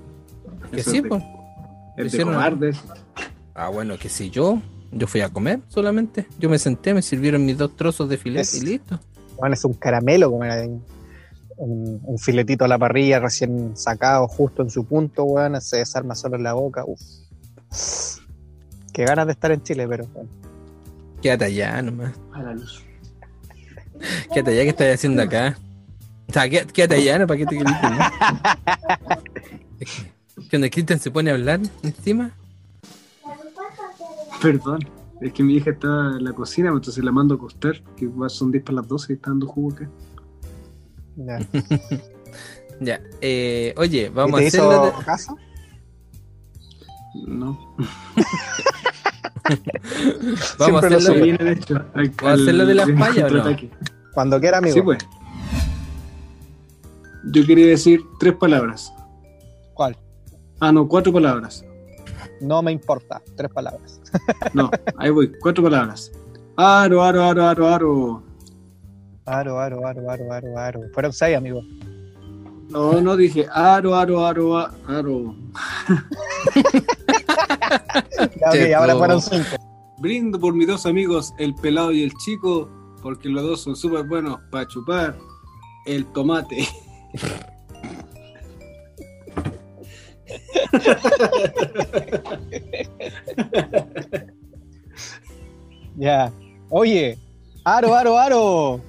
Que 0.72 0.80
Eso 0.80 0.90
sí, 0.90 1.02
pues. 1.04 1.22
es 1.98 2.12
de 2.12 2.18
hicieron- 2.18 2.34
cobardes. 2.34 2.82
Ah, 3.54 3.70
bueno, 3.70 3.96
que 4.00 4.10
si 4.10 4.32
yo, 4.32 4.60
yo 4.92 5.06
fui 5.06 5.22
a 5.22 5.30
comer 5.30 5.60
solamente. 5.68 6.26
Yo 6.40 6.50
me 6.50 6.58
senté, 6.58 6.96
me 6.96 7.04
sirvieron 7.04 7.46
mis 7.46 7.60
dos 7.60 7.76
trozos 7.76 8.10
de 8.10 8.18
filete 8.18 8.42
Es- 8.42 8.56
y 8.64 8.66
listo. 8.66 9.00
Bueno, 9.38 9.54
es 9.54 9.64
un 9.66 9.74
caramelo, 9.76 10.32
como 10.32 10.46
era 10.46 10.64
un- 11.58 12.02
un 12.04 12.18
filetito 12.18 12.66
a 12.66 12.68
la 12.68 12.80
parrilla 12.80 13.20
recién 13.20 13.78
sacado 13.78 14.28
justo 14.28 14.64
en 14.64 14.72
su 14.72 14.84
punto, 14.86 15.26
weón, 15.26 15.62
se 15.62 15.78
desarma 15.78 16.16
solo 16.16 16.38
en 16.38 16.44
la 16.44 16.54
boca. 16.54 16.84
Uf. 16.88 17.00
Qué 18.92 19.06
ganas 19.06 19.28
de 19.28 19.34
estar 19.34 19.52
en 19.52 19.62
Chile, 19.62 19.88
pero 19.88 20.08
bueno. 20.14 20.30
Quédate 21.24 21.46
allá 21.46 21.82
nomás. 21.82 22.14
A 22.34 22.44
la 22.44 22.54
luz. 22.54 22.84
Quédate 24.34 24.52
allá, 24.52 24.64
¿qué 24.64 24.70
estás 24.70 24.94
haciendo 24.96 25.22
acá? 25.22 25.58
O 26.30 26.34
sea, 26.34 26.50
qué- 26.50 26.66
quédate 26.68 26.96
allá, 26.96 27.20
¿no? 27.20 27.28
¿Para 27.28 27.38
qué 27.38 27.46
te? 27.46 27.58
Es 29.80 29.90
que 30.38 30.50
Cuando 30.50 30.70
Cristian 30.70 31.00
se 31.00 31.10
pone 31.12 31.32
a 31.32 31.34
hablar 31.36 31.62
encima, 31.82 32.32
Perdón. 34.42 34.80
Es 35.22 35.32
que 35.32 35.42
mi 35.42 35.54
hija 35.56 35.70
está 35.72 35.88
en 36.18 36.26
la 36.26 36.34
cocina, 36.34 36.68
entonces 36.70 37.02
la 37.02 37.14
mando 37.14 37.36
a 37.36 37.38
acostar, 37.38 37.82
que 37.96 38.10
son 38.28 38.52
10 38.52 38.66
para 38.66 38.76
las 38.78 38.88
12 38.90 39.14
y 39.14 39.16
está 39.16 39.30
dando 39.30 39.48
jugo 39.48 39.72
acá. 39.72 39.90
Ya. 41.16 41.40
ya. 42.82 43.02
Eh, 43.22 43.74
oye, 43.78 44.08
¿Y 44.08 44.10
vamos 44.10 44.38
a 44.38 44.42
te 44.42 44.48
hacerlo 44.48 44.88
hizo 44.90 44.98
de... 45.00 45.06
caso? 45.06 45.38
No. 47.26 47.58
Vamos 50.58 50.84
a 50.84 50.90
Siempre 50.90 50.90
lo 50.90 50.98
hacerlo 50.98 51.24
viene, 51.24 51.44
de 51.44 51.52
hecho, 51.54 51.76
al- 51.76 52.10
¿Vamos 52.10 52.24
a 52.24 52.32
hacerlo 52.34 52.66
de 52.66 52.76
las 52.76 52.88
o 52.88 52.92
no? 52.92 53.58
Cuando 54.14 54.40
quiera, 54.40 54.58
amigo. 54.60 54.74
Sí, 54.76 54.82
pues. 54.82 55.06
Yo 57.26 57.46
quería 57.46 57.68
decir 57.68 58.02
tres 58.20 58.36
palabras. 58.36 58.94
¿Cuál? 59.74 59.98
Ah, 60.60 60.72
no, 60.72 60.88
cuatro 60.88 61.12
palabras. 61.12 61.66
No 62.42 62.62
me 62.62 62.72
importa. 62.72 63.22
Tres 63.36 63.52
palabras. 63.52 64.00
No, 64.54 64.70
ahí 64.98 65.10
voy, 65.10 65.32
cuatro 65.42 65.64
palabras. 65.64 66.12
Aro, 66.56 67.02
aro, 67.04 67.24
aro, 67.24 67.48
aro, 67.48 67.68
aro. 67.68 68.24
Aro, 69.26 69.60
aro, 69.60 69.88
aro, 69.88 70.12
aro, 70.12 70.32
aro, 70.34 70.58
aro. 70.60 70.82
Fueron 70.94 71.12
seis, 71.14 71.36
amigo. 71.36 71.62
No, 72.70 73.02
no 73.02 73.16
dije 73.18 73.48
aro, 73.52 73.96
aro, 73.96 74.26
aro, 74.26 74.58
a- 74.60 74.74
aro. 74.88 75.36
Ya, 78.54 78.78
ahora 78.78 78.96
fueron 78.96 79.22
cinco. 79.22 79.58
Brindo 80.00 80.40
por 80.40 80.54
mis 80.54 80.68
dos 80.68 80.86
amigos, 80.86 81.34
el 81.38 81.56
pelado 81.56 81.92
y 81.92 82.04
el 82.04 82.14
chico, 82.18 82.70
porque 83.02 83.30
los 83.30 83.44
dos 83.44 83.62
son 83.62 83.76
súper 83.76 84.04
buenos 84.04 84.40
para 84.52 84.68
chupar 84.68 85.18
el 85.86 86.06
tomate. 86.08 86.68
Ya. 95.96 96.32
Oye, 96.70 97.18
aro, 97.64 97.94
aro, 97.96 98.18
aro. 98.18 98.82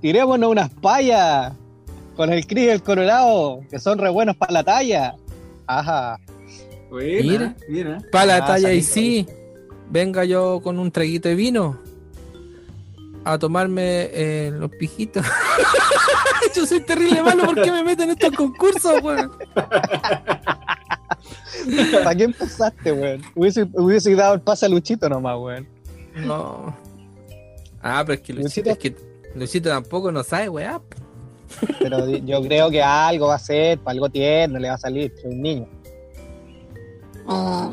Tirémonos 0.00 0.50
unas 0.50 0.70
payas 0.70 1.52
con 2.14 2.32
el 2.32 2.46
Cris 2.46 2.64
y 2.64 2.68
el 2.68 2.82
Colorado, 2.82 3.60
que 3.68 3.78
son 3.78 3.98
re 3.98 4.10
buenos 4.10 4.36
para 4.36 4.52
la 4.52 4.62
talla. 4.62 5.16
Ajá. 5.66 6.18
Buena, 6.90 7.22
Mira. 7.22 7.56
mira. 7.68 7.98
Para 8.12 8.26
la 8.26 8.36
Ah, 8.36 8.46
talla 8.46 8.72
y 8.72 8.82
sí, 8.82 9.26
venga 9.90 10.24
yo 10.24 10.60
con 10.62 10.78
un 10.78 10.90
traguito 10.90 11.28
de 11.28 11.34
vino 11.34 11.78
a 13.24 13.38
tomarme 13.38 14.08
eh, 14.12 14.50
los 14.56 14.70
pijitos. 14.70 15.24
yo 16.54 16.64
soy 16.66 16.80
terrible 16.80 17.22
malo, 17.22 17.44
¿por 17.44 17.60
qué 17.62 17.72
me 17.72 17.82
meten 17.82 18.10
en 18.10 18.16
estos 18.16 18.30
concursos, 18.36 19.02
weón? 19.02 19.32
¿Para 22.04 22.14
qué 22.14 22.24
empezaste, 22.24 22.92
weón? 22.92 23.22
Hubiese, 23.34 23.66
hubiese 23.72 24.14
dado 24.14 24.34
el 24.34 24.40
pase 24.40 24.66
a 24.66 24.68
Luchito 24.68 25.08
nomás, 25.08 25.36
weón. 25.38 25.66
No. 26.16 26.74
Ah, 27.82 28.02
pero 28.06 28.14
es 28.14 28.20
que 28.20 28.32
Luchito, 28.32 28.70
Luchito- 28.70 28.72
es 28.72 28.78
que 28.78 28.96
Luchito 29.34 29.68
tampoco 29.70 30.12
no 30.12 30.22
sabe, 30.22 30.48
weá. 30.48 30.80
Pero 31.80 32.08
yo 32.08 32.42
creo 32.42 32.70
que 32.70 32.82
algo 32.82 33.28
va 33.28 33.36
a 33.36 33.38
ser, 33.38 33.78
para 33.78 33.92
algo 33.92 34.08
tierno 34.08 34.58
le 34.58 34.68
va 34.68 34.74
a 34.74 34.78
salir, 34.78 35.12
es 35.16 35.24
un 35.24 35.40
niño. 35.42 35.68
Eh. 37.28 37.68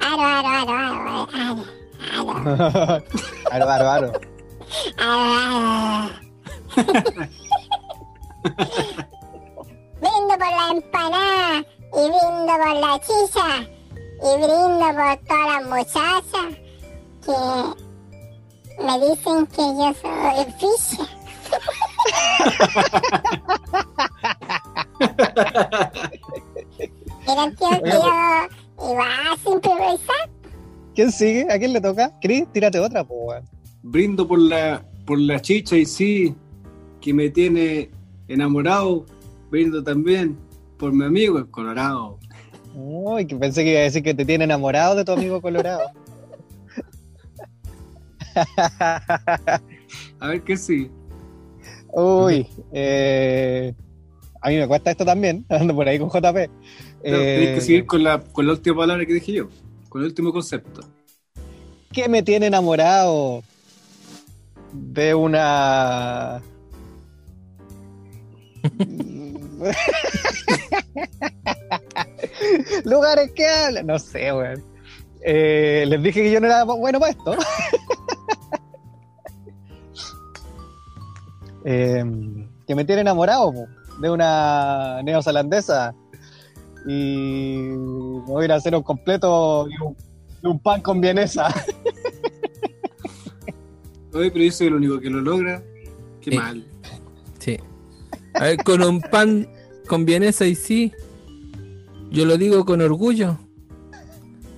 Aro, 0.00 0.22
aro, 0.22 0.48
aro, 0.48 0.74
aro, 0.74 1.22
aro, 1.34 1.64
aro, 2.14 2.34
Aro, 3.50 3.66
aro, 3.70 3.86
aro. 3.90 4.08
aro. 4.98 6.10
Brindo 10.00 10.34
por 10.38 10.50
la 10.58 10.66
empanada 10.72 11.58
y 11.92 12.02
brindo 12.08 12.52
por 12.62 12.74
la 12.74 12.92
chicha 13.00 13.48
y 14.22 14.30
brindo 14.36 14.86
por 14.94 15.12
todas 15.26 15.46
las 15.50 15.64
muchachas 15.66 16.48
que 17.24 17.38
me 18.84 18.94
dicen 19.00 19.38
que 19.46 19.62
yo 19.62 19.88
soy 20.00 20.38
ficha. 20.58 21.04
Era 27.26 27.50
tío 27.50 27.70
yo 27.84 28.02
iba 28.92 29.36
sin 29.42 29.52
improvisar. 29.54 30.30
¿Quién 30.94 31.10
sigue? 31.10 31.46
¿A 31.50 31.58
quién 31.58 31.72
le 31.72 31.80
toca? 31.80 32.12
Cris, 32.20 32.46
tírate 32.52 32.78
otra, 32.78 33.04
pues, 33.04 33.20
weón. 33.22 33.44
Brindo 33.82 34.28
por 34.28 34.38
la, 34.38 34.84
por 35.04 35.18
la 35.18 35.40
chicha 35.40 35.76
y 35.76 35.86
sí, 35.86 36.34
que 37.00 37.12
me 37.12 37.30
tiene 37.30 37.90
enamorado. 38.28 39.06
Brindo 39.50 39.82
también 39.82 40.38
por 40.78 40.92
mi 40.92 41.04
amigo 41.04 41.38
el 41.38 41.50
Colorado. 41.50 42.18
Uy, 42.74 43.26
que 43.26 43.36
pensé 43.36 43.64
que 43.64 43.70
iba 43.70 43.80
a 43.80 43.84
decir 43.84 44.02
que 44.02 44.14
te 44.14 44.24
tiene 44.24 44.44
enamorado 44.44 44.94
de 44.96 45.04
tu 45.04 45.12
amigo 45.12 45.40
Colorado. 45.40 45.82
A 50.20 50.28
ver 50.28 50.42
qué 50.42 50.56
sí. 50.56 50.90
Uy, 51.92 52.48
eh, 52.72 53.72
a 54.44 54.50
mí 54.50 54.56
me 54.58 54.68
cuesta 54.68 54.90
esto 54.90 55.06
también, 55.06 55.46
ando 55.48 55.74
por 55.74 55.88
ahí 55.88 55.98
con 55.98 56.08
JP. 56.10 56.20
Claro, 56.20 56.50
Eh, 57.02 57.36
Tienes 57.38 57.54
que 57.54 57.60
seguir 57.62 57.86
con 57.86 58.02
la, 58.04 58.20
con 58.20 58.46
la 58.46 58.52
última 58.52 58.76
palabra 58.76 59.06
que 59.06 59.14
dije 59.14 59.32
yo, 59.32 59.48
con 59.88 60.02
el 60.02 60.08
último 60.08 60.30
concepto. 60.32 60.82
¿Qué 61.92 62.08
me 62.10 62.22
tiene 62.22 62.46
enamorado 62.46 63.42
de 64.72 65.14
una... 65.14 66.42
Lugares 72.84 73.30
que 73.32 73.46
hablan, 73.46 73.86
no 73.86 73.98
sé, 73.98 74.32
weón. 74.32 74.62
Eh, 75.22 75.84
les 75.88 76.02
dije 76.02 76.22
que 76.22 76.30
yo 76.30 76.40
no 76.40 76.46
era 76.46 76.64
bueno 76.64 77.00
para 77.00 77.12
esto. 77.12 77.36
Eh, 81.66 82.04
que 82.66 82.74
me 82.74 82.84
tiene 82.84 83.00
enamorado 83.00 83.50
po, 83.50 83.66
de 84.00 84.10
una 84.10 85.02
neozelandesa 85.02 85.94
y 86.86 87.56
me 87.58 88.20
voy 88.26 88.42
a 88.42 88.44
ir 88.46 88.52
a 88.52 88.56
hacer 88.56 88.74
un 88.74 88.82
completo 88.82 89.66
y 89.70 89.82
un, 89.82 89.96
y 90.42 90.46
un 90.46 90.58
pan 90.60 90.80
con 90.82 91.00
vienesa. 91.00 91.48
Oye, 94.12 94.30
pero 94.30 94.44
yo 94.44 94.52
soy 94.52 94.66
el 94.68 94.74
único 94.74 95.00
que 95.00 95.10
lo 95.10 95.20
logra. 95.20 95.62
Qué 96.20 96.30
Sí. 96.32 96.36
mal. 96.36 96.64
Sí. 97.38 97.58
A 98.34 98.44
ver, 98.44 98.56
con 98.64 98.82
un 98.82 99.00
pan 99.00 99.48
con 99.88 100.04
vienesa 100.04 100.44
y 100.46 100.54
sí. 100.54 100.92
Yo 102.10 102.24
lo 102.26 102.36
digo 102.36 102.64
con 102.64 102.80
orgullo. 102.80 103.38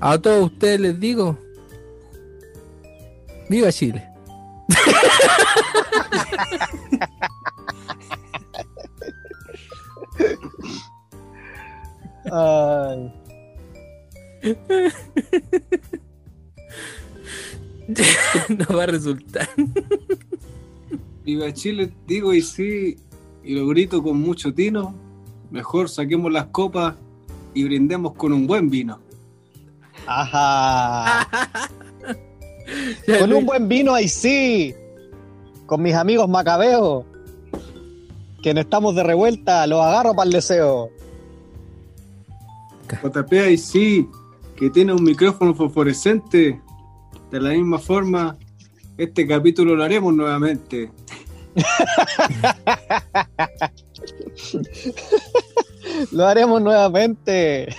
A 0.01 0.19
todos 0.19 0.53
ustedes 0.53 0.81
les 0.81 1.01
digo. 1.01 1.39
Viva 3.49 3.73
Chile. 3.73 4.07
Ay, 12.33 13.13
no 18.49 18.77
va 18.77 18.85
a 18.85 18.87
resultar. 18.87 19.49
Viva 21.25 21.53
Chile, 21.53 21.93
digo 22.07 22.33
y 22.33 22.41
sí, 22.43 22.97
y 23.43 23.55
lo 23.55 23.67
grito 23.67 24.01
con 24.03 24.21
mucho 24.21 24.55
tino. 24.55 24.95
Mejor 25.51 25.89
saquemos 25.89 26.31
las 26.33 26.47
copas 26.47 26.95
y 27.55 27.65
brindemos 27.65 28.15
con 28.15 28.33
un 28.33 28.47
buen 28.47 28.71
vino. 28.71 29.01
ajá. 30.07 31.29
Con 33.21 33.33
un 33.33 33.47
buen 33.47 33.69
vino 33.69 33.95
ahí 33.95 34.09
sí. 34.09 34.75
Con 35.67 35.83
mis 35.83 35.95
amigos 35.95 36.29
macabeos. 36.29 37.05
Que 38.43 38.53
no 38.55 38.61
estamos 38.61 38.97
de 38.97 39.05
revuelta, 39.05 39.65
los 39.69 39.81
agarro 39.81 40.15
para 40.15 40.27
el 40.27 40.33
deseo. 40.33 40.91
JP 42.95 43.33
y 43.51 43.59
sí, 43.59 44.09
que 44.57 44.71
tiene 44.71 44.93
un 44.93 45.05
micrófono 45.05 45.55
fosforescente. 45.55 46.61
De 47.31 47.41
la 47.41 47.51
misma 47.51 47.79
forma, 47.79 48.37
este 48.97 49.27
capítulo 49.27 49.75
lo 49.75 49.85
haremos 49.85 50.15
nuevamente. 50.15 50.91
Lo 56.13 56.27
haremos 56.27 56.63
nuevamente. 56.63 57.75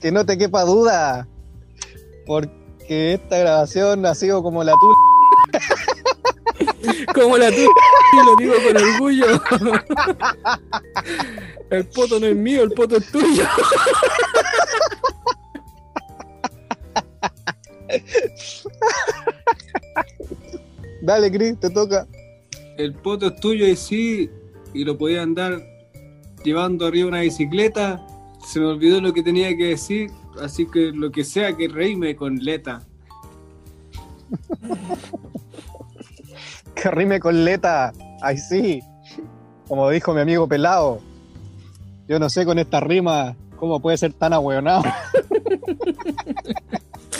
Que 0.00 0.12
no 0.12 0.24
te 0.24 0.38
quepa 0.38 0.62
duda. 0.62 1.28
Porque 2.26 3.14
esta 3.14 3.38
grabación 3.38 4.06
ha 4.06 4.14
sido 4.14 4.42
como 4.42 4.64
la 4.64 4.72
tuya. 4.72 4.96
Como 7.14 7.36
la 7.36 7.50
tuya, 7.50 7.68
lo 8.24 8.36
digo 8.36 8.54
con 8.66 8.76
orgullo. 8.76 9.26
El 11.70 11.86
poto 11.86 12.20
no 12.20 12.26
es 12.26 12.36
mío, 12.36 12.62
el 12.62 12.72
poto 12.72 12.96
es 12.96 13.10
tuyo. 13.10 13.44
Dale, 21.02 21.30
Chris, 21.30 21.58
te 21.58 21.70
toca. 21.70 22.06
El 22.76 22.94
poto 22.94 23.28
es 23.28 23.40
tuyo 23.40 23.66
y 23.66 23.76
sí, 23.76 24.30
y 24.74 24.84
lo 24.84 24.96
podía 24.98 25.22
andar 25.22 25.60
llevando 26.44 26.86
arriba 26.86 27.08
una 27.08 27.20
bicicleta. 27.20 28.06
Se 28.46 28.60
me 28.60 28.66
olvidó 28.66 29.00
lo 29.00 29.12
que 29.12 29.22
tenía 29.22 29.56
que 29.56 29.66
decir, 29.66 30.10
así 30.40 30.66
que 30.66 30.92
lo 30.92 31.10
que 31.10 31.24
sea 31.24 31.56
que 31.56 31.68
reíme 31.68 32.16
con 32.16 32.36
leta. 32.38 32.86
Que 36.80 36.90
rime 36.90 37.20
con 37.20 37.44
leta. 37.44 37.92
Ay, 38.22 38.38
sí. 38.38 38.80
Como 39.68 39.90
dijo 39.90 40.14
mi 40.14 40.22
amigo 40.22 40.48
Pelado. 40.48 41.00
Yo 42.08 42.18
no 42.18 42.30
sé 42.30 42.46
con 42.46 42.58
esta 42.58 42.80
rima 42.80 43.36
cómo 43.56 43.80
puede 43.80 43.98
ser 43.98 44.14
tan 44.14 44.32
ahueonado. 44.32 44.84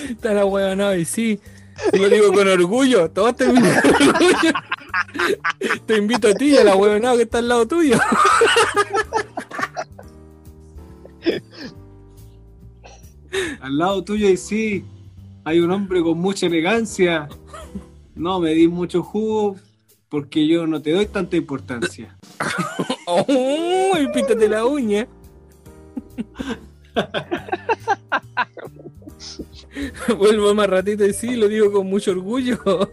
Está 0.08 0.32
la 0.32 0.46
huevonada 0.46 0.96
y 0.96 1.04
sí. 1.04 1.38
Lo 1.92 2.08
digo 2.08 2.32
con 2.32 2.48
orgullo. 2.48 3.10
Todos 3.10 3.36
te 3.36 3.46
con 3.46 3.58
orgullo. 3.58 4.52
Te 5.86 5.98
invito 5.98 6.28
a 6.28 6.34
ti 6.34 6.52
y 6.52 6.56
a 6.56 6.64
la 6.64 6.76
huevonada 6.76 7.16
que 7.16 7.22
está 7.22 7.38
al 7.38 7.48
lado 7.48 7.66
tuyo. 7.66 7.98
Al 13.60 13.78
lado 13.78 14.02
tuyo 14.02 14.28
y 14.28 14.36
sí, 14.36 14.84
hay 15.44 15.60
un 15.60 15.70
hombre 15.70 16.02
con 16.02 16.18
mucha 16.18 16.46
elegancia. 16.46 17.28
No 18.20 18.38
me 18.38 18.50
di 18.50 18.68
mucho 18.68 19.02
jugo 19.02 19.56
porque 20.10 20.46
yo 20.46 20.66
no 20.66 20.82
te 20.82 20.92
doy 20.92 21.06
tanta 21.06 21.38
importancia. 21.38 22.18
¡Uy! 23.26 24.08
Píntate 24.12 24.46
la 24.46 24.66
uña. 24.66 25.08
Vuelvo 30.18 30.54
más 30.54 30.68
ratito 30.68 31.06
y 31.06 31.14
sí, 31.14 31.34
lo 31.34 31.48
digo 31.48 31.72
con 31.72 31.86
mucho 31.86 32.10
orgullo. 32.10 32.58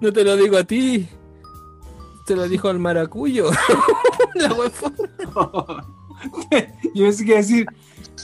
No 0.00 0.12
te 0.12 0.22
lo 0.22 0.36
digo 0.36 0.56
a 0.56 0.64
ti. 0.64 1.08
Te 2.26 2.36
lo 2.36 2.48
dijo 2.48 2.68
al 2.68 2.78
maracuyo. 2.78 3.50
La 4.34 4.48
Yo 6.94 7.04
pensé 7.04 7.24
que 7.24 7.34
decir, 7.34 7.66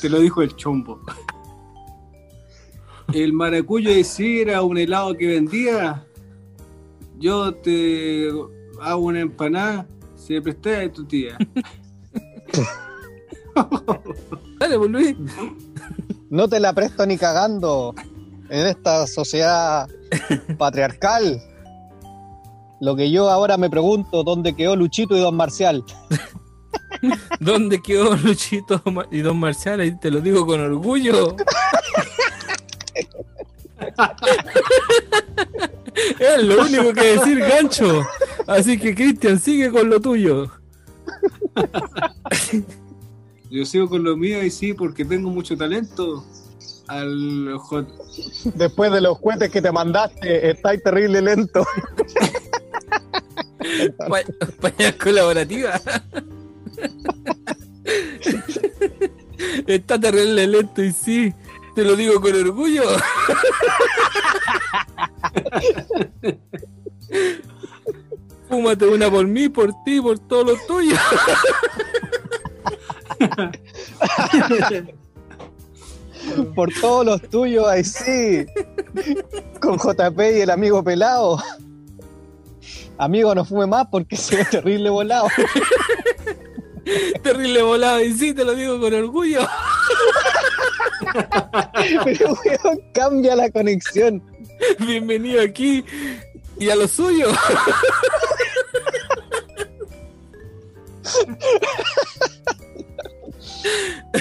te 0.01 0.09
lo 0.09 0.21
dijo 0.21 0.43
el 0.43 0.55
chombo. 0.55 1.01
El 3.13 3.33
maracuyo 3.33 3.91
de 3.91 4.05
sí 4.05 4.41
era 4.41 4.63
un 4.63 4.79
helado 4.79 5.17
que 5.17 5.27
vendía. 5.27 6.07
Yo 7.19 7.53
te 7.55 8.29
hago 8.81 9.05
una 9.05 9.21
empanada, 9.21 9.87
se 10.17 10.35
le 10.35 10.43
presté 10.43 10.77
a 10.77 10.93
tu 10.93 11.05
tía. 11.05 11.37
Dale, 14.59 14.79
pues 14.79 14.91
Luis. 14.91 15.17
No 16.31 16.49
te 16.49 16.61
la 16.61 16.73
presto 16.73 17.05
ni 17.07 17.19
cagando 17.19 17.95
en 18.49 18.67
esta 18.67 19.07
sociedad 19.07 19.89
patriarcal. 20.59 21.43
Lo 22.81 22.97
que 22.97 23.11
yo 23.11 23.29
ahora 23.29 23.57
me 23.59 23.69
pregunto, 23.69 24.25
¿dónde 24.25 24.55
quedó 24.55 24.75
Luchito 24.77 25.17
y 25.17 25.21
Don 25.21 25.37
Marcial? 25.37 25.85
¿Dónde 27.41 27.81
quedó 27.83 28.17
Luchito 28.17 28.83
y 29.11 29.21
Don 29.21 29.39
Marcial? 29.39 29.81
Ahí 29.81 29.99
te 29.99 30.11
lo 30.11 30.21
digo 30.21 30.47
con 30.47 30.61
orgullo. 30.61 31.37
Es 36.19 36.43
lo 36.45 36.63
único 36.63 36.93
que 36.93 37.17
decir, 37.19 37.41
gancho. 37.41 38.07
Así 38.47 38.79
que, 38.79 38.95
Cristian, 38.95 39.39
sigue 39.41 39.71
con 39.71 39.91
lo 39.91 40.01
tuyo. 40.01 40.51
Yo 43.51 43.65
sigo 43.67 43.89
con 43.89 44.05
lo 44.05 44.17
mío 44.17 44.43
y 44.45 44.51
sí, 44.51 44.73
porque 44.73 45.05
tengo 45.05 45.29
mucho 45.31 45.57
talento. 45.57 46.25
Al 46.87 47.57
Después 48.55 48.93
de 48.93 49.01
los 49.01 49.19
cohetes 49.21 49.51
que 49.51 49.61
te 49.63 49.71
mandaste, 49.73 50.51
estáis 50.51 50.81
terrible 50.83 51.21
lento. 51.23 51.65
Pa- 54.09 54.23
Pañal 54.61 54.97
colaborativa. 54.97 55.81
Está 59.67 59.99
terrible 60.01 60.47
lento 60.47 60.83
y 60.83 60.93
sí, 60.93 61.33
te 61.75 61.85
lo 61.85 61.97
digo 61.97 62.21
con 62.21 62.35
orgullo. 62.35 62.83
Fúmate 68.49 68.87
una 68.87 69.11
por 69.11 69.27
mí, 69.27 69.49
por 69.49 69.73
ti, 69.85 70.01
por 70.01 70.19
todos 70.19 70.47
los 70.47 70.67
tuyos. 70.67 70.99
Por 76.55 76.73
todos 76.81 77.07
los 77.07 77.23
tuyos, 77.31 77.67
ahí 77.67 77.85
sí. 77.85 78.47
Con 79.61 79.79
JP 79.79 80.19
y 80.19 80.41
el 80.41 80.51
amigo 80.51 80.83
pelado. 80.83 81.43
Amigo, 82.99 83.35
no 83.35 83.45
fume 83.45 83.67
más 83.67 83.87
porque 83.91 84.17
se 84.17 84.37
ve 84.37 84.45
terrible 84.45 84.91
volado. 84.91 85.29
Terrible 87.23 87.63
volado 87.63 88.01
y 88.01 88.13
sí, 88.15 88.35
te 88.35 88.45
lo 88.45 88.55
digo 88.55 88.81
con 88.81 88.93
orgullo. 88.93 89.41
Pero, 92.05 92.39
weón, 92.45 92.81
cambia 92.93 93.37
la 93.37 93.51
conexión. 93.51 94.23
Bienvenido 94.79 95.43
aquí 95.43 95.85
y 96.59 96.69
a 96.71 96.77
lo 96.77 96.87
suyo. 96.87 97.29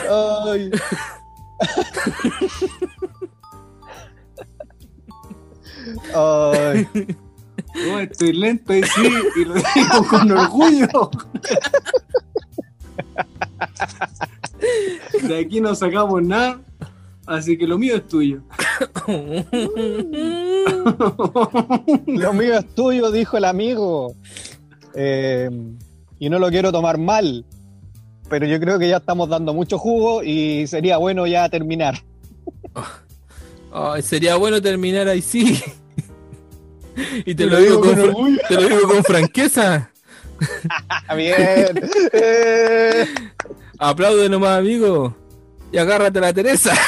Ay. 0.10 0.72
Ay. 6.16 6.88
Oh, 7.92 8.00
estoy 8.00 8.34
lento 8.34 8.74
y 8.74 8.84
sí, 8.84 9.14
y 9.36 9.46
lo 9.46 9.54
digo 9.56 10.08
con 10.10 10.32
orgullo. 10.32 11.12
De 15.24 15.40
aquí 15.40 15.62
no 15.62 15.76
sacamos 15.76 16.22
nada, 16.24 16.62
así 17.26 17.58
que 17.58 17.68
lo 17.68 17.78
mío 17.78 17.96
es 17.96 18.08
tuyo. 18.08 18.42
Lo 22.08 22.34
mío 22.34 22.58
es 22.58 22.76
tuyo, 22.76 23.12
dijo 23.12 23.38
el 23.38 23.46
amigo. 23.46 24.14
Eh, 24.96 25.50
y 26.20 26.30
no 26.30 26.40
lo 26.40 26.50
quiero 26.50 26.72
tomar 26.72 26.98
mal. 26.98 27.46
Pero 28.30 28.46
yo 28.46 28.60
creo 28.60 28.78
que 28.78 28.88
ya 28.88 28.98
estamos 28.98 29.30
dando 29.30 29.54
mucho 29.54 29.78
jugo 29.78 30.24
y 30.24 30.68
sería 30.68 30.98
bueno 30.98 31.26
ya 31.26 31.50
terminar. 31.50 31.96
Sería 34.02 34.36
bueno 34.36 34.62
terminar 34.62 35.08
ahí 35.08 35.22
sí. 35.22 35.60
Y 37.26 37.34
te, 37.34 37.36
Te 37.36 37.46
lo, 37.46 37.52
lo 37.52 37.60
digo 37.60 37.82
digo 37.82 38.14
con, 38.14 38.38
te 38.48 38.56
lo 38.56 38.62
digo 38.62 38.88
con 38.88 39.04
franqueza. 39.04 39.92
Ah, 41.10 41.16
bien. 41.16 41.36
Eh, 42.14 43.06
Aplaude 43.80 44.28
nomás, 44.28 44.60
amigo. 44.60 45.16
Y 45.72 45.78
agárrate 45.78 46.20
a 46.20 46.22
la 46.22 46.34
Teresa. 46.34 46.74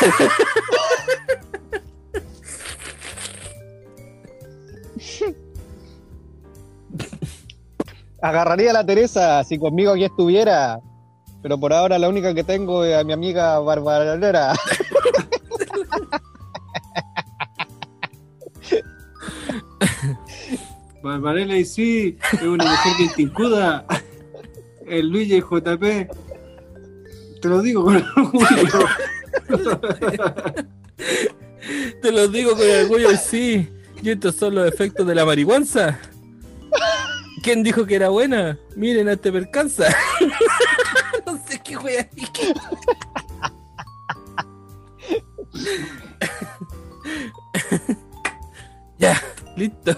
agarraría 8.21 8.69
a 8.69 8.73
la 8.73 8.85
Teresa 8.85 9.43
si 9.43 9.57
conmigo 9.57 9.91
aquí 9.93 10.03
estuviera. 10.03 10.79
Pero 11.41 11.57
por 11.59 11.73
ahora 11.73 11.97
la 11.97 12.07
única 12.09 12.35
que 12.35 12.43
tengo 12.43 12.83
es 12.83 12.95
a 12.95 13.03
mi 13.03 13.13
amiga 13.13 13.57
Barbarera. 13.59 14.53
Barbarella 21.01 21.57
y 21.57 21.65
sí, 21.65 22.17
es 22.31 22.41
una 22.43 22.63
mujer 22.65 22.93
bien 22.97 23.11
tincuda. 23.15 23.85
El 24.85 25.09
Luis 25.09 25.29
y 25.29 25.35
el 25.35 25.41
JP. 25.43 26.11
Te 27.41 27.47
lo 27.47 27.61
digo 27.61 27.83
con 27.83 27.95
orgullo. 28.15 28.87
Te 32.01 32.11
lo 32.11 32.27
digo 32.27 32.51
con 32.51 32.69
orgullo 32.69 33.11
y 33.11 33.17
sí. 33.17 33.69
Y 34.03 34.11
estos 34.11 34.35
son 34.35 34.55
los 34.55 34.67
efectos 34.67 35.05
de 35.07 35.15
la 35.15 35.25
marihuanza. 35.25 35.99
¿Quién 37.41 37.63
dijo 37.63 37.85
que 37.85 37.95
era 37.95 38.09
buena? 38.09 38.59
Miren 38.75 39.09
a 39.09 39.13
este 39.13 39.31
percanza. 39.31 39.85
no 41.25 41.41
sé 41.47 41.59
qué 41.63 42.07
dije. 42.13 42.53
ya, 48.99 49.21
listo. 49.57 49.97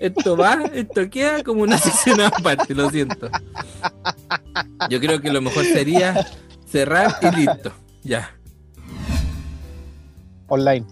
Esto 0.00 0.36
va, 0.36 0.62
esto 0.72 1.10
queda 1.10 1.42
como 1.42 1.62
una 1.62 1.76
sección 1.76 2.20
aparte, 2.22 2.74
lo 2.74 2.88
siento. 2.90 3.30
Yo 4.88 4.98
creo 4.98 5.20
que 5.20 5.30
lo 5.30 5.42
mejor 5.42 5.64
sería 5.64 6.26
cerrar 6.70 7.16
y 7.22 7.36
listo. 7.36 7.72
Ya. 8.02 8.30
Online. 10.48 10.86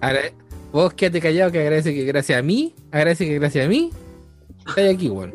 Agra- 0.00 0.32
vos 0.72 0.92
quédate 0.94 1.20
callado 1.20 1.52
que 1.52 1.60
agradece 1.60 1.94
que 1.94 2.04
gracias 2.04 2.38
a 2.38 2.42
mí, 2.42 2.74
agradece 2.90 3.26
que 3.26 3.34
gracias 3.38 3.66
a 3.66 3.68
mí, 3.68 3.90
estáis 4.68 4.94
aquí, 4.94 5.08
weón. 5.08 5.32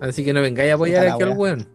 Así 0.00 0.24
que 0.24 0.32
no 0.32 0.40
vengáis 0.40 0.72
a 0.72 0.74
apoyar 0.74 1.06
aquí 1.08 1.22
al 1.22 1.36
weón. 1.36 1.66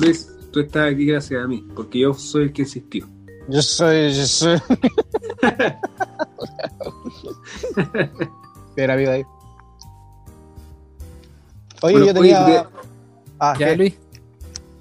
Luis, 0.00 0.28
tú 0.52 0.60
estás 0.60 0.92
aquí 0.92 1.06
gracias 1.06 1.42
a 1.42 1.46
mí, 1.46 1.66
porque 1.74 2.00
yo 2.00 2.14
soy 2.14 2.44
el 2.44 2.52
que 2.52 2.62
insistió. 2.62 3.08
Yo 3.48 3.62
soy, 3.62 4.12
yo 4.14 4.26
soy. 4.26 4.60
Era 8.76 8.94
amigo 8.94 9.10
ahí. 9.10 9.24
Oye, 11.82 11.92
Bueno, 11.92 12.06
yo 12.06 12.14
tenía. 12.14 12.44
oye, 12.44 12.64
Ah, 13.40 13.54
¿Ya, 13.58 13.66
¿qué? 13.68 13.76
Luis? 13.76 13.98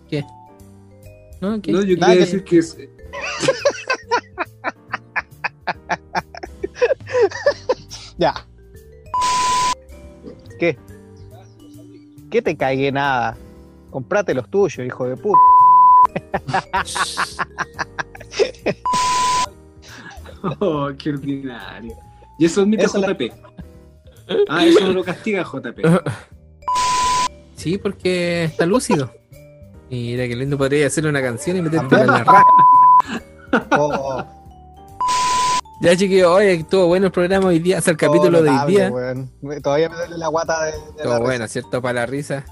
¿Qué? 0.09 0.23
¿No? 1.41 1.61
¿Qué? 1.61 1.71
No, 1.71 1.81
yo 1.81 1.95
quería 1.95 2.07
que- 2.13 2.19
decir 2.19 2.43
que 2.43 2.57
es- 2.59 2.77
Ya. 8.17 8.33
¿Qué? 10.59 10.77
¿Qué 12.31 12.41
te 12.41 12.57
cague 12.57 12.91
nada? 12.91 13.37
Comprate 13.91 14.33
los 14.33 14.49
tuyos, 14.49 14.85
hijo 14.85 15.07
de 15.07 15.15
puta. 15.17 15.39
Oh, 20.59 20.89
qué 20.97 21.09
ordinario. 21.09 21.93
Y 22.37 22.45
eso 22.45 22.61
admite 22.61 22.85
Eso 22.85 22.99
la- 22.99 23.07
JP. 23.07 23.33
Ah, 24.47 24.65
eso 24.65 24.79
no 24.81 24.93
lo 24.93 25.03
castiga 25.03 25.43
JP. 25.43 25.81
Sí, 27.67 27.77
porque 27.77 28.45
está 28.45 28.65
lúcido. 28.65 29.11
Mira, 29.89 30.25
qué 30.25 30.37
lindo 30.37 30.57
podría 30.57 30.87
hacerle 30.87 31.09
una 31.09 31.21
canción 31.21 31.57
y 31.57 31.61
meterte 31.61 31.95
en 31.95 32.07
la 32.07 32.23
raja. 32.23 32.43
Oh, 33.71 34.23
Ya, 35.81 35.95
chiquillos, 35.97 36.27
oye, 36.29 36.53
estuvo 36.53 36.87
bueno 36.87 37.07
el 37.07 37.11
programa 37.11 37.47
hoy 37.47 37.59
día, 37.59 37.77
hasta 37.79 37.91
el 37.91 37.97
capítulo 37.97 38.39
oh, 38.39 38.41
de 38.41 38.49
hoy 38.49 38.67
día. 38.71 38.89
weón. 38.89 39.29
Todavía 39.61 39.89
me 39.89 39.95
duele 39.97 40.17
la 40.17 40.27
guata 40.29 40.63
de, 40.65 40.71
de 40.71 41.03
risa. 41.03 41.19
bueno, 41.19 41.47
¿cierto? 41.49 41.81
Para 41.81 42.01
la 42.01 42.05
risa. 42.05 42.45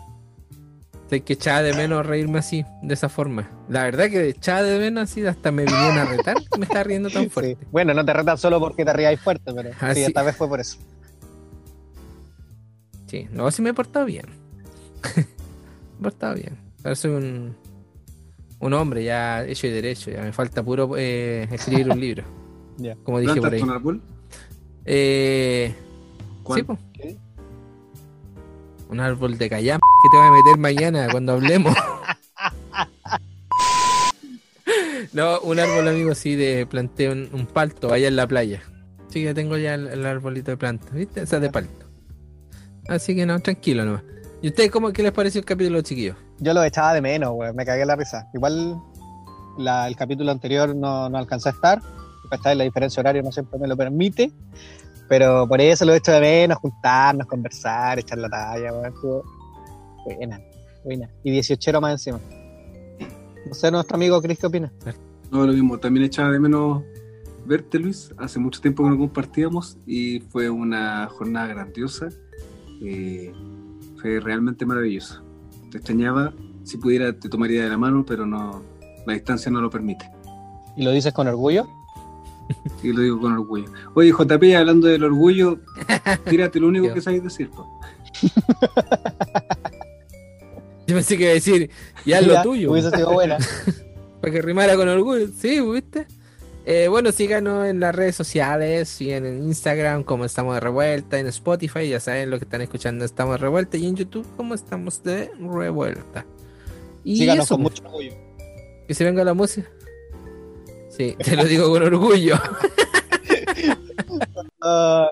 Sé 1.09 1.21
que 1.21 1.33
echaba 1.33 1.61
de 1.61 1.73
menos 1.73 2.05
reírme 2.05 2.39
así, 2.39 2.65
de 2.81 2.93
esa 2.93 3.07
forma. 3.09 3.49
La 3.69 3.83
verdad 3.83 4.09
que 4.09 4.27
echaba 4.29 4.63
de 4.63 4.79
menos 4.79 5.09
así, 5.09 5.25
hasta 5.25 5.51
me 5.51 5.63
vinieron 5.63 5.97
a 5.97 6.05
retar 6.05 6.35
me 6.57 6.63
estaba 6.65 6.83
riendo 6.83 7.09
tan 7.09 7.23
Sí. 7.23 7.29
fuerte. 7.29 7.57
Bueno, 7.71 7.93
no 7.93 8.03
te 8.03 8.11
retan 8.13 8.37
solo 8.37 8.59
porque 8.59 8.83
te 8.83 8.91
rías 8.91 9.17
fuerte, 9.21 9.53
pero 9.53 9.69
Ah, 9.79 9.93
sí, 9.93 10.01
sí. 10.01 10.07
esta 10.07 10.23
vez 10.23 10.35
fue 10.35 10.47
por 10.49 10.59
eso. 10.59 10.77
Sí, 13.07 13.27
no, 13.31 13.49
sí 13.51 13.61
me 13.61 13.69
he 13.69 13.73
portado 13.73 14.05
bien. 14.05 14.25
he 15.99 16.03
portado 16.03 16.35
bien. 16.35 16.57
Ahora 16.83 16.95
soy 16.95 17.11
un, 17.11 17.55
un 18.59 18.73
hombre 18.73 19.03
ya 19.03 19.43
hecho 19.45 19.67
y 19.67 19.71
derecho. 19.71 20.11
Ya 20.11 20.21
me 20.21 20.31
falta 20.33 20.63
puro 20.63 20.91
eh, 20.97 21.47
escribir 21.51 21.89
un 21.91 21.99
libro. 22.01 22.23
Ya. 22.77 22.95
Como 23.03 23.19
dije 23.19 23.33
por 23.35 23.41
¿Plantas 23.49 23.61
ahí. 23.61 23.63
un 23.69 23.75
árbol? 23.75 24.01
Eh, 24.85 25.73
¿Cuál? 26.43 26.59
sí, 26.59 26.63
po. 26.63 26.77
¿Qué? 26.93 27.17
Un 28.89 28.99
árbol 28.99 29.37
de 29.37 29.49
callam 29.49 29.79
que 30.03 30.09
te 30.11 30.17
voy 30.17 30.27
a 30.27 30.31
meter 30.31 30.57
mañana 30.59 31.07
cuando 31.09 31.33
hablemos. 31.33 31.75
No, 35.13 35.39
un 35.41 35.59
árbol, 35.59 35.87
amigo, 35.87 36.13
sí, 36.13 36.35
de 36.35 36.65
planté 36.65 37.09
un, 37.09 37.29
un 37.31 37.45
palto 37.45 37.93
allá 37.93 38.07
en 38.09 38.15
la 38.17 38.27
playa. 38.27 38.61
Sí, 39.07 39.23
que 39.23 39.33
tengo 39.33 39.55
ya 39.57 39.75
el, 39.75 39.87
el 39.87 40.05
arbolito 40.05 40.51
de 40.51 40.57
planta, 40.57 40.89
¿viste? 40.93 41.21
Esa 41.21 41.39
de 41.39 41.49
palto. 41.49 41.85
Así 42.89 43.15
que 43.15 43.25
no, 43.25 43.39
tranquilo 43.39 43.85
nomás. 43.85 44.03
¿Y 44.45 44.49
ustedes 44.49 44.69
cómo 44.69 44.93
qué 44.93 45.01
les 45.01 45.11
pareció 45.11 45.39
el 45.39 45.45
capítulo, 45.45 45.81
chiquillos? 45.81 46.15
Yo 46.37 46.53
lo 46.53 46.63
echaba 46.63 46.93
de 46.93 47.01
menos, 47.01 47.31
güey. 47.33 47.51
Me 47.55 47.65
cagué 47.65 47.83
la 47.83 47.95
risa. 47.95 48.27
Igual 48.31 48.79
la- 49.57 49.87
el 49.87 49.95
capítulo 49.95 50.29
anterior 50.31 50.75
no, 50.75 51.09
no 51.09 51.17
alcancé 51.17 51.49
a 51.49 51.51
estar. 51.53 51.81
¿cachai? 52.29 52.55
La 52.55 52.63
diferencia 52.63 53.01
horaria 53.01 53.23
no 53.23 53.31
siempre 53.31 53.57
me 53.57 53.67
lo 53.67 53.75
permite. 53.75 54.31
Pero 55.09 55.47
por 55.47 55.59
eso 55.61 55.83
lo 55.83 55.95
echo 55.95 56.11
de 56.11 56.19
menos, 56.21 56.59
juntarnos, 56.59 57.25
conversar, 57.25 57.97
echar 57.97 58.19
la 58.19 58.29
talla, 58.29 58.69
güey. 58.71 58.91
Buena, 60.05 60.39
buena. 60.83 61.09
Y 61.23 61.31
18 61.31 61.81
más 61.81 61.93
encima. 61.93 62.19
No 63.47 63.53
sé, 63.55 63.71
nuestro 63.71 63.95
amigo 63.95 64.21
Chris, 64.21 64.37
¿qué 64.37 64.45
opina? 64.45 64.71
No, 65.31 65.43
lo 65.47 65.53
mismo. 65.53 65.79
También 65.79 66.05
echaba 66.05 66.29
de 66.31 66.39
menos 66.39 66.83
verte, 67.47 67.79
Luis. 67.79 68.13
Hace 68.19 68.37
mucho 68.37 68.61
tiempo 68.61 68.83
que 68.83 68.91
no 68.91 68.97
compartíamos 68.99 69.79
y 69.87 70.19
fue 70.19 70.51
una 70.51 71.07
jornada 71.07 71.47
grandiosa. 71.47 72.09
Eh, 72.83 73.33
fue 74.05 74.19
realmente 74.19 74.67
maravilloso. 74.67 75.23
Te 75.71 75.77
extrañaba. 75.79 76.31
Si 76.63 76.77
pudiera, 76.77 77.11
te 77.17 77.27
tomaría 77.27 77.63
de 77.63 77.69
la 77.69 77.77
mano, 77.77 78.05
pero 78.05 78.27
no, 78.27 78.61
la 79.07 79.13
distancia 79.13 79.51
no 79.51 79.61
lo 79.61 79.71
permite. 79.71 80.07
¿Y 80.77 80.83
lo 80.83 80.91
dices 80.91 81.11
con 81.11 81.27
orgullo? 81.27 81.67
Y 82.83 82.93
lo 82.93 83.01
digo 83.01 83.19
con 83.19 83.33
orgullo. 83.33 83.65
Oye, 83.95 84.11
JP, 84.11 84.55
hablando 84.55 84.85
del 84.87 85.03
orgullo, 85.03 85.57
tírate 86.29 86.59
lo 86.59 86.67
único 86.67 86.93
que 86.93 87.01
sabéis 87.01 87.23
decir. 87.23 87.49
po. 87.49 87.67
Yo 90.85 90.93
pensé 90.93 91.17
que 91.17 91.23
iba 91.23 91.31
a 91.31 91.33
decir, 91.33 91.71
ya 92.05 92.19
es 92.19 92.27
lo 92.27 92.39
tuyo. 92.43 92.71
Hubiese 92.71 92.91
sido 92.91 93.11
buena. 93.11 93.39
Para 94.21 94.31
que 94.31 94.41
rimara 94.43 94.75
con 94.75 94.87
orgullo. 94.87 95.29
Sí, 95.35 95.59
¿viste? 95.59 96.05
Eh, 96.67 96.87
bueno, 96.87 97.11
síganos 97.11 97.67
en 97.67 97.79
las 97.79 97.93
redes 97.93 98.15
sociales 98.15 98.99
y 98.99 99.11
en 99.11 99.43
Instagram 99.43 100.03
como 100.03 100.25
Estamos 100.25 100.55
de 100.55 100.61
Revuelta, 100.61 101.19
en 101.19 101.27
Spotify, 101.27 101.87
ya 101.87 101.99
saben 101.99 102.31
lo 102.31 102.39
que 102.39 102.45
están 102.45 102.61
escuchando 102.61 103.05
Estamos 103.05 103.35
de 103.35 103.37
Revuelta 103.37 103.77
y 103.77 103.85
en 103.85 103.95
YouTube 103.95 104.25
como 104.35 104.55
Estamos 104.55 105.03
de 105.03 105.29
Revuelta. 105.39 106.25
Y 107.03 107.17
Síganos 107.17 107.45
eso, 107.45 107.55
con 107.55 107.63
pues, 107.65 107.75
mucho 107.75 107.87
orgullo. 107.87 108.13
que 108.87 108.93
se 108.95 109.03
venga 109.03 109.23
la 109.23 109.35
música. 109.35 109.69
Sí, 110.89 111.15
te 111.23 111.35
lo 111.35 111.45
digo 111.45 111.69
con 111.69 111.83
orgullo. 111.83 112.35
Ah, 114.67 115.07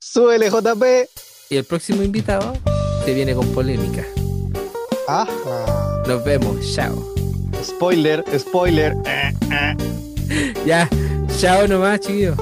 súbele, 0.00 0.50
JP. 0.50 0.82
Y 1.50 1.56
el 1.58 1.64
próximo 1.64 2.02
invitado 2.02 2.54
te 3.04 3.14
viene 3.14 3.36
con 3.36 3.46
polémica. 3.54 4.04
Ajá. 5.06 6.02
Nos 6.08 6.24
vemos, 6.24 6.74
chao. 6.74 7.14
Spoiler, 7.62 8.24
spoiler. 8.36 8.96
Eh, 9.06 9.32
eh. 9.52 10.01
Ya, 10.64 10.88
chao 11.38 11.66
nomás, 11.66 12.00
chiquillos. 12.00 12.36